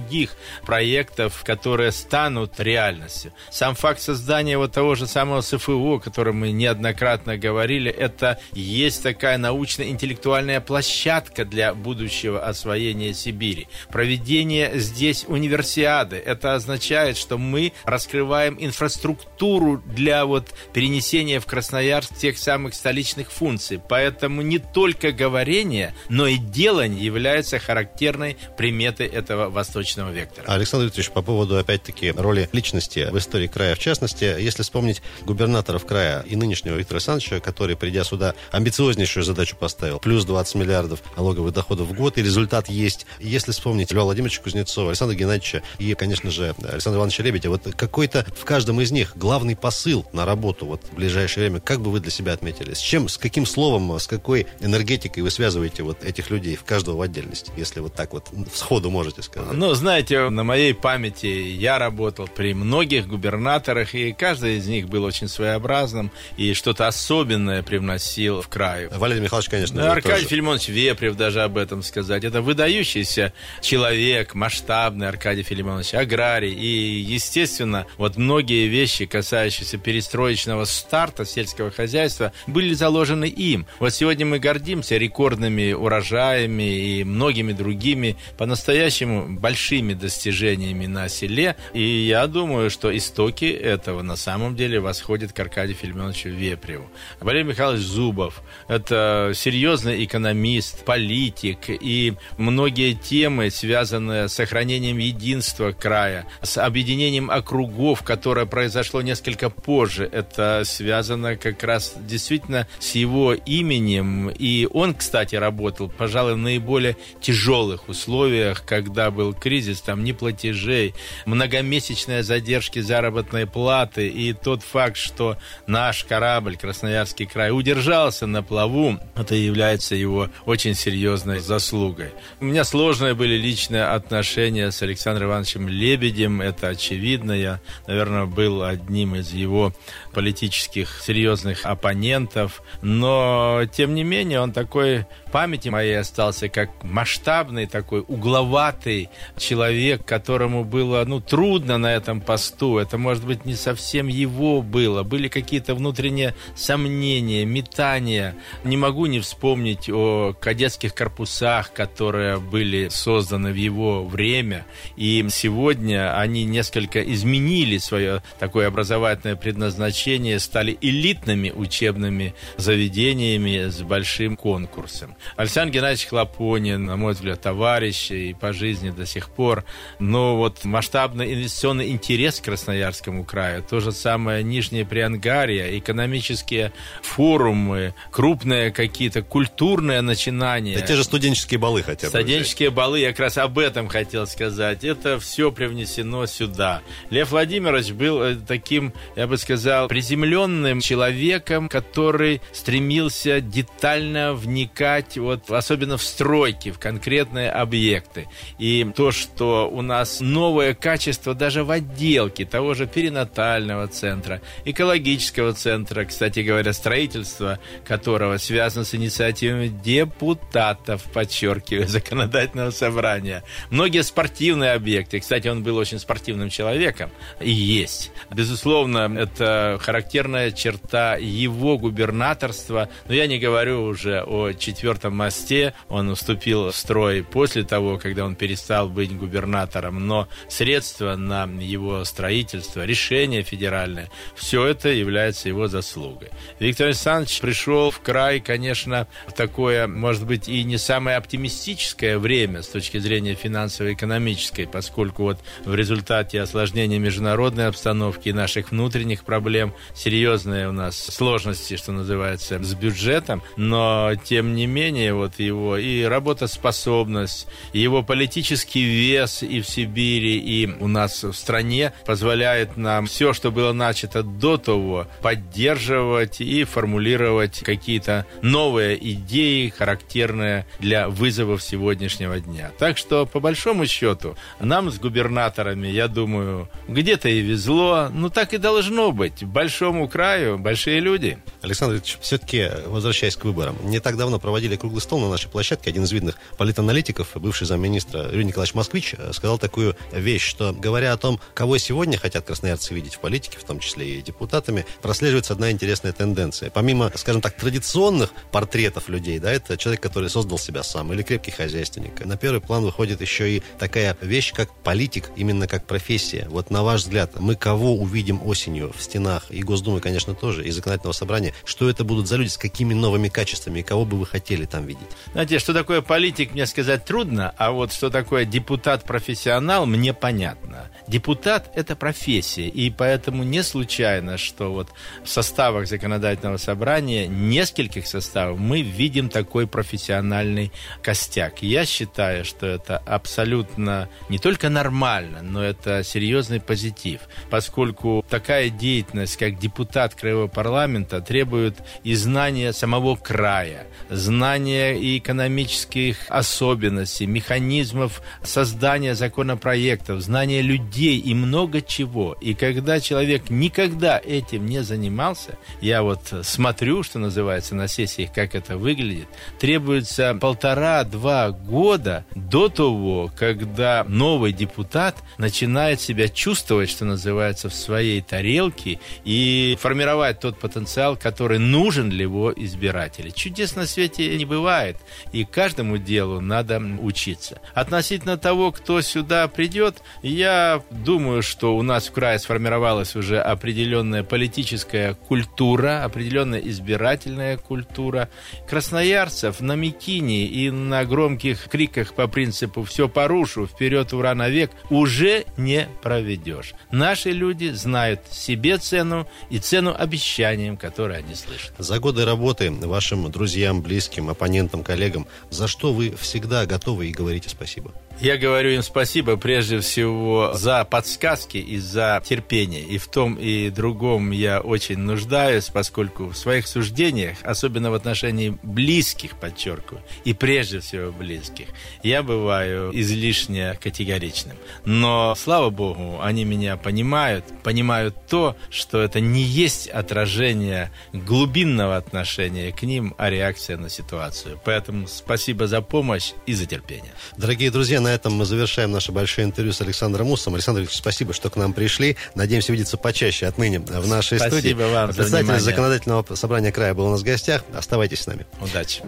проектов, 0.65 1.43
которые 1.43 1.91
станут 1.91 2.59
реальностью. 2.59 3.33
Сам 3.49 3.75
факт 3.75 4.01
создания 4.01 4.57
вот 4.57 4.73
того 4.73 4.95
же 4.95 5.07
самого 5.07 5.41
СФО, 5.41 5.95
о 5.95 5.99
котором 5.99 6.39
мы 6.39 6.51
неоднократно 6.51 7.37
говорили, 7.37 7.91
это 7.91 8.39
есть 8.53 9.03
такая 9.03 9.37
научно-интеллектуальная 9.37 10.61
площадка 10.61 11.45
для 11.45 11.73
будущего 11.73 12.45
освоения 12.45 13.13
Сибири. 13.13 13.67
Проведение 13.89 14.71
здесь 14.75 15.25
универсиады, 15.27 16.17
это 16.17 16.53
означает, 16.53 17.17
что 17.17 17.37
мы 17.37 17.73
раскрываем 17.83 18.57
инфраструктуру 18.59 19.81
для 19.85 20.25
вот 20.25 20.53
перенесения 20.73 21.39
в 21.39 21.45
Красноярск 21.45 22.15
тех 22.15 22.37
самых 22.37 22.73
столичных 22.73 23.31
функций. 23.31 23.79
Поэтому 23.89 24.41
не 24.41 24.59
только 24.59 25.11
говорение, 25.11 25.93
но 26.09 26.27
и 26.27 26.37
делание 26.37 27.03
является 27.03 27.59
характерной 27.59 28.37
приметой 28.57 29.07
этого 29.07 29.49
восточного 29.49 29.86
вектора. 29.95 30.45
Александр 30.47 30.85
Викторович, 30.85 31.11
по 31.11 31.21
поводу, 31.21 31.57
опять-таки, 31.57 32.11
роли 32.11 32.49
личности 32.51 33.07
в 33.11 33.17
истории 33.17 33.47
края, 33.47 33.75
в 33.75 33.79
частности, 33.79 34.25
если 34.25 34.63
вспомнить 34.63 35.01
губернаторов 35.25 35.85
края 35.85 36.23
и 36.27 36.35
нынешнего 36.35 36.75
Виктора 36.75 36.97
Александровича, 36.97 37.39
который, 37.39 37.75
придя 37.75 38.03
сюда, 38.03 38.35
амбициознейшую 38.51 39.23
задачу 39.23 39.55
поставил, 39.55 39.99
плюс 39.99 40.25
20 40.25 40.55
миллиардов 40.55 41.01
налоговых 41.15 41.53
доходов 41.53 41.87
в 41.87 41.93
год, 41.93 42.17
и 42.17 42.23
результат 42.23 42.69
есть. 42.69 43.05
Если 43.19 43.51
вспомнить 43.51 43.91
Льва 43.91 44.03
Владимировича 44.03 44.41
Кузнецова, 44.41 44.89
Александра 44.89 45.15
Геннадьевича 45.15 45.63
и, 45.79 45.93
конечно 45.93 46.31
же, 46.31 46.55
Александра 46.63 46.99
Ивановича 46.99 47.23
Лебедя, 47.23 47.49
вот 47.49 47.63
какой-то 47.75 48.25
в 48.35 48.45
каждом 48.45 48.81
из 48.81 48.91
них 48.91 49.13
главный 49.15 49.55
посыл 49.55 50.05
на 50.13 50.25
работу 50.25 50.65
вот 50.65 50.81
в 50.91 50.95
ближайшее 50.95 51.45
время, 51.45 51.59
как 51.59 51.81
бы 51.81 51.91
вы 51.91 51.99
для 51.99 52.11
себя 52.11 52.33
отметили? 52.33 52.73
С 52.73 52.79
чем, 52.79 53.07
с 53.09 53.17
каким 53.17 53.45
словом, 53.45 53.99
с 53.99 54.07
какой 54.07 54.47
энергетикой 54.59 55.23
вы 55.23 55.31
связываете 55.31 55.83
вот 55.83 56.03
этих 56.03 56.29
людей, 56.29 56.55
в 56.55 56.63
каждого 56.63 56.97
в 56.97 57.01
отдельности, 57.01 57.51
если 57.57 57.79
вот 57.79 57.93
так 57.93 58.13
вот 58.13 58.29
сходу 58.53 58.89
можете 58.89 59.21
сказать? 59.21 59.53
Ну, 59.53 59.73
знаете, 59.77 60.29
на 60.29 60.43
моей 60.43 60.73
памяти 60.73 61.27
я 61.27 61.79
работал 61.79 62.27
при 62.27 62.53
многих 62.53 63.07
губернаторах, 63.07 63.95
и 63.95 64.11
каждый 64.11 64.57
из 64.57 64.67
них 64.67 64.89
был 64.89 65.03
очень 65.03 65.27
своеобразным 65.27 66.11
и 66.35 66.53
что-то 66.53 66.87
особенное 66.87 67.63
привносил 67.63 68.41
в 68.41 68.47
край. 68.49 68.87
Валерий 68.87 69.21
Михайлович, 69.21 69.49
конечно. 69.49 69.77
Да, 69.77 69.91
Аркадий 69.93 70.23
тоже. 70.23 70.27
Филимонович 70.27 70.67
Вепрев 70.69 71.15
даже 71.15 71.43
об 71.43 71.57
этом 71.57 71.83
сказать. 71.83 72.23
Это 72.23 72.41
выдающийся 72.41 73.33
человек, 73.61 74.33
масштабный 74.33 75.07
Аркадий 75.07 75.43
Филимонович, 75.43 75.93
аграрий. 75.93 76.53
И, 76.53 76.99
естественно, 76.99 77.85
вот 77.97 78.17
многие 78.17 78.67
вещи, 78.67 79.05
касающиеся 79.05 79.77
перестроечного 79.77 80.65
старта 80.65 81.23
сельского 81.23 81.71
хозяйства, 81.71 82.33
были 82.47 82.73
заложены 82.73 83.25
им. 83.25 83.67
Вот 83.79 83.93
сегодня 83.93 84.25
мы 84.25 84.39
гордимся 84.39 84.97
рекордными 84.97 85.73
урожаями 85.73 86.63
и 86.63 87.03
многими 87.03 87.53
другими 87.53 88.17
по-настоящему 88.37 89.27
большими 89.39 89.66
достижениями 89.93 90.85
на 90.85 91.09
селе. 91.09 91.55
И 91.73 91.81
я 91.81 92.27
думаю, 92.27 92.69
что 92.69 92.95
истоки 92.95 93.45
этого 93.45 94.01
на 94.01 94.15
самом 94.15 94.55
деле 94.55 94.79
восходят 94.79 95.33
к 95.33 95.39
Аркадию 95.39 95.75
Филимоновичу 95.75 96.29
Вепреву. 96.29 96.89
Валерий 97.19 97.49
Михайлович 97.49 97.81
Зубов– 97.81 98.41
это 98.67 99.33
серьезный 99.35 100.03
экономист, 100.05 100.85
политик, 100.85 101.69
и 101.69 102.13
многие 102.37 102.93
темы, 102.93 103.49
связанные 103.49 104.29
с 104.29 104.33
сохранением 104.33 104.97
единства 104.97 105.71
края, 105.71 106.25
с 106.41 106.57
объединением 106.57 107.29
округов, 107.29 108.03
которое 108.03 108.45
произошло 108.45 109.01
несколько 109.01 109.49
позже, 109.49 110.09
это 110.11 110.63
связано 110.65 111.35
как 111.35 111.63
раз 111.63 111.95
действительно 111.97 112.67
с 112.79 112.95
его 112.95 113.33
именем. 113.33 114.29
И 114.29 114.67
он, 114.71 114.93
кстати, 114.93 115.35
работал, 115.35 115.89
пожалуй, 115.89 116.35
в 116.35 116.37
наиболее 116.37 116.95
тяжелых 117.19 117.89
условиях, 117.89 118.63
когда 118.65 119.11
был 119.11 119.33
кризис, 119.33 119.56
там, 119.81 120.03
неплатежей, 120.03 120.93
многомесячные 121.25 122.23
задержки 122.23 122.79
заработной 122.79 123.45
платы, 123.47 124.07
и 124.07 124.33
тот 124.33 124.63
факт, 124.63 124.97
что 124.97 125.37
наш 125.65 126.03
корабль, 126.03 126.57
Красноярский 126.57 127.25
край, 127.25 127.51
удержался 127.51 128.27
на 128.27 128.43
плаву, 128.43 128.99
это 129.15 129.35
является 129.35 129.95
его 129.95 130.29
очень 130.45 130.73
серьезной 130.73 131.39
заслугой. 131.39 132.11
У 132.39 132.45
меня 132.45 132.63
сложные 132.63 133.13
были 133.13 133.35
личные 133.35 133.85
отношения 133.85 134.71
с 134.71 134.81
Александром 134.81 135.29
Ивановичем 135.29 135.67
Лебедем, 135.67 136.41
это 136.41 136.69
очевидно. 136.69 137.31
Я, 137.31 137.59
наверное, 137.87 138.25
был 138.25 138.63
одним 138.63 139.15
из 139.15 139.31
его 139.31 139.73
политических 140.13 141.01
серьезных 141.01 141.65
оппонентов, 141.65 142.61
но, 142.81 143.61
тем 143.71 143.95
не 143.95 144.03
менее, 144.03 144.41
он 144.41 144.51
такой 144.51 145.05
памяти 145.27 145.69
моей 145.69 145.99
остался 145.99 146.49
как 146.49 146.83
масштабный 146.83 147.65
такой 147.65 148.03
угловатый 148.07 149.09
человек, 149.37 150.05
которому 150.05 150.63
было 150.63 151.03
ну, 151.05 151.19
трудно 151.19 151.77
на 151.77 151.93
этом 151.93 152.21
посту. 152.21 152.77
Это, 152.77 152.97
может 152.97 153.25
быть, 153.25 153.45
не 153.45 153.55
совсем 153.55 154.07
его 154.07 154.61
было. 154.61 155.03
Были 155.03 155.27
какие-то 155.27 155.75
внутренние 155.75 156.35
сомнения, 156.55 157.45
метания. 157.45 158.35
Не 158.63 158.77
могу 158.77 159.05
не 159.05 159.19
вспомнить 159.19 159.89
о 159.89 160.33
кадетских 160.33 160.93
корпусах, 160.93 161.73
которые 161.73 162.37
были 162.37 162.89
созданы 162.89 163.51
в 163.51 163.55
его 163.55 164.05
время. 164.05 164.65
И 164.95 165.25
сегодня 165.29 166.17
они 166.17 166.45
несколько 166.45 167.01
изменили 167.01 167.77
свое 167.77 168.23
такое 168.39 168.67
образовательное 168.67 169.35
предназначение, 169.35 170.39
стали 170.39 170.77
элитными 170.81 171.51
учебными 171.51 172.33
заведениями 172.57 173.69
с 173.69 173.81
большим 173.81 174.37
конкурсом. 174.37 175.15
Александр 175.35 175.73
Геннадьевич 175.73 176.07
Хлопонин, 176.07 176.85
на 176.85 176.97
мой 176.97 177.13
взгляд, 177.13 177.41
товарищ 177.41 178.11
и 178.11 178.33
по 178.33 178.53
жизни 178.53 178.89
до 178.89 179.05
сих 179.05 179.29
пор. 179.29 179.65
Но 179.99 180.37
вот 180.37 180.65
масштабный 180.65 181.33
инвестиционный 181.33 181.89
интерес 181.89 182.39
к 182.39 182.45
Красноярскому 182.45 183.23
краю, 183.23 183.63
то 183.63 183.79
же 183.79 183.91
самое 183.91 184.43
Нижнее 184.43 184.85
Приангария, 184.85 185.77
экономические 185.77 186.71
форумы, 187.01 187.93
крупные 188.11 188.71
какие-то 188.71 189.21
культурные 189.21 190.01
начинания. 190.01 190.77
Да 190.77 190.85
те 190.85 190.95
же 190.95 191.03
студенческие 191.03 191.59
балы 191.59 191.83
хотя 191.83 192.07
бы. 192.07 192.09
Студенческие 192.09 192.69
балы, 192.69 192.99
я 192.99 193.09
как 193.09 193.19
раз 193.19 193.37
об 193.37 193.59
этом 193.59 193.87
хотел 193.87 194.27
сказать. 194.27 194.83
Это 194.83 195.19
все 195.19 195.51
привнесено 195.51 196.25
сюда. 196.25 196.81
Лев 197.09 197.31
Владимирович 197.31 197.91
был 197.91 198.21
э, 198.21 198.35
таким, 198.35 198.93
я 199.15 199.27
бы 199.27 199.37
сказал, 199.37 199.87
приземленным 199.87 200.81
человеком, 200.81 201.69
который 201.69 202.41
стремился 202.51 203.41
детально 203.41 204.33
вникать 204.33 205.06
вкладывать, 205.07 205.17
вот, 205.17 205.55
особенно 205.55 205.97
в 205.97 206.03
стройки, 206.03 206.71
в 206.71 206.79
конкретные 206.79 207.49
объекты. 207.49 208.27
И 208.59 208.87
то, 208.95 209.11
что 209.11 209.69
у 209.71 209.81
нас 209.81 210.19
новое 210.19 210.73
качество 210.73 211.33
даже 211.33 211.63
в 211.63 211.71
отделке 211.71 212.45
того 212.45 212.73
же 212.73 212.87
перинатального 212.87 213.87
центра, 213.87 214.41
экологического 214.65 215.53
центра, 215.53 216.05
кстати 216.05 216.41
говоря, 216.41 216.73
строительство 216.73 217.59
которого 217.85 218.37
связано 218.37 218.85
с 218.85 218.95
инициативами 218.95 219.67
депутатов, 219.67 221.03
подчеркиваю, 221.13 221.87
законодательного 221.87 222.71
собрания. 222.71 223.43
Многие 223.69 224.03
спортивные 224.03 224.73
объекты, 224.73 225.19
кстати, 225.19 225.47
он 225.47 225.63
был 225.63 225.77
очень 225.77 225.99
спортивным 225.99 226.49
человеком, 226.49 227.09
и 227.39 227.51
есть. 227.51 228.11
Безусловно, 228.31 229.11
это 229.17 229.77
характерная 229.81 230.51
черта 230.51 231.15
его 231.15 231.77
губернаторства, 231.77 232.89
но 233.07 233.13
я 233.13 233.27
не 233.27 233.39
говорю 233.39 233.83
уже 233.83 234.21
о 234.21 234.53
четвертом 234.53 234.96
мосте, 235.05 235.73
он 235.89 236.09
уступил 236.09 236.71
в 236.71 236.75
строй 236.75 237.23
после 237.23 237.63
того, 237.63 237.97
когда 237.97 238.25
он 238.25 238.35
перестал 238.35 238.89
быть 238.89 239.15
губернатором, 239.15 240.07
но 240.07 240.27
средства 240.49 241.15
на 241.15 241.45
его 241.45 242.03
строительство, 242.05 242.85
решение 242.85 243.43
федеральное, 243.43 244.09
все 244.35 244.65
это 244.65 244.89
является 244.89 245.47
его 245.49 245.67
заслугой. 245.67 246.29
Виктор 246.59 246.87
Александрович 246.87 247.39
пришел 247.39 247.91
в 247.91 247.99
край, 247.99 248.39
конечно, 248.39 249.07
в 249.27 249.33
такое, 249.33 249.87
может 249.87 250.25
быть, 250.25 250.47
и 250.47 250.63
не 250.63 250.77
самое 250.77 251.17
оптимистическое 251.17 252.17
время 252.17 252.61
с 252.61 252.67
точки 252.67 252.97
зрения 252.97 253.35
финансово-экономической, 253.35 254.67
поскольку 254.67 255.23
вот 255.23 255.39
в 255.65 255.75
результате 255.75 256.41
осложнения 256.41 256.99
международной 256.99 257.67
обстановки 257.67 258.29
и 258.29 258.33
наших 258.33 258.71
внутренних 258.71 259.23
проблем 259.23 259.73
серьезные 259.95 260.69
у 260.69 260.71
нас 260.71 260.97
сложности, 260.97 261.75
что 261.75 261.91
называется, 261.91 262.63
с 262.63 262.73
бюджетом, 262.73 263.43
но 263.55 264.11
тем 264.23 264.55
не 264.55 264.65
менее 264.65 264.86
вот 265.13 265.39
его 265.39 265.77
и 265.77 266.03
работоспособность, 266.03 267.47
и 267.73 267.79
его 267.79 268.03
политический 268.03 268.83
вес 268.83 269.43
и 269.43 269.61
в 269.61 269.67
Сибири, 269.67 270.37
и 270.37 270.67
у 270.79 270.87
нас 270.87 271.23
в 271.23 271.33
стране 271.33 271.93
позволяет 272.05 272.77
нам 272.77 273.05
все, 273.07 273.33
что 273.33 273.51
было 273.51 273.73
начато 273.73 274.23
до 274.23 274.57
того, 274.57 275.07
поддерживать 275.21 276.41
и 276.41 276.63
формулировать 276.63 277.59
какие-то 277.59 278.25
новые 278.41 278.97
идеи, 279.13 279.69
характерные 279.69 280.65
для 280.79 281.09
вызовов 281.09 281.61
сегодняшнего 281.63 282.39
дня. 282.39 282.71
Так 282.77 282.97
что, 282.97 283.25
по 283.25 283.39
большому 283.39 283.85
счету, 283.85 284.37
нам 284.59 284.91
с 284.91 284.99
губернаторами, 284.99 285.87
я 285.87 286.07
думаю, 286.07 286.69
где-то 286.87 287.29
и 287.29 287.41
везло, 287.41 288.09
ну 288.11 288.29
так 288.29 288.53
и 288.53 288.57
должно 288.57 289.11
быть. 289.11 289.43
Большому 289.43 290.07
краю 290.07 290.57
большие 290.57 290.99
люди. 290.99 291.37
Александр 291.61 291.95
Ильич, 291.95 292.17
все-таки, 292.21 292.69
возвращаясь 292.85 293.35
к 293.35 293.45
выборам, 293.45 293.75
не 293.83 293.99
так 293.99 294.17
давно 294.17 294.39
проводили 294.39 294.75
круглый 294.77 295.01
стол 295.01 295.19
на 295.19 295.29
нашей 295.29 295.49
площадке. 295.49 295.89
Один 295.89 296.03
из 296.03 296.11
видных 296.11 296.35
политаналитиков, 296.57 297.29
бывший 297.35 297.67
замминистра 297.67 298.29
Юрий 298.31 298.45
Николаевич 298.45 298.73
Москвич, 298.75 299.15
э, 299.17 299.31
сказал 299.33 299.57
такую 299.57 299.95
вещь, 300.11 300.45
что, 300.47 300.73
говоря 300.73 301.13
о 301.13 301.17
том, 301.17 301.39
кого 301.53 301.77
сегодня 301.77 302.17
хотят 302.17 302.45
красноярцы 302.45 302.93
видеть 302.93 303.15
в 303.15 303.19
политике, 303.19 303.57
в 303.59 303.63
том 303.63 303.79
числе 303.79 304.19
и 304.19 304.21
депутатами, 304.21 304.85
прослеживается 305.01 305.53
одна 305.53 305.71
интересная 305.71 306.13
тенденция. 306.13 306.69
Помимо, 306.69 307.11
скажем 307.15 307.41
так, 307.41 307.55
традиционных 307.57 308.31
портретов 308.51 309.09
людей, 309.09 309.39
да, 309.39 309.51
это 309.51 309.77
человек, 309.77 310.01
который 310.01 310.29
создал 310.29 310.57
себя 310.57 310.83
сам, 310.83 311.13
или 311.13 311.23
крепкий 311.23 311.51
хозяйственник. 311.51 312.23
На 312.25 312.37
первый 312.37 312.61
план 312.61 312.83
выходит 312.83 313.21
еще 313.21 313.49
и 313.49 313.63
такая 313.79 314.17
вещь, 314.21 314.53
как 314.53 314.73
политик, 314.83 315.31
именно 315.35 315.67
как 315.67 315.85
профессия. 315.85 316.47
Вот 316.49 316.69
на 316.69 316.83
ваш 316.83 317.01
взгляд, 317.01 317.39
мы 317.39 317.55
кого 317.55 317.95
увидим 317.95 318.41
осенью 318.45 318.93
в 318.95 319.01
стенах 319.01 319.45
и 319.49 319.63
Госдумы, 319.63 319.99
конечно, 319.99 320.33
тоже, 320.35 320.65
и 320.65 320.71
законодательного 320.71 321.13
собрания, 321.13 321.53
что 321.65 321.89
это 321.89 322.03
будут 322.03 322.27
за 322.27 322.37
люди, 322.37 322.49
с 322.49 322.57
какими 322.57 322.93
новыми 322.93 323.29
качествами, 323.29 323.79
и 323.79 323.83
кого 323.83 324.05
бы 324.05 324.17
вы 324.17 324.25
хотели 324.25 324.65
там 324.69 324.85
видеть? 324.85 325.07
Знаете, 325.31 325.59
что 325.59 325.73
такое 325.73 326.01
политик, 326.01 326.53
мне 326.53 326.65
сказать 326.65 327.05
трудно, 327.05 327.53
а 327.57 327.71
вот 327.71 327.93
что 327.93 328.09
такое 328.09 328.45
депутат-профессионал, 328.45 329.85
мне 329.85 330.13
понятно. 330.13 330.89
Депутат– 331.07 331.71
это 331.75 331.95
профессия, 331.95 332.67
и 332.67 332.89
поэтому 332.89 333.43
не 333.43 333.63
случайно, 333.63 334.37
что 334.37 334.73
вот 334.73 334.89
в 335.23 335.29
составах 335.29 335.87
законодательного 335.87 336.57
собрания, 336.57 337.27
нескольких 337.27 338.07
составов, 338.07 338.59
мы 338.59 338.81
видим 338.81 339.29
такой 339.29 339.67
профессиональный 339.67 340.71
костяк. 341.01 341.61
я 341.61 341.85
считаю, 341.85 342.43
что 342.43 342.65
это 342.65 342.97
абсолютно 342.97 344.09
не 344.29 344.37
только 344.37 344.69
нормально, 344.69 345.41
но 345.41 345.63
это 345.63 346.03
серьезный 346.03 346.59
позитив, 346.59 347.21
поскольку 347.49 348.25
такая 348.29 348.69
деятельность, 348.69 349.37
как 349.37 349.59
депутат 349.59 350.15
Краевого 350.15 350.47
парламента, 350.47 351.21
требует 351.21 351.77
и 352.03 352.15
знания 352.15 352.73
самого 352.73 353.15
края, 353.15 353.87
знания 354.09 354.56
и 354.65 355.17
экономических 355.17 356.17
особенностей, 356.29 357.25
механизмов 357.25 358.21
создания 358.43 359.15
законопроектов, 359.15 360.21
знания 360.21 360.61
людей 360.61 361.19
и 361.19 361.33
много 361.33 361.81
чего. 361.81 362.33
И 362.41 362.53
когда 362.53 362.99
человек 362.99 363.49
никогда 363.49 364.19
этим 364.23 364.65
не 364.65 364.83
занимался, 364.83 365.57
я 365.81 366.03
вот 366.03 366.33
смотрю, 366.43 367.03
что 367.03 367.19
называется, 367.19 367.75
на 367.75 367.87
сессиях, 367.87 368.33
как 368.33 368.55
это 368.55 368.77
выглядит, 368.77 369.27
требуется 369.59 370.37
полтора-два 370.39 371.51
года 371.51 372.25
до 372.35 372.69
того, 372.69 373.31
когда 373.37 374.05
новый 374.07 374.53
депутат 374.53 375.17
начинает 375.37 376.01
себя 376.01 376.27
чувствовать, 376.27 376.89
что 376.89 377.05
называется, 377.05 377.69
в 377.69 377.73
своей 377.73 378.21
тарелке 378.21 378.99
и 379.23 379.77
формировать 379.79 380.39
тот 380.39 380.59
потенциал, 380.59 381.17
который 381.17 381.59
нужен 381.59 382.09
для 382.09 382.23
его 382.23 382.53
избирателей. 382.55 383.31
Чудес 383.31 383.75
на 383.75 383.85
свете 383.85 384.35
не 384.37 384.45
бывает, 384.47 384.97
и 385.31 385.43
каждому 385.43 385.97
делу 385.97 386.41
надо 386.41 386.81
учиться. 386.99 387.61
Относительно 387.73 388.37
того, 388.37 388.71
кто 388.71 389.01
сюда 389.01 389.47
придет, 389.47 390.01
я 390.23 390.81
думаю, 390.89 391.43
что 391.43 391.75
у 391.75 391.83
нас 391.83 392.07
в 392.07 392.11
крае 392.11 392.39
сформировалась 392.39 393.15
уже 393.15 393.39
определенная 393.39 394.23
политическая 394.23 395.13
культура, 395.13 396.03
определенная 396.03 396.59
избирательная 396.59 397.57
культура. 397.57 398.29
Красноярцев 398.67 399.59
на 399.59 399.75
Микине 399.75 400.45
и 400.45 400.71
на 400.71 401.05
громких 401.05 401.67
криках 401.69 402.13
по 402.13 402.27
принципу 402.27 402.83
«все 402.83 403.07
порушу, 403.07 403.67
вперед, 403.67 404.13
ура, 404.13 404.33
навек» 404.33 404.71
уже 404.89 405.45
не 405.57 405.87
проведешь. 406.01 406.73
Наши 406.91 407.31
люди 407.31 407.69
знают 407.69 408.21
себе 408.31 408.77
цену 408.77 409.27
и 409.49 409.59
цену 409.59 409.95
обещаниям, 409.97 410.77
которые 410.77 411.19
они 411.19 411.35
слышат. 411.35 411.73
За 411.77 411.99
годы 411.99 412.25
работы 412.25 412.71
вашим 412.71 413.29
друзьям, 413.31 413.81
близким, 413.81 414.26
оппонентам, 414.29 414.83
коллегам, 414.83 415.27
за 415.49 415.67
что 415.67 415.93
вы 415.93 416.15
всегда 416.19 416.65
готовы 416.65 417.07
и 417.07 417.11
говорите 417.11 417.49
спасибо? 417.49 417.93
Я 418.19 418.37
говорю 418.37 418.71
им 418.71 418.81
спасибо 418.81 419.37
прежде 419.37 419.79
всего 419.79 420.51
за 420.55 420.83
подсказки 420.85 421.57
и 421.57 421.77
за 421.77 422.19
терпение. 422.25 422.81
И 422.81 422.97
в 422.97 423.07
том 423.07 423.35
и 423.35 423.69
другом 423.69 424.31
я 424.31 424.59
очень 424.59 424.97
нуждаюсь, 424.97 425.65
поскольку 425.65 426.29
в 426.29 426.37
своих 426.37 426.65
суждениях, 426.65 427.37
особенно 427.43 427.91
в 427.91 427.93
отношении 427.93 428.57
близких, 428.63 429.37
подчеркиваю, 429.37 430.01
и 430.25 430.33
прежде 430.33 430.79
всего 430.79 431.11
близких, 431.11 431.67
я 432.01 432.23
бываю 432.23 432.89
излишне 432.99 433.77
категоричным. 433.79 434.57
Но, 434.83 435.35
слава 435.35 435.69
богу, 435.69 436.19
они 436.19 436.43
меня 436.43 436.75
понимают, 436.75 437.45
понимают 437.61 438.15
то, 438.27 438.57
что 438.71 438.99
это 438.99 439.19
не 439.19 439.43
есть 439.43 439.87
отражение 439.89 440.91
глубинного 441.13 441.97
отношения 441.97 442.71
к 442.71 442.81
ним, 442.81 443.13
а 443.19 443.29
реакция 443.29 443.77
на 443.77 443.89
ситуацию. 443.89 444.16
Поэтому 444.63 445.07
спасибо 445.07 445.67
за 445.67 445.81
помощь 445.81 446.31
и 446.45 446.53
за 446.53 446.65
терпение. 446.65 447.11
Дорогие 447.37 447.71
друзья, 447.71 448.01
на 448.01 448.09
этом 448.09 448.33
мы 448.33 448.45
завершаем 448.45 448.91
наше 448.91 449.11
большое 449.11 449.47
интервью 449.47 449.73
с 449.73 449.81
Александром 449.81 450.27
Муссом. 450.27 450.53
Александр 450.55 450.81
Ильич, 450.81 450.95
спасибо, 450.95 451.33
что 451.33 451.49
к 451.49 451.55
нам 451.55 451.73
пришли. 451.73 452.17
Надеемся 452.35 452.71
видеться 452.71 452.97
почаще 452.97 453.45
отныне 453.47 453.79
в 453.79 454.07
нашей 454.07 454.37
спасибо 454.37 454.55
студии. 454.55 454.73
Спасибо 454.73 454.93
вам 454.93 455.13
Представитель 455.13 455.53
за 455.53 455.59
законодательного 455.59 456.35
собрания 456.35 456.71
края 456.71 456.93
был 456.93 457.05
у 457.05 457.11
нас 457.11 457.21
в 457.21 457.23
гостях. 457.23 457.63
Оставайтесь 457.73 458.21
с 458.21 458.27
нами. 458.27 458.45
Удачи. 458.61 459.01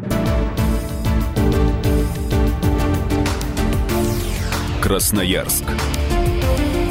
Красноярск. 4.81 5.65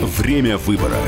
Время 0.03 0.59
выбора. 0.59 0.99